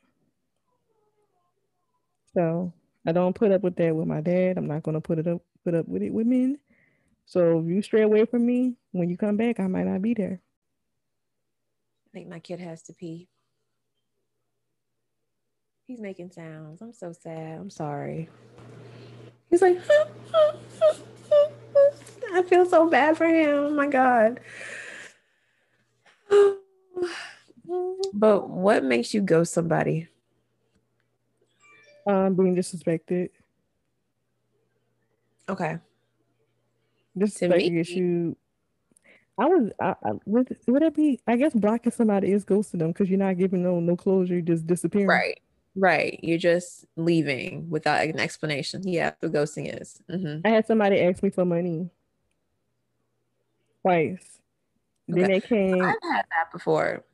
So 2.35 2.73
I 3.07 3.13
don't 3.13 3.35
put 3.35 3.53
up 3.53 3.63
with 3.63 3.77
that 3.77 3.95
with 3.95 4.07
my 4.07 4.21
dad. 4.21 4.59
I'm 4.59 4.67
not 4.67 4.83
gonna 4.83 5.01
put 5.01 5.19
it 5.19 5.27
up 5.27 5.43
put 5.65 5.75
up 5.75 5.89
with 5.89 6.03
it 6.03 6.13
with 6.13 6.27
men. 6.27 6.59
So 7.25 7.61
if 7.61 7.67
you 7.67 7.83
stray 7.83 8.03
away 8.03 8.25
from 8.25 8.45
me, 8.47 8.77
when 8.93 9.09
you 9.09 9.17
come 9.17 9.37
back, 9.37 9.59
I 9.59 9.67
might 9.67 9.87
not 9.87 10.03
be 10.03 10.15
there. 10.15 10.41
I 12.07 12.11
think 12.13 12.29
my 12.29 12.39
kid 12.39 12.61
has 12.61 12.83
to 12.83 12.93
pee. 12.93 13.29
He's 15.87 16.01
making 16.01 16.31
sounds. 16.31 16.83
I'm 16.83 16.93
so 16.93 17.13
sad. 17.13 17.59
I'm 17.59 17.71
sorry. 17.71 18.29
He's 19.51 19.63
like, 19.63 19.81
I 22.37 22.43
feel 22.43 22.67
so 22.67 22.89
bad 22.91 23.17
for 23.17 23.27
him. 23.27 23.49
Oh 23.49 23.71
my 23.71 23.87
God. 23.87 24.41
but 28.13 28.51
what 28.51 28.85
makes 28.85 29.15
you 29.15 29.23
ghost 29.23 29.55
somebody? 29.55 30.09
Um, 32.07 32.35
being 32.35 32.55
disrespected. 32.55 33.31
Okay. 35.49 35.79
Disrespecting 37.19 37.81
issue. 37.81 38.35
I 39.39 39.47
was, 39.47 39.71
I, 39.81 39.95
I, 40.05 40.13
would, 40.27 40.55
would 40.67 40.83
it 40.83 40.95
be? 40.95 41.21
I 41.27 41.37
guess 41.37 41.55
blocking 41.55 41.93
somebody 41.93 42.33
is 42.33 42.45
ghosting 42.45 42.81
them 42.81 42.89
because 42.89 43.09
you're 43.09 43.19
not 43.19 43.39
giving 43.39 43.63
no 43.63 43.81
no 43.81 43.97
closure, 43.97 44.35
you're 44.35 44.43
just 44.43 44.67
disappearing. 44.67 45.09
Right. 45.09 45.41
Right. 45.75 46.21
You're 46.23 46.39
just 46.39 46.85
leaving 46.97 47.69
without 47.71 48.05
an 48.05 48.21
explanation. 48.21 48.87
Yeah, 48.87 49.13
the 49.21 49.29
ghosting 49.29 49.81
is. 49.81 50.03
Mm-hmm. 50.11 50.47
I 50.47 50.51
had 50.51 50.67
somebody 50.67 51.01
ask 51.01 51.23
me 51.23 51.31
for 51.31 51.45
money 51.45 51.91
twice. 53.87 54.39
Okay. 55.11 55.21
Then 55.21 55.31
they 55.31 55.41
came. 55.41 55.83
I've 55.83 55.95
had 56.03 56.25
that 56.31 56.51
before. 56.53 57.05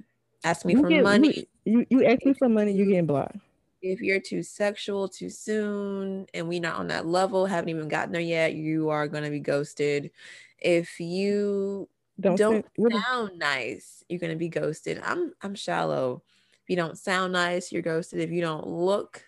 Ask 0.44 0.64
me 0.64 0.74
for 0.74 0.88
get, 0.88 1.04
money. 1.04 1.46
You, 1.64 1.86
you 1.90 2.04
ask 2.04 2.24
me 2.24 2.32
for 2.34 2.48
money, 2.48 2.72
you 2.72 2.86
getting 2.86 3.06
blocked. 3.06 3.36
If 3.82 4.00
you're 4.00 4.20
too 4.20 4.42
sexual 4.42 5.08
too 5.08 5.28
soon 5.28 6.26
and 6.34 6.48
we 6.48 6.60
not 6.60 6.76
on 6.76 6.88
that 6.88 7.06
level, 7.06 7.46
haven't 7.46 7.68
even 7.68 7.88
gotten 7.88 8.12
there 8.12 8.20
yet, 8.20 8.54
you 8.54 8.90
are 8.90 9.08
gonna 9.08 9.30
be 9.30 9.40
ghosted. 9.40 10.10
If 10.58 10.98
you 11.00 11.88
don't, 12.20 12.36
don't 12.36 12.64
sound 12.90 13.38
nice, 13.38 14.04
you're 14.08 14.20
gonna 14.20 14.36
be 14.36 14.48
ghosted. 14.48 15.00
I'm 15.04 15.32
I'm 15.42 15.54
shallow 15.54 16.22
If 16.62 16.70
you 16.70 16.76
don't 16.76 16.96
sound 16.96 17.32
nice, 17.32 17.72
you're 17.72 17.82
ghosted. 17.82 18.20
If 18.20 18.30
you 18.30 18.40
don't 18.40 18.66
look, 18.66 19.24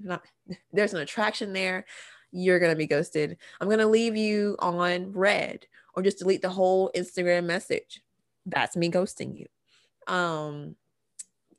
not, 0.00 0.22
there's 0.72 0.94
an 0.94 1.00
attraction 1.00 1.52
there, 1.52 1.84
you're 2.30 2.58
gonna 2.58 2.76
be 2.76 2.86
ghosted. 2.86 3.36
I'm 3.60 3.68
gonna 3.68 3.86
leave 3.86 4.16
you 4.16 4.56
on 4.58 5.12
read 5.12 5.66
or 5.94 6.02
just 6.02 6.18
delete 6.18 6.42
the 6.42 6.48
whole 6.48 6.90
Instagram 6.94 7.44
message. 7.44 8.02
That's 8.46 8.76
me 8.76 8.90
ghosting 8.90 9.38
you. 9.38 9.46
Um, 10.12 10.76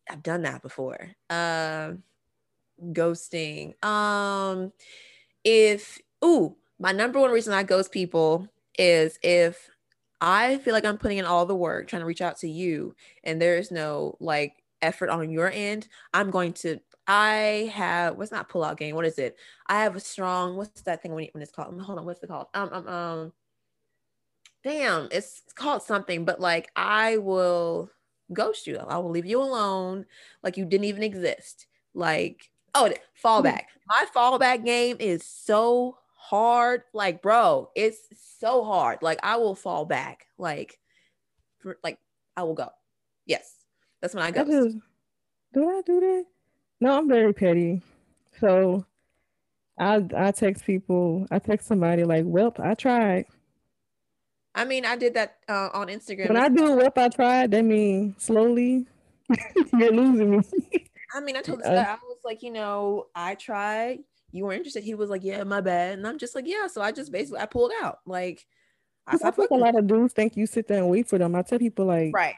I've 0.09 0.23
done 0.23 0.41
that 0.43 0.61
before. 0.61 1.11
Uh, 1.29 1.93
ghosting. 2.81 3.81
Um, 3.84 4.73
if 5.43 5.99
ooh, 6.23 6.55
my 6.79 6.91
number 6.91 7.19
one 7.19 7.31
reason 7.31 7.53
I 7.53 7.63
ghost 7.63 7.91
people 7.91 8.47
is 8.77 9.17
if 9.21 9.69
I 10.19 10.57
feel 10.59 10.73
like 10.73 10.86
I'm 10.86 10.97
putting 10.97 11.17
in 11.17 11.25
all 11.25 11.45
the 11.45 11.55
work 11.55 11.88
trying 11.88 12.01
to 12.01 12.05
reach 12.05 12.21
out 12.21 12.38
to 12.39 12.49
you, 12.49 12.95
and 13.23 13.41
there 13.41 13.57
is 13.57 13.71
no 13.71 14.17
like 14.19 14.63
effort 14.81 15.09
on 15.09 15.29
your 15.29 15.49
end, 15.51 15.88
I'm 16.13 16.31
going 16.31 16.53
to 16.53 16.79
I 17.07 17.69
have 17.73 18.17
what's 18.17 18.31
not 18.31 18.49
pull 18.49 18.63
out 18.63 18.77
game. 18.77 18.95
What 18.95 19.05
is 19.05 19.19
it? 19.19 19.38
I 19.67 19.84
have 19.84 19.95
a 19.95 19.99
strong. 19.99 20.55
What's 20.55 20.81
that 20.84 21.01
thing 21.01 21.13
when, 21.13 21.27
when 21.34 21.41
it's 21.41 21.51
called? 21.51 21.79
Hold 21.81 21.99
on. 21.99 22.05
What's 22.05 22.23
it 22.23 22.27
called? 22.27 22.47
Um 22.53 22.69
um 22.71 22.88
um. 22.88 23.34
Damn, 24.64 25.09
it's, 25.11 25.41
called 25.55 25.84
something. 25.84 26.26
But 26.26 26.39
like, 26.39 26.72
I 26.76 27.18
will 27.18 27.89
ghost 28.32 28.66
you. 28.66 28.78
I 28.78 28.97
will 28.97 29.11
leave 29.11 29.26
you 29.26 29.41
alone, 29.41 30.05
like 30.41 30.57
you 30.57 30.66
didn't 30.66 30.86
even 30.86 31.03
exist. 31.03 31.68
Like, 31.93 32.49
oh, 32.74 32.88
hmm. 32.88 32.93
fallback. 33.28 33.66
My 33.88 34.05
fallback 34.16 34.66
game 34.66 34.97
is 34.99 35.24
so 35.26 35.97
hard. 36.16 36.84
Like, 36.93 37.22
bro, 37.22 37.70
it's 37.76 37.99
so 38.39 38.64
hard. 38.64 38.99
Like, 39.01 39.20
I 39.24 39.38
will 39.38 39.55
fall 39.55 39.86
back. 39.86 40.28
Like, 40.38 40.80
for, 41.59 41.78
like 41.84 41.99
I 42.36 42.43
will 42.43 42.53
go. 42.53 42.70
Yes. 43.26 43.55
That's 44.01 44.14
when 44.14 44.24
I 44.24 44.32
go. 44.32 44.43
Do 44.43 45.70
I 45.70 45.82
do 45.86 45.99
that? 45.99 46.26
No, 46.82 46.97
I'm 46.97 47.07
very 47.07 47.34
petty. 47.34 47.82
So 48.39 48.86
I 49.80 50.05
I 50.16 50.32
text 50.32 50.66
people. 50.66 51.26
I 51.32 51.39
text 51.39 51.68
somebody 51.68 52.03
like, 52.03 52.26
"Well, 52.26 52.53
I 52.59 52.74
tried." 52.74 53.26
I 54.55 54.65
mean, 54.65 54.85
I 54.85 54.95
did 54.95 55.15
that 55.15 55.37
uh, 55.49 55.69
on 55.73 55.87
Instagram. 55.87 56.29
When 56.29 56.37
I 56.37 56.49
do 56.49 56.75
"Well, 56.75 56.91
I 56.95 57.09
tried," 57.09 57.51
that 57.51 57.63
means 57.63 58.21
slowly 58.23 58.85
you're 59.77 59.91
losing 59.91 60.37
me. 60.37 60.43
I 61.13 61.21
mean, 61.21 61.37
I 61.37 61.41
told 61.41 61.59
this 61.59 61.67
guy, 61.67 61.83
I 61.83 61.97
was 62.03 62.19
like, 62.23 62.41
you 62.43 62.51
know, 62.51 63.07
I 63.15 63.35
tried. 63.35 63.99
You 64.31 64.45
were 64.45 64.53
interested. 64.53 64.83
He 64.83 64.95
was 64.95 65.09
like, 65.09 65.23
yeah, 65.23 65.43
my 65.43 65.61
bad. 65.61 65.99
And 65.99 66.07
I'm 66.07 66.17
just 66.17 66.33
like, 66.33 66.47
yeah. 66.47 66.67
So 66.67 66.81
I 66.81 66.91
just 66.91 67.11
basically 67.11 67.39
I 67.39 67.45
pulled 67.45 67.71
out. 67.83 67.99
Like, 68.05 68.45
I, 69.05 69.17
I 69.23 69.31
think 69.31 69.51
a 69.51 69.55
lot 69.55 69.77
of 69.77 69.85
dudes 69.85 70.13
think 70.13 70.35
you 70.35 70.47
sit 70.47 70.67
there 70.67 70.79
and 70.79 70.89
wait 70.89 71.07
for 71.07 71.19
them. 71.19 71.35
I 71.35 71.43
tell 71.43 71.59
people 71.59 71.85
like, 71.85 72.11
right. 72.13 72.35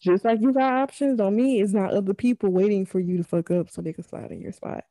Just 0.00 0.24
like 0.24 0.40
you 0.42 0.52
got 0.52 0.74
options 0.74 1.18
on 1.18 1.34
me, 1.34 1.62
it's 1.62 1.72
not 1.72 1.94
other 1.94 2.12
people 2.12 2.50
waiting 2.50 2.84
for 2.84 3.00
you 3.00 3.16
to 3.16 3.24
fuck 3.24 3.50
up 3.50 3.70
so 3.70 3.80
they 3.80 3.94
can 3.94 4.04
slide 4.04 4.32
in 4.32 4.42
your 4.42 4.52
spot. 4.52 4.84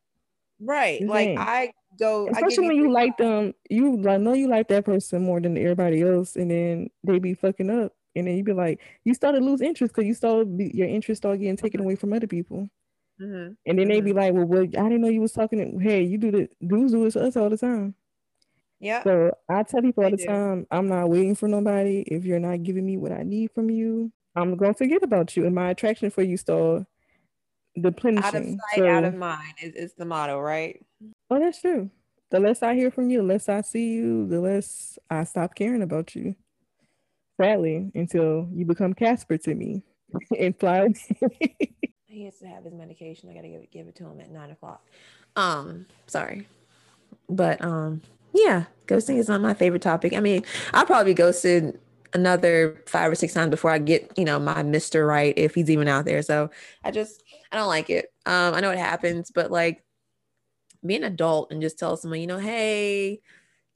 Right. 0.60 1.02
Just 1.02 1.10
like 1.10 1.26
saying. 1.26 1.38
I 1.38 1.74
go 2.00 2.28
especially 2.30 2.68
when 2.68 2.78
you 2.78 2.92
like 2.92 3.18
them, 3.18 3.54
you 3.70 4.08
I 4.08 4.18
know 4.18 4.34
you 4.34 4.48
like 4.48 4.68
that 4.70 4.86
person 4.86 5.24
more 5.24 5.40
than 5.40 5.58
everybody 5.58 6.02
else, 6.02 6.36
and 6.36 6.52
then 6.52 6.90
they 7.04 7.20
be 7.20 7.34
fucking 7.34 7.70
up. 7.70 7.94
And 8.16 8.28
then 8.28 8.38
you 8.38 8.44
be 8.44 8.54
like, 8.54 8.80
you 9.06 9.14
start 9.14 9.36
to 9.36 9.42
lose 9.42 9.62
interest 9.62 9.94
because 9.94 10.08
you 10.08 10.14
start 10.14 10.48
your 10.58 10.88
interest 10.88 11.22
start 11.22 11.40
getting 11.40 11.58
taken 11.58 11.82
away 11.82 11.96
from 11.96 12.14
other 12.14 12.28
people. 12.28 12.70
Mm-hmm. 13.20 13.34
And 13.36 13.58
then 13.66 13.78
mm-hmm. 13.78 13.90
they 13.90 14.02
be 14.02 14.14
like, 14.14 14.34
well, 14.34 14.46
well, 14.46 14.62
I 14.62 14.66
didn't 14.66 15.02
know 15.02 15.10
you 15.10 15.22
was 15.22 15.32
talking. 15.32 15.60
To, 15.60 15.84
hey, 15.84 16.04
you 16.04 16.18
do 16.18 16.32
the 16.32 16.50
dudes 16.66 16.92
do 16.92 17.04
this 17.04 17.14
to 17.14 17.26
us 17.26 17.36
all 17.36 17.50
the 17.50 17.58
time. 17.58 17.96
Yeah. 18.80 19.02
So 19.04 19.32
I 19.48 19.64
tell 19.64 19.82
people 19.82 20.04
all 20.04 20.12
the 20.12 20.18
time, 20.18 20.68
I'm 20.70 20.88
not 20.88 21.10
waiting 21.10 21.36
for 21.36 21.48
nobody. 21.48 22.02
If 22.02 22.26
you're 22.26 22.40
not 22.40 22.64
giving 22.64 22.86
me 22.86 22.98
what 22.98 23.14
I 23.14 23.24
need 23.24 23.52
from 23.52 23.70
you, 23.70 24.12
I'm 24.36 24.58
going 24.58 24.74
to 24.74 24.78
forget 24.78 25.04
about 25.04 25.38
you 25.38 25.46
and 25.46 25.56
my 25.56 25.70
attraction 25.70 26.10
for 26.10 26.22
you 26.22 26.36
still 26.38 26.86
depleting. 27.80 28.24
Out 28.24 28.36
of 28.36 28.44
sight, 28.44 28.58
so, 28.76 28.88
out 28.88 29.06
of 29.06 29.16
mind 29.16 29.54
is, 29.62 29.74
is 29.74 29.94
the 29.94 30.06
motto, 30.06 30.40
right? 30.40 30.84
Oh, 31.34 31.40
that's 31.40 31.62
true. 31.62 31.90
The 32.30 32.40
less 32.40 32.62
I 32.62 32.76
hear 32.76 32.92
from 32.92 33.10
you, 33.10 33.18
the 33.18 33.24
less 33.24 33.50
I 33.50 33.62
see 33.62 33.94
you, 33.94 34.28
the 34.28 34.40
less 34.40 35.00
I 35.10 35.24
stop 35.24 35.56
caring 35.56 35.82
about 35.82 36.14
you. 36.14 36.36
Sadly, 37.42 37.92
until 37.96 38.48
you 38.54 38.66
become 38.66 38.94
Casper 38.94 39.40
to 39.40 39.56
me 39.56 39.82
and 40.40 40.58
fly 40.60 40.90
he 42.06 42.26
has 42.26 42.38
to 42.38 42.46
have 42.46 42.66
his 42.66 42.74
medication. 42.76 43.30
I 43.32 43.34
gotta 43.34 43.48
give 43.48 43.62
it 43.62 43.72
give 43.72 43.88
it 43.88 43.96
to 43.96 44.04
him 44.06 44.20
at 44.20 44.30
nine 44.30 44.52
o'clock. 44.52 44.86
Um, 45.36 45.88
sorry. 46.06 46.48
But 47.28 47.64
um, 47.66 48.04
yeah, 48.32 48.66
ghosting 48.86 49.18
is 49.18 49.28
not 49.28 49.42
my 49.42 49.56
favorite 49.56 49.82
topic. 49.82 50.14
I 50.14 50.20
mean, 50.20 50.44
I'll 50.72 50.86
probably 50.86 51.16
ghosted 51.16 51.80
another 52.14 52.80
five 52.86 53.12
or 53.12 53.16
six 53.16 53.34
times 53.34 53.50
before 53.50 53.72
I 53.72 53.80
get, 53.80 54.12
you 54.20 54.26
know, 54.26 54.38
my 54.38 54.62
Mr. 54.62 55.08
Right 55.08 55.34
if 55.36 55.56
he's 55.56 55.72
even 55.72 55.88
out 55.88 56.06
there. 56.06 56.22
So 56.22 56.52
I 56.84 56.92
just 56.92 57.24
I 57.52 57.58
don't 57.58 57.70
like 57.70 57.90
it. 57.90 58.14
Um, 58.28 58.54
I 58.54 58.60
know 58.60 58.70
it 58.70 58.78
happens, 58.78 59.32
but 59.32 59.50
like 59.50 59.83
be 60.86 60.96
an 60.96 61.04
adult 61.04 61.52
and 61.52 61.62
just 61.62 61.80
tell 61.80 61.98
someone, 61.98 62.20
you 62.20 62.28
know, 62.28 62.38
hey, 62.38 63.22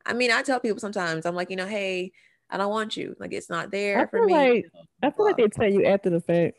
I 0.06 0.14
mean, 0.14 0.32
I 0.32 0.42
tell 0.42 0.60
people 0.60 0.80
sometimes, 0.80 1.26
I'm 1.26 1.36
like, 1.36 1.50
you 1.50 1.56
know, 1.56 1.68
hey, 1.68 2.12
I 2.50 2.58
don't 2.58 2.72
want 2.72 2.96
you. 2.96 3.16
Like 3.20 3.34
it's 3.34 3.50
not 3.50 3.72
there 3.72 4.02
I 4.02 4.06
for 4.08 4.26
me. 4.26 4.34
Like, 4.34 4.66
I 5.04 5.12
feel 5.12 5.26
like 5.26 5.38
they 5.38 5.48
tell 5.48 5.72
you 5.72 5.86
after 5.86 6.10
the 6.10 6.22
fact. 6.22 6.58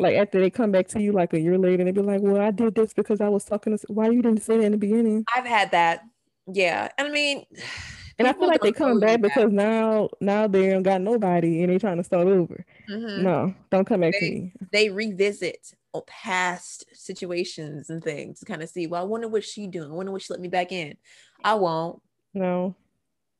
Like 0.00 0.16
after 0.16 0.38
they 0.38 0.48
come 0.48 0.70
back 0.70 0.86
to 0.88 1.02
you 1.02 1.10
like 1.10 1.32
a 1.32 1.40
year 1.40 1.58
later, 1.58 1.82
and 1.82 1.88
they 1.88 1.92
be 1.92 2.02
like, 2.02 2.20
"Well, 2.20 2.40
I 2.40 2.52
did 2.52 2.76
this 2.76 2.94
because 2.94 3.20
I 3.20 3.28
was 3.28 3.44
talking 3.44 3.76
to. 3.76 3.84
Why 3.88 4.08
you 4.10 4.22
didn't 4.22 4.42
say 4.42 4.56
that 4.58 4.62
in 4.62 4.72
the 4.72 4.78
beginning?" 4.78 5.24
I've 5.34 5.44
had 5.44 5.72
that. 5.72 6.04
Yeah, 6.46 6.88
and 6.96 7.08
I 7.08 7.10
mean, 7.10 7.44
and 8.18 8.28
I 8.28 8.32
feel 8.32 8.46
like 8.46 8.60
they 8.60 8.70
come 8.70 9.00
back 9.00 9.20
because 9.20 9.50
now 9.50 10.08
now 10.20 10.46
they 10.46 10.68
don't 10.68 10.84
got 10.84 11.00
nobody 11.00 11.64
and 11.64 11.72
they 11.72 11.78
trying 11.78 11.96
to 11.96 12.04
start 12.04 12.28
over. 12.28 12.64
Mm-hmm. 12.88 13.24
No, 13.24 13.54
don't 13.70 13.86
come 13.86 14.02
back 14.02 14.12
they, 14.12 14.20
to 14.20 14.34
me. 14.34 14.52
They 14.72 14.88
revisit 14.88 15.74
past 16.06 16.84
situations 16.92 17.90
and 17.90 18.02
things 18.02 18.40
to 18.40 18.46
kind 18.46 18.62
of 18.62 18.68
see, 18.68 18.86
well, 18.86 19.02
I 19.02 19.06
wonder 19.06 19.28
what 19.28 19.44
she 19.44 19.66
doing. 19.66 19.90
I 19.90 19.94
wonder 19.94 20.12
what 20.12 20.22
she 20.22 20.32
let 20.32 20.40
me 20.40 20.48
back 20.48 20.72
in. 20.72 20.96
I 21.42 21.54
won't. 21.54 22.00
No. 22.34 22.74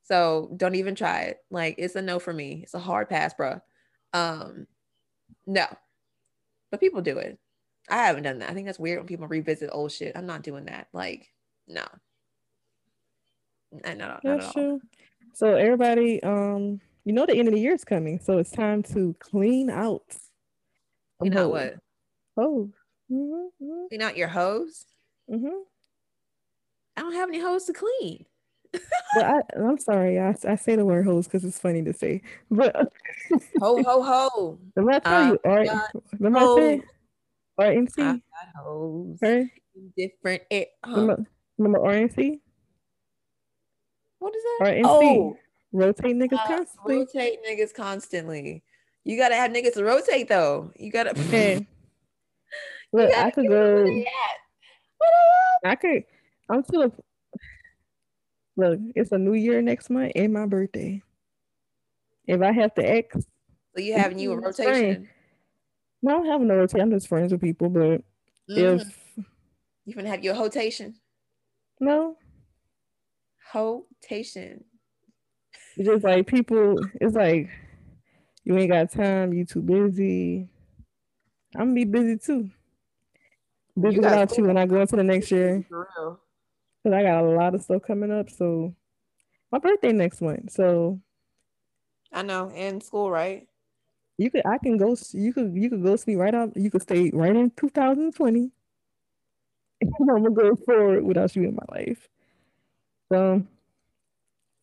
So 0.03 0.51
don't 0.57 0.75
even 0.75 0.95
try 0.95 1.21
it. 1.23 1.37
Like 1.51 1.75
it's 1.77 1.95
a 1.95 2.01
no 2.01 2.19
for 2.19 2.33
me. 2.33 2.61
It's 2.63 2.73
a 2.73 2.79
hard 2.79 3.09
pass, 3.09 3.33
bro. 3.33 3.61
Um, 4.13 4.67
no. 5.45 5.65
But 6.71 6.79
people 6.79 7.01
do 7.01 7.17
it. 7.17 7.37
I 7.89 8.05
haven't 8.05 8.23
done 8.23 8.39
that. 8.39 8.49
I 8.49 8.53
think 8.53 8.65
that's 8.65 8.79
weird 8.79 8.99
when 8.99 9.07
people 9.07 9.27
revisit 9.27 9.69
old 9.71 9.91
shit. 9.91 10.15
I'm 10.15 10.27
not 10.27 10.43
doing 10.43 10.65
that. 10.65 10.87
Like, 10.93 11.31
no. 11.67 11.83
I 13.85 13.93
know. 13.93 14.19
That's 14.23 14.51
true. 14.53 14.81
So 15.33 15.55
everybody, 15.55 16.21
um, 16.23 16.81
you 17.05 17.13
know 17.13 17.25
the 17.25 17.35
end 17.35 17.47
of 17.47 17.53
the 17.53 17.59
year 17.59 17.73
is 17.73 17.83
coming, 17.83 18.19
so 18.19 18.37
it's 18.37 18.51
time 18.51 18.83
to 18.83 19.15
clean 19.19 19.69
out. 19.69 20.15
Clean 21.19 21.35
out 21.37 21.51
what? 21.51 21.75
Hose. 22.39 22.69
Mm-hmm. 23.11 23.87
Clean 23.89 24.01
out 24.01 24.17
your 24.17 24.27
hose. 24.27 24.85
Mm-hmm. 25.29 25.47
I 26.97 27.01
don't 27.01 27.13
have 27.13 27.29
any 27.29 27.39
hose 27.39 27.65
to 27.65 27.73
clean. 27.73 28.25
but 28.71 29.25
I, 29.25 29.41
am 29.55 29.79
sorry, 29.79 30.19
I, 30.19 30.35
I 30.47 30.55
say 30.55 30.75
the 30.75 30.85
word 30.85 31.05
hose 31.05 31.25
because 31.25 31.43
it's 31.43 31.59
funny 31.59 31.83
to 31.83 31.93
say. 31.93 32.21
But 32.51 32.75
ho 33.59 33.83
ho 33.83 34.03
ho. 34.03 34.59
Let 34.75 35.07
I 35.07 35.09
tell 35.09 35.25
you, 35.25 36.29
me 36.29 36.37
say 36.57 36.81
RNC. 37.59 38.21
Hose. 38.55 39.19
Different. 39.97 40.43
It. 40.49 40.69
Remember, 40.85 41.25
remember 41.57 41.79
RNC? 41.79 42.39
What 44.19 44.35
is 44.35 44.43
that? 44.43 44.67
RNC. 44.67 44.81
Oh, 44.85 45.37
rotate 45.71 46.15
niggas 46.15 46.33
Uh, 46.33 46.47
constantly. 46.47 46.95
rotate 46.97 47.39
niggas 47.49 47.73
constantly. 47.73 48.63
You 49.03 49.17
gotta 49.17 49.35
have 49.35 49.51
niggas 49.51 49.73
to 49.75 49.83
rotate 49.83 50.27
though. 50.27 50.71
You 50.77 50.91
gotta. 50.91 51.65
Look, 52.91 53.13
I 53.13 53.29
could 53.31 53.47
go. 53.47 54.03
I 55.63 55.75
could. 55.75 56.03
I'm 56.49 56.63
still. 56.63 56.93
Look, 58.57 58.79
it's 58.95 59.11
a 59.11 59.17
new 59.17 59.33
year 59.33 59.61
next 59.61 59.89
month 59.89 60.11
and 60.15 60.33
my 60.33 60.45
birthday. 60.45 61.01
If 62.27 62.41
I 62.41 62.51
have 62.51 62.73
to 62.75 62.81
X, 62.87 63.15
So 63.75 63.81
you 63.81 63.93
having 63.93 64.19
you 64.19 64.33
a 64.33 64.39
rotation? 64.39 65.07
no, 66.01 66.11
I 66.11 66.17
don't 66.17 66.25
have 66.27 66.41
no 66.41 66.55
rotation. 66.55 66.81
I'm 66.81 66.91
just 66.91 67.07
friends 67.07 67.31
with 67.31 67.41
people, 67.41 67.69
but 67.69 68.01
Mhm. 68.49 68.79
if 68.81 69.19
You 69.85 69.95
gonna 69.95 70.09
have 70.09 70.23
your 70.23 70.35
rotation? 70.35 70.95
no, 71.79 72.17
Rotation. 73.55 74.65
it's 75.77 75.87
just 75.87 76.03
like 76.03 76.27
people. 76.27 76.75
It's 76.99 77.15
like 77.15 77.49
you 78.43 78.57
ain't 78.57 78.71
got 78.71 78.91
time. 78.91 79.33
You 79.33 79.45
too 79.45 79.61
busy. 79.61 80.49
I'm 81.55 81.69
gonna 81.69 81.73
be 81.73 81.85
busy 81.85 82.17
too. 82.17 82.49
Busy 83.75 83.95
You 83.95 84.01
without 84.01 84.29
you 84.31 84.35
school. 84.35 84.47
when 84.47 84.57
I 84.57 84.65
go 84.65 84.81
into 84.81 84.95
the 84.95 85.03
next 85.03 85.31
year. 85.31 85.65
Cause 85.69 86.93
I 86.93 87.03
got 87.03 87.23
a 87.23 87.27
lot 87.27 87.55
of 87.55 87.61
stuff 87.61 87.81
coming 87.85 88.11
up. 88.11 88.29
So 88.29 88.73
my 89.51 89.59
birthday 89.59 89.91
next 89.91 90.21
month. 90.21 90.51
So 90.51 90.99
I 92.13 92.21
know. 92.23 92.49
In 92.51 92.81
school, 92.81 93.11
right? 93.11 93.47
you 94.19 94.29
could 94.29 94.45
I 94.45 94.57
can 94.57 94.75
go 94.77 94.97
you 95.13 95.31
could 95.33 95.55
you 95.55 95.69
could 95.69 95.81
go 95.81 95.95
see 95.95 96.15
right 96.15 96.35
out. 96.35 96.55
You 96.55 96.69
could 96.69 96.81
stay 96.81 97.09
right 97.13 97.35
in 97.35 97.51
2020. 97.51 98.51
I'm 99.81 100.05
gonna 100.05 100.29
go 100.29 100.55
forward 100.55 101.03
without 101.03 101.35
you 101.35 101.43
in 101.43 101.55
my 101.55 101.63
life. 101.77 102.07
So 103.11 103.41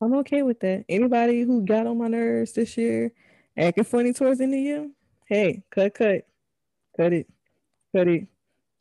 I'm 0.03 0.15
okay 0.17 0.43
with 0.43 0.61
that. 0.61 0.85
Anybody 0.89 1.41
who 1.43 1.65
got 1.65 1.87
on 1.87 1.97
my 1.97 2.09
nerves 2.09 2.53
this 2.53 2.77
year, 2.77 3.13
acting 3.57 3.85
funny 3.85 4.13
towards 4.13 4.39
the 4.39 4.45
end 4.45 4.53
of 4.53 4.59
the 4.59 4.63
year, 4.63 4.91
hey, 5.27 5.63
cut, 5.71 5.95
cut, 5.95 6.27
cut 6.99 7.15
it, 7.15 7.27
cut 7.95 8.09
it, 8.09 8.27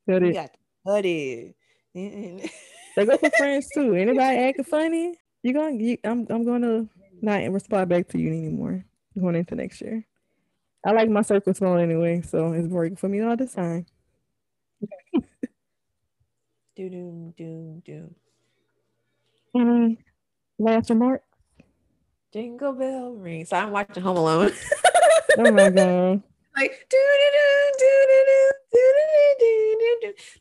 cut 0.07 0.21
You 0.21 0.29
it. 0.29 0.33
got 0.33 0.51
buddy. 0.83 1.55
Mm-mm. 1.95 2.49
They 2.95 3.05
go 3.05 3.17
for 3.17 3.29
friends 3.31 3.67
too. 3.75 3.93
Anybody 3.93 4.37
acting 4.37 4.63
funny, 4.63 5.17
you're 5.43 5.53
gonna 5.53 5.75
you, 5.75 5.97
I'm 6.05 6.25
I'm 6.29 6.45
gonna 6.45 6.87
not 7.21 7.43
respond 7.51 7.89
back 7.89 8.07
to 8.09 8.17
you 8.17 8.29
anymore 8.29 8.85
going 9.19 9.35
into 9.35 9.53
next 9.55 9.81
year. 9.81 10.05
I 10.85 10.91
like 10.91 11.09
my 11.09 11.21
circle 11.21 11.53
small 11.53 11.75
anyway, 11.77 12.21
so 12.21 12.53
it's 12.53 12.69
working 12.69 12.95
for 12.95 13.09
me 13.09 13.19
all 13.19 13.35
the 13.35 13.47
time. 13.47 13.85
do 16.75 16.89
do 16.89 17.33
do 17.35 17.81
do. 17.83 18.15
Any 19.55 19.99
last 20.57 20.89
remark? 20.89 21.21
Jingle 22.31 22.71
bell 22.73 23.11
ring. 23.13 23.43
So 23.43 23.57
I'm 23.57 23.71
watching 23.71 24.03
Home 24.03 24.17
Alone. 24.17 24.51
Oh 25.37 25.51
my 25.51 25.69
god. 25.71 26.23
Like 26.55 26.87
do 26.89 26.97
do 26.97 27.27
do 27.33 27.45
do 27.79 28.45
do 28.71 28.83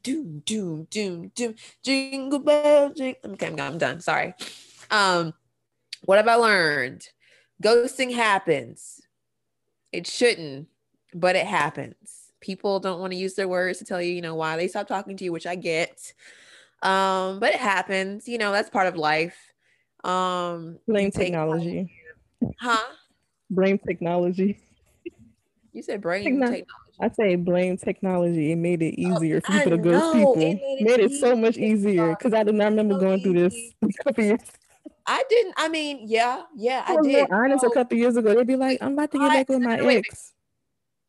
do 0.03 0.43
do 0.45 0.45
do 0.45 0.87
do 0.91 1.31
do 1.35 1.55
jingle 1.83 2.39
bell 2.39 2.91
jing. 2.91 3.17
Okay, 3.25 3.47
I'm, 3.47 3.61
I'm 3.61 3.79
done. 3.79 4.01
Sorry. 4.01 4.35
Um, 4.91 5.35
what 6.05 6.19
have 6.19 6.29
I 6.29 6.35
learned? 6.35 7.09
Ghosting 7.63 8.15
happens. 8.15 9.01
It 9.93 10.07
shouldn't, 10.07 10.69
but 11.15 11.37
it 11.37 11.47
happens. 11.47 12.33
People 12.41 12.81
don't 12.81 13.01
want 13.01 13.13
to 13.13 13.19
use 13.19 13.35
their 13.35 13.49
words 13.49 13.79
to 13.79 13.85
tell 13.85 14.03
you, 14.03 14.13
you 14.13 14.21
know, 14.21 14.35
why 14.35 14.57
they 14.57 14.69
stop 14.69 14.87
talking 14.87 15.17
to 15.17 15.25
you, 15.25 15.33
which 15.33 15.47
I 15.47 15.55
get. 15.55 16.13
Um, 16.83 17.39
but 17.41 17.55
it 17.55 17.61
happens. 17.61 18.29
You 18.29 18.39
know, 18.39 18.53
that's 18.53 18.69
part 18.69 18.87
of 18.87 18.97
life. 18.97 19.37
Um, 20.03 20.79
Blame 20.87 21.11
technology. 21.11 21.91
huh? 22.61 22.93
Blame 23.49 23.79
technology. 23.79 24.61
You 25.75 25.83
said 25.83 26.01
brain 26.01 26.25
Techno- 26.25 26.47
technology. 26.47 26.67
I 27.01 27.11
say 27.11 27.35
blame 27.37 27.77
technology. 27.77 28.53
It 28.53 28.57
made 28.57 28.81
it 28.81 28.95
oh, 28.99 29.17
easier 29.17 29.41
for 29.41 29.53
Oh, 29.53 29.57
I 29.57 29.59
people 29.65 29.71
to 29.73 29.83
ghost 29.83 30.05
know, 30.05 30.13
people. 30.15 30.35
it 30.35 30.39
made 30.39 30.59
it 30.61 30.83
made 30.85 31.01
it 31.01 31.13
so 31.21 31.35
much 31.37 31.57
easier. 31.59 31.91
easier 31.91 32.09
because 32.11 32.33
I 32.33 32.45
did 32.45 32.55
not 32.55 32.67
remember 32.67 32.95
So 32.95 33.01
going 33.01 33.21
through 33.21 33.33
this 33.35 33.55
a 33.83 33.89
couple 34.05 34.25
years. 34.25 34.41
I 35.07 35.23
didn't. 35.29 35.55
I 35.57 35.69
mean, 35.69 36.01
yeah, 36.05 36.43
yeah, 36.57 36.85
I 36.87 36.95
I 36.95 37.03
did. 37.03 37.31
honest 37.31 37.65
a 37.65 37.71
couple 37.71 37.99
years 37.99 38.17
ago. 38.17 38.35
They'd 38.35 38.47
be 38.47 38.57
like, 38.57 38.79
"I'm 38.81 38.93
about 38.93 39.11
to 39.13 39.19
get 39.19 39.31
I- 39.31 39.35
back 39.35 39.49
with 39.49 39.61
my 39.61 39.83
wait, 39.83 39.99
ex." 40.09 40.33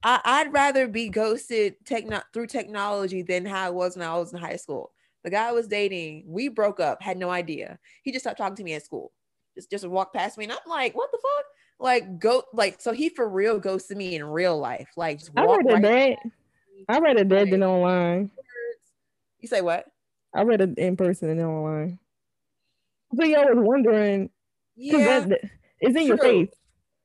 I, 0.04 0.20
I'd 0.26 0.52
rather 0.54 0.88
be 0.88 1.10
ghosted 1.10 1.76
techno- 1.86 2.22
through 2.34 2.48
technology 2.48 3.22
than 3.22 3.46
how 3.46 3.68
it 3.70 3.74
was 3.74 3.96
when 3.96 4.08
I 4.08 4.18
was 4.18 4.34
in 4.34 4.40
high 4.40 4.56
school. 4.58 4.92
The 5.24 5.30
guy 5.32 5.48
I 5.50 5.52
was 5.52 5.68
dating, 5.68 6.26
we 6.28 6.48
broke 6.50 6.80
up, 6.80 7.02
had 7.02 7.18
no 7.18 7.30
idea. 7.32 7.80
He 8.04 8.12
just 8.12 8.24
stopped 8.24 8.38
talking 8.38 8.56
to 8.58 8.64
me 8.64 8.74
at 8.74 8.84
school. 8.86 9.12
Just 9.56 9.70
just 9.72 9.88
walked 9.88 10.16
past 10.16 10.38
me, 10.38 10.44
and 10.46 10.54
I'm 10.54 10.60
like, 10.68 10.96
what 10.96 11.12
the 11.12 11.20
fuck? 11.22 11.46
Like 11.80 12.20
go 12.20 12.44
like 12.54 12.80
so 12.82 12.94
he 12.94 13.10
for 13.10 13.28
real 13.28 13.60
ghosted 13.60 13.98
me 13.98 14.16
in 14.16 14.24
real 14.24 14.58
life. 14.58 14.90
Like 14.96 15.20
just 15.20 15.32
I 15.36 15.46
read 15.46 15.66
right 15.66 15.82
that. 15.82 16.18
I 16.88 17.00
read 17.00 17.18
it 17.18 17.30
that 17.30 17.42
Like- 17.42 17.52
than 17.52 17.64
online. 17.64 18.32
You 19.40 19.48
say 19.48 19.62
what? 19.62 19.86
I 20.34 20.42
read 20.44 20.62
it 20.62 20.78
in 20.78 20.98
person 20.98 21.30
and 21.30 21.42
online. 21.42 22.00
So 23.16 23.24
y'all 23.26 23.46
was 23.56 23.66
wondering, 23.66 24.30
Yeah, 24.76 25.20
that, 25.22 25.40
it's 25.80 25.96
in 25.96 26.08
your 26.08 26.18
true. 26.18 26.48
face. 26.48 26.56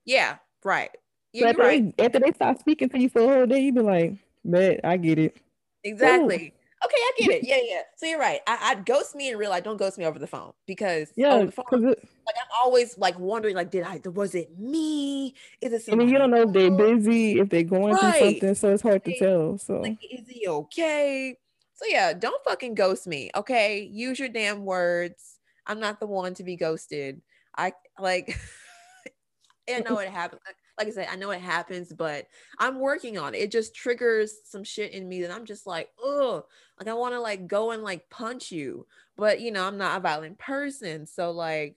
yeah, 0.05 0.37
right. 0.65 0.91
Yeah, 1.33 1.51
after, 1.51 1.63
right. 1.63 1.97
they, 1.97 2.05
after 2.05 2.19
they 2.19 2.33
stop 2.33 2.59
speaking 2.59 2.89
to 2.89 2.99
you 2.99 3.09
for 3.09 3.21
a 3.21 3.27
whole 3.29 3.47
day, 3.47 3.61
you 3.61 3.73
be 3.73 3.81
like, 3.83 4.15
"Bet 4.45 4.81
I 4.83 4.97
get 4.97 5.19
it." 5.21 5.37
Exactly. 5.85 6.55
Okay, 6.85 6.97
I 6.97 7.13
get 7.19 7.31
it. 7.31 7.45
Yeah, 7.45 7.61
yeah. 7.63 7.83
So 7.97 8.07
you're 8.07 8.19
right. 8.19 8.41
I, 8.47 8.71
I'd 8.73 8.87
ghost 8.87 9.15
me 9.15 9.31
in 9.31 9.37
real 9.37 9.51
life. 9.51 9.65
Don't 9.65 9.77
ghost 9.77 9.99
me 9.99 10.07
over 10.07 10.19
the 10.19 10.27
phone 10.27 10.53
because 10.67 11.13
Yeah, 11.15 11.47
phone, 11.51 11.67
because 11.71 11.83
like 11.83 12.37
I'm 12.37 12.49
always 12.65 12.97
like 12.97 13.19
wondering, 13.19 13.55
like, 13.55 13.71
did 13.71 13.85
I? 13.85 14.01
Was 14.09 14.35
it 14.35 14.59
me? 14.59 15.35
Is 15.61 15.73
it? 15.73 15.93
I 15.93 15.97
mean, 15.97 16.09
you 16.09 16.17
don't 16.19 16.31
know 16.31 16.43
if 16.43 16.53
they're 16.53 16.71
busy, 16.71 17.39
if 17.39 17.51
they're 17.51 17.63
going 17.65 17.97
Right. 17.97 18.01
through 18.01 18.27
something, 18.27 18.55
so 18.55 18.73
it's 18.73 18.83
hard 18.83 19.05
to 19.05 19.13
tell. 19.13 19.59
So 19.59 19.81
Like, 19.83 19.99
is 20.11 20.29
he 20.29 20.47
okay? 20.49 21.37
So 21.75 21.85
yeah, 21.89 22.13
don't 22.13 22.43
fucking 22.45 22.75
ghost 22.75 23.07
me. 23.07 23.31
Okay, 23.35 23.83
use 23.83 24.19
your 24.19 24.29
damn 24.29 24.65
words. 24.65 25.39
I'm 25.67 25.81
not 25.81 26.01
the 26.01 26.07
one 26.07 26.35
to 26.35 26.45
be 26.45 26.57
ghosted. 26.57 27.21
I 27.57 27.73
like. 27.99 28.39
I 29.69 29.81
know 29.81 29.99
it 29.99 30.09
happens. 30.09 30.41
Like 30.81 30.89
I 30.89 30.93
said, 30.93 31.09
I 31.11 31.17
know 31.17 31.31
it 31.31 31.43
happens, 31.43 31.93
but 31.93 32.27
I'm 32.59 32.81
working 32.81 33.19
on 33.19 33.35
it. 33.35 33.39
It 33.43 33.53
just 33.53 33.75
triggers 33.75 34.35
some 34.45 34.65
shit 34.65 34.93
in 34.93 35.07
me 35.09 35.21
that 35.23 35.31
I'm 35.31 35.45
just 35.45 35.67
like, 35.67 35.91
oh, 36.03 36.47
like 36.79 36.89
I 36.89 36.95
want 36.95 37.15
to 37.15 37.21
like 37.21 37.47
go 37.47 37.73
and 37.73 37.83
like 37.83 38.09
punch 38.09 38.51
you, 38.51 38.87
but 39.17 39.41
you 39.43 39.53
know, 39.53 39.67
I'm 39.67 39.77
not 39.77 39.99
a 39.99 40.01
violent 40.01 40.39
person, 40.39 41.07
so 41.07 41.33
like, 41.33 41.77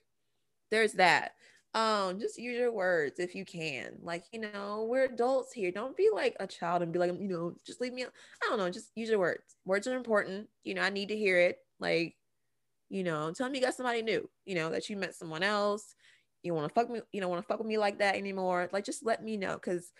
there's 0.72 0.94
that. 0.94 1.34
Um, 1.76 2.20
just 2.20 2.38
use 2.38 2.58
your 2.58 2.72
words 2.72 3.20
if 3.20 3.36
you 3.36 3.46
can. 3.46 3.98
Like, 4.02 4.26
you 4.32 4.40
know, 4.40 4.86
we're 4.90 5.06
adults 5.06 5.52
here. 5.54 5.72
Don't 5.72 5.98
be 5.98 6.10
like 6.14 6.36
a 6.40 6.48
child 6.48 6.82
and 6.84 6.94
be 6.94 7.00
like, 7.00 7.12
you 7.20 7.28
know, 7.28 7.56
just 7.66 7.82
leave 7.82 7.94
me. 7.94 8.04
al- 8.04 8.12
I 8.44 8.50
don't 8.50 8.60
know. 8.60 8.70
Just 8.70 8.92
use 8.96 9.10
your 9.10 9.20
words. 9.20 9.56
Words 9.66 9.88
are 9.88 9.96
important. 9.98 10.48
You 10.64 10.76
know, 10.76 10.82
I 10.84 10.90
need 10.92 11.10
to 11.10 11.18
hear 11.18 11.40
it. 11.40 11.58
Like, 11.80 12.16
you 12.90 13.04
know, 13.04 13.32
tell 13.32 13.50
me 13.50 13.60
you 13.60 13.66
got 13.66 13.74
somebody 13.74 14.02
new. 14.04 14.30
You 14.46 14.56
know 14.56 14.70
that 14.70 14.90
you 14.90 14.98
met 14.98 15.16
someone 15.16 15.44
else. 15.44 15.96
You 16.44 16.54
want 16.54 16.68
to 16.68 16.74
fuck 16.74 16.90
me. 16.90 17.00
You 17.12 17.22
don't 17.22 17.30
want 17.30 17.42
to 17.42 17.48
fuck 17.48 17.60
with 17.60 17.68
me 17.68 17.78
like 17.78 18.00
that 18.00 18.16
anymore. 18.16 18.70
Like, 18.72 18.84
just 18.86 19.06
let 19.06 19.24
me 19.24 19.38
know 19.38 19.54
because 19.56 19.92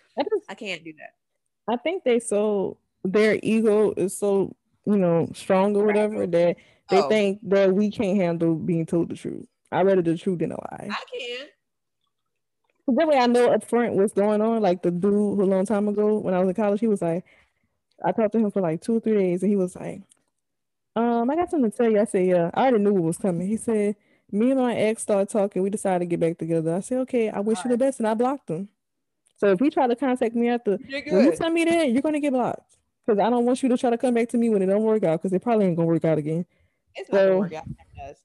I 0.48 0.54
can't 0.54 0.84
do 0.84 0.92
that. 0.98 1.14
I 1.72 1.76
think 1.78 2.04
they 2.04 2.20
so 2.20 2.76
their 3.02 3.38
ego 3.42 3.92
is 3.96 4.16
so 4.16 4.54
you 4.86 4.96
know 4.96 5.28
strong 5.34 5.74
or 5.76 5.84
whatever 5.84 6.26
that 6.26 6.56
they 6.90 6.98
Oh. 6.98 7.08
think 7.08 7.40
that 7.48 7.72
we 7.74 7.90
can't 7.90 8.18
handle 8.18 8.54
being 8.54 8.84
told 8.84 9.08
the 9.08 9.14
truth. 9.14 9.46
I 9.72 9.82
rather 9.82 10.02
the 10.02 10.16
truth 10.18 10.40
than 10.40 10.52
a 10.52 10.56
lie. 10.56 10.88
I 10.90 11.04
can. 11.10 11.46
that 12.96 13.08
way 13.08 13.16
I 13.16 13.26
know 13.26 13.50
up 13.52 13.64
front 13.64 13.94
what's 13.94 14.12
going 14.12 14.42
on. 14.42 14.60
Like 14.60 14.82
the 14.82 14.90
dude 14.90 15.12
who 15.12 15.42
a 15.42 15.44
long 15.44 15.64
time 15.64 15.88
ago 15.88 16.18
when 16.18 16.34
I 16.34 16.38
was 16.40 16.48
in 16.48 16.54
college, 16.54 16.80
he 16.80 16.86
was 16.86 17.00
like, 17.00 17.24
I 18.04 18.12
talked 18.12 18.32
to 18.32 18.38
him 18.38 18.50
for 18.50 18.60
like 18.60 18.82
two 18.82 18.96
or 18.96 19.00
three 19.00 19.14
days, 19.16 19.42
and 19.42 19.50
he 19.50 19.56
was 19.56 19.74
like, 19.74 20.02
um, 20.94 21.30
I 21.30 21.36
got 21.36 21.50
something 21.50 21.70
to 21.70 21.76
tell 21.76 21.90
you. 21.90 22.00
I 22.00 22.04
said, 22.04 22.26
yeah, 22.26 22.50
I 22.52 22.64
already 22.68 22.84
knew 22.84 22.92
what 22.92 23.02
was 23.02 23.16
coming. 23.18 23.46
He 23.48 23.56
said, 23.56 23.96
me 24.32 24.50
and 24.50 24.60
my 24.60 24.74
ex 24.74 25.02
started 25.02 25.28
talking. 25.28 25.62
We 25.62 25.70
decided 25.70 26.00
to 26.00 26.06
get 26.06 26.20
back 26.20 26.38
together. 26.38 26.74
I 26.74 26.80
said, 26.80 26.98
okay, 26.98 27.30
I 27.30 27.40
wish 27.40 27.58
you 27.64 27.70
the 27.70 27.78
best, 27.78 28.00
and 28.00 28.08
I 28.08 28.14
blocked 28.14 28.50
him. 28.50 28.68
So 29.36 29.50
if 29.50 29.60
he 29.60 29.70
tried 29.70 29.88
to 29.88 29.96
contact 29.96 30.34
me 30.34 30.48
after, 30.48 30.78
You 30.86 31.02
when 31.12 31.24
you 31.26 31.36
tell 31.36 31.50
me 31.50 31.64
that, 31.64 31.90
you're 31.90 32.02
gonna 32.02 32.20
get 32.20 32.32
blocked. 32.32 32.76
Because 33.04 33.20
I 33.20 33.28
don't 33.28 33.44
want 33.44 33.62
you 33.62 33.68
to 33.68 33.76
try 33.76 33.90
to 33.90 33.98
come 33.98 34.14
back 34.14 34.30
to 34.30 34.38
me 34.38 34.48
when 34.48 34.62
it 34.62 34.66
don't 34.66 34.82
work 34.82 35.04
out. 35.04 35.20
Because 35.20 35.32
it 35.32 35.42
probably 35.42 35.66
ain't 35.66 35.76
gonna 35.76 35.88
work 35.88 36.04
out 36.04 36.18
again. 36.18 36.46
It's 36.94 37.10
not 37.10 37.18
gonna 37.18 37.38
work 37.38 37.52
out. 37.52 37.66
Never 37.66 38.08
does. 38.08 38.16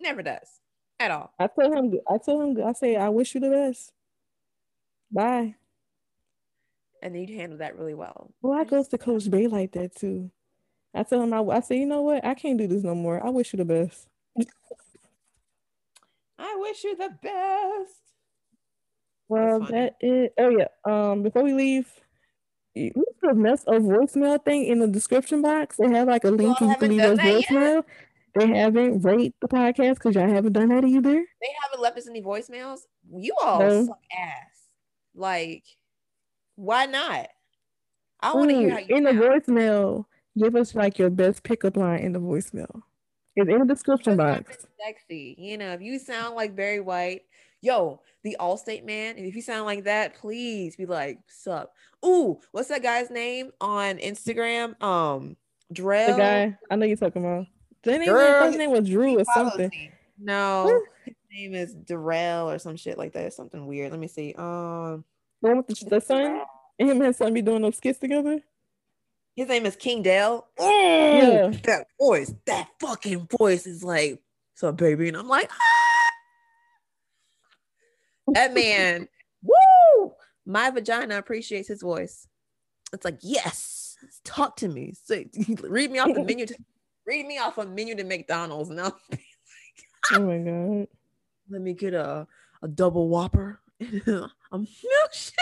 Never 0.00 0.22
does. 0.22 0.60
At 1.00 1.10
all. 1.10 1.32
I 1.38 1.46
tell 1.48 1.72
him, 1.72 1.98
I 2.08 2.18
told 2.18 2.58
him, 2.58 2.64
I 2.64 2.72
say, 2.72 2.96
I 2.96 3.08
wish 3.08 3.34
you 3.34 3.40
the 3.40 3.50
best. 3.50 3.92
Bye. 5.10 5.54
And 7.02 7.16
you 7.16 7.36
handle 7.36 7.58
that 7.58 7.76
really 7.78 7.94
well. 7.94 8.30
Well, 8.42 8.58
I 8.58 8.64
goes 8.64 8.88
to 8.88 8.98
Coach 8.98 9.30
Bay 9.30 9.46
like 9.46 9.72
that 9.72 9.94
too. 9.94 10.30
I 10.94 11.02
tell 11.02 11.22
him, 11.22 11.32
I, 11.32 11.40
I 11.40 11.60
say, 11.60 11.78
you 11.78 11.86
know 11.86 12.02
what? 12.02 12.24
I 12.24 12.34
can't 12.34 12.58
do 12.58 12.66
this 12.66 12.82
no 12.82 12.94
more. 12.94 13.24
I 13.24 13.30
wish 13.30 13.52
you 13.52 13.56
the 13.58 13.64
best. 13.64 14.08
I 16.46 16.56
wish 16.60 16.84
you 16.84 16.94
the 16.96 17.10
best. 17.22 17.94
Well, 19.28 19.60
that 19.60 19.94
is. 20.00 20.28
Oh 20.38 20.50
yeah. 20.50 20.66
Um, 20.84 21.22
before 21.22 21.42
we 21.42 21.54
leave, 21.54 21.88
you 22.74 22.92
we 22.94 23.04
put 23.20 23.30
a 23.30 23.34
mess 23.34 23.64
of 23.64 23.82
voicemail 23.82 24.44
thing 24.44 24.64
in 24.66 24.78
the 24.80 24.86
description 24.86 25.40
box. 25.40 25.76
They 25.78 25.88
have 25.90 26.08
like 26.08 26.24
a 26.24 26.30
link 26.30 26.60
I 26.60 26.64
where 26.66 26.70
you 26.74 26.78
can 26.78 26.88
leave 26.90 27.00
done 27.00 27.12
us 27.12 27.46
that 27.46 27.50
yet. 27.50 27.84
they 28.34 28.46
haven't 28.58 29.00
rate 29.00 29.34
the 29.40 29.48
podcast 29.48 29.94
because 29.94 30.14
y'all 30.14 30.28
haven't 30.28 30.52
done 30.52 30.68
that 30.68 30.84
either. 30.84 31.12
They 31.12 31.48
haven't 31.62 31.80
left 31.82 31.96
us 31.96 32.06
any 32.08 32.20
voicemails. 32.20 32.80
You 33.10 33.34
all 33.42 33.60
No. 33.60 33.86
suck 33.86 33.98
ass. 34.16 34.68
Like, 35.14 35.64
why 36.56 36.84
not? 36.86 37.28
I 38.20 38.34
want 38.34 38.50
to 38.50 38.56
hear 38.56 38.70
how 38.70 38.78
you 38.78 38.96
in 38.96 39.04
the 39.04 39.10
sound. 39.12 39.22
voicemail. 39.22 40.04
Give 40.36 40.54
us 40.56 40.74
like 40.74 40.98
your 40.98 41.10
best 41.10 41.42
pickup 41.44 41.76
line 41.78 42.00
in 42.00 42.12
the 42.12 42.20
voicemail. 42.20 42.82
It's 43.36 43.50
in 43.50 43.58
the 43.58 43.64
description 43.66 44.16
Doesn't 44.16 44.34
have 44.34 44.46
to 44.46 44.52
box. 44.52 44.66
Sexy, 44.84 45.34
you 45.38 45.58
know. 45.58 45.72
If 45.72 45.80
you 45.80 45.98
sound 45.98 46.36
like 46.36 46.54
Barry 46.54 46.80
White, 46.80 47.22
yo, 47.60 48.00
the 48.22 48.36
Allstate 48.40 48.84
man. 48.84 49.16
And 49.16 49.26
if 49.26 49.34
you 49.34 49.42
sound 49.42 49.66
like 49.66 49.84
that, 49.84 50.14
please 50.14 50.76
be 50.76 50.86
like, 50.86 51.18
"Sup?" 51.26 51.74
Ooh, 52.04 52.40
what's 52.52 52.68
that 52.68 52.82
guy's 52.82 53.10
name 53.10 53.50
on 53.60 53.98
Instagram? 53.98 54.80
Um, 54.82 55.36
Drell. 55.72 56.08
The 56.08 56.16
guy 56.16 56.58
I 56.70 56.76
know 56.76 56.86
you're 56.86 56.96
talking 56.96 57.24
about. 57.24 57.46
His 57.82 57.98
name, 57.98 58.58
name 58.58 58.70
was 58.70 58.88
Drew 58.88 59.18
or 59.18 59.24
something. 59.34 59.68
me. 59.68 59.90
No, 60.18 60.80
his 61.04 61.14
name 61.30 61.54
is 61.54 61.74
Darrell 61.74 62.50
or 62.50 62.58
some 62.58 62.76
shit 62.76 62.96
like 62.96 63.12
that. 63.12 63.32
Something 63.32 63.66
weird. 63.66 63.90
Let 63.90 64.00
me 64.00 64.08
see. 64.08 64.34
Um, 64.38 65.04
The 65.42 65.48
one 65.48 65.56
with 65.58 65.66
the, 65.66 65.84
the 65.90 66.00
son 66.00 66.42
and 66.78 66.88
him 66.88 66.96
and 66.98 67.06
his 67.06 67.16
son 67.16 67.34
be 67.34 67.42
doing 67.42 67.62
those 67.62 67.76
skits 67.76 67.98
together. 67.98 68.40
His 69.34 69.48
name 69.48 69.66
is 69.66 69.76
King 69.76 70.02
Dale. 70.02 70.46
Oh, 70.58 71.18
Yeah. 71.18 71.50
that 71.64 71.86
voice, 72.00 72.32
that 72.46 72.68
fucking 72.80 73.28
voice 73.38 73.66
is 73.66 73.82
like, 73.84 74.20
"So, 74.54 74.72
baby," 74.72 75.08
and 75.08 75.16
I'm 75.16 75.28
like, 75.28 75.50
ah! 75.52 76.10
that 78.34 78.54
man. 78.54 79.08
Woo! 79.42 80.12
My 80.46 80.70
vagina 80.70 81.18
appreciates 81.18 81.68
his 81.68 81.82
voice. 81.82 82.26
It's 82.92 83.04
like, 83.04 83.18
yes, 83.22 83.96
talk 84.24 84.56
to 84.58 84.68
me. 84.68 84.94
Say, 85.04 85.28
read 85.62 85.90
me 85.90 85.98
off 85.98 86.12
the 86.14 86.22
menu. 86.22 86.46
To, 86.46 86.56
read 87.06 87.26
me 87.26 87.38
off 87.38 87.58
a 87.58 87.66
menu 87.66 87.94
to 87.96 88.04
McDonald's. 88.04 88.70
And 88.70 88.80
I'll 88.80 88.98
be 89.10 89.18
Oh 90.12 90.20
my 90.20 90.38
god. 90.38 90.86
let 91.50 91.60
me 91.62 91.72
get 91.72 91.94
a, 91.94 92.26
a 92.62 92.68
double 92.68 93.08
whopper 93.08 93.60
and 93.80 94.02
a 94.52 94.58
milkshake 94.58 95.32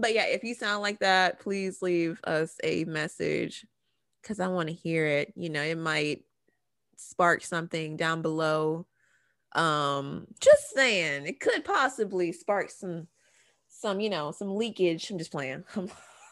but 0.00 0.14
yeah 0.14 0.24
if 0.24 0.42
you 0.44 0.54
sound 0.54 0.82
like 0.82 0.98
that 1.00 1.40
please 1.40 1.82
leave 1.82 2.20
us 2.24 2.56
a 2.64 2.84
message 2.84 3.66
because 4.22 4.40
i 4.40 4.48
want 4.48 4.68
to 4.68 4.74
hear 4.74 5.06
it 5.06 5.32
you 5.36 5.48
know 5.48 5.62
it 5.62 5.78
might 5.78 6.24
spark 6.96 7.42
something 7.42 7.96
down 7.96 8.22
below 8.22 8.86
um 9.54 10.26
just 10.40 10.70
saying 10.74 11.26
it 11.26 11.40
could 11.40 11.64
possibly 11.64 12.32
spark 12.32 12.70
some 12.70 13.06
some 13.68 14.00
you 14.00 14.10
know 14.10 14.30
some 14.30 14.56
leakage 14.56 15.10
i'm 15.10 15.18
just 15.18 15.32
playing 15.32 15.64
i'm, 15.76 15.90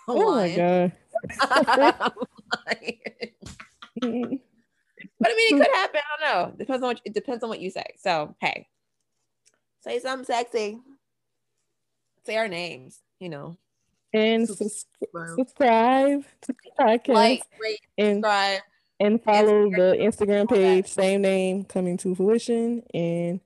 I'm 0.09 0.16
Oh 0.16 0.35
my 0.35 0.57
god. 0.57 0.93
Lying. 2.66 4.41
But 5.21 5.31
I 5.31 5.35
mean, 5.35 5.57
it 5.57 5.62
could 5.62 5.75
happen. 5.75 6.01
I 6.01 6.23
don't 6.23 6.49
know. 6.49 6.55
It 6.55 6.59
Depends 6.59 6.83
on 6.83 6.89
what 6.89 7.01
it 7.05 7.14
depends 7.14 7.45
on 7.45 7.51
what 7.51 7.61
you 7.61 7.71
say. 7.71 7.85
So 7.99 8.35
hey, 8.41 8.69
say 9.81 9.99
something 10.01 10.25
sexy. 10.25 10.79
Say 12.25 12.37
our 12.37 12.49
names. 12.49 13.01
You 13.21 13.29
know, 13.29 13.57
And 14.12 14.47
Subscribe. 14.49 15.37
subscribe 15.37 16.25
to 16.43 16.53
the 16.53 16.71
podcast 16.79 17.09
like, 17.14 17.43
rate, 17.61 17.81
and 17.99 18.16
subscribe. 18.25 18.61
and 19.01 19.23
follow 19.23 19.71
the 19.71 19.97
Instagram, 19.99 20.07
Instagram 20.07 20.39
all 20.41 20.47
that. 20.47 20.55
page, 20.55 20.87
same 20.87 21.23
name, 21.23 21.64
coming 21.64 21.97
to 21.99 22.14
fruition, 22.14 22.83
and 22.95 23.41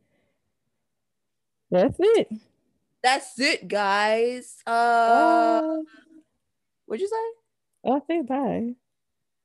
that's 1.70 1.96
it. 1.98 2.28
That's 3.02 3.40
it, 3.40 3.66
guys. 3.66 4.56
Uh, 4.66 4.70
Uh, 4.70 5.76
what'd 6.86 7.00
you 7.00 7.08
say? 7.08 7.90
I'll 7.90 8.04
say 8.06 8.20
bye. 8.22 8.74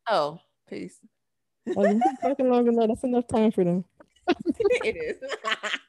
Oh, 0.10 0.40
peace. 0.70 1.00
Oh, 1.76 2.00
talking 2.22 2.50
long 2.50 2.68
enough. 2.68 2.88
That's 2.90 3.04
enough 3.04 3.28
time 3.28 3.52
for 3.52 3.64
them. 3.64 3.86
it 4.84 4.96
is. 4.96 5.18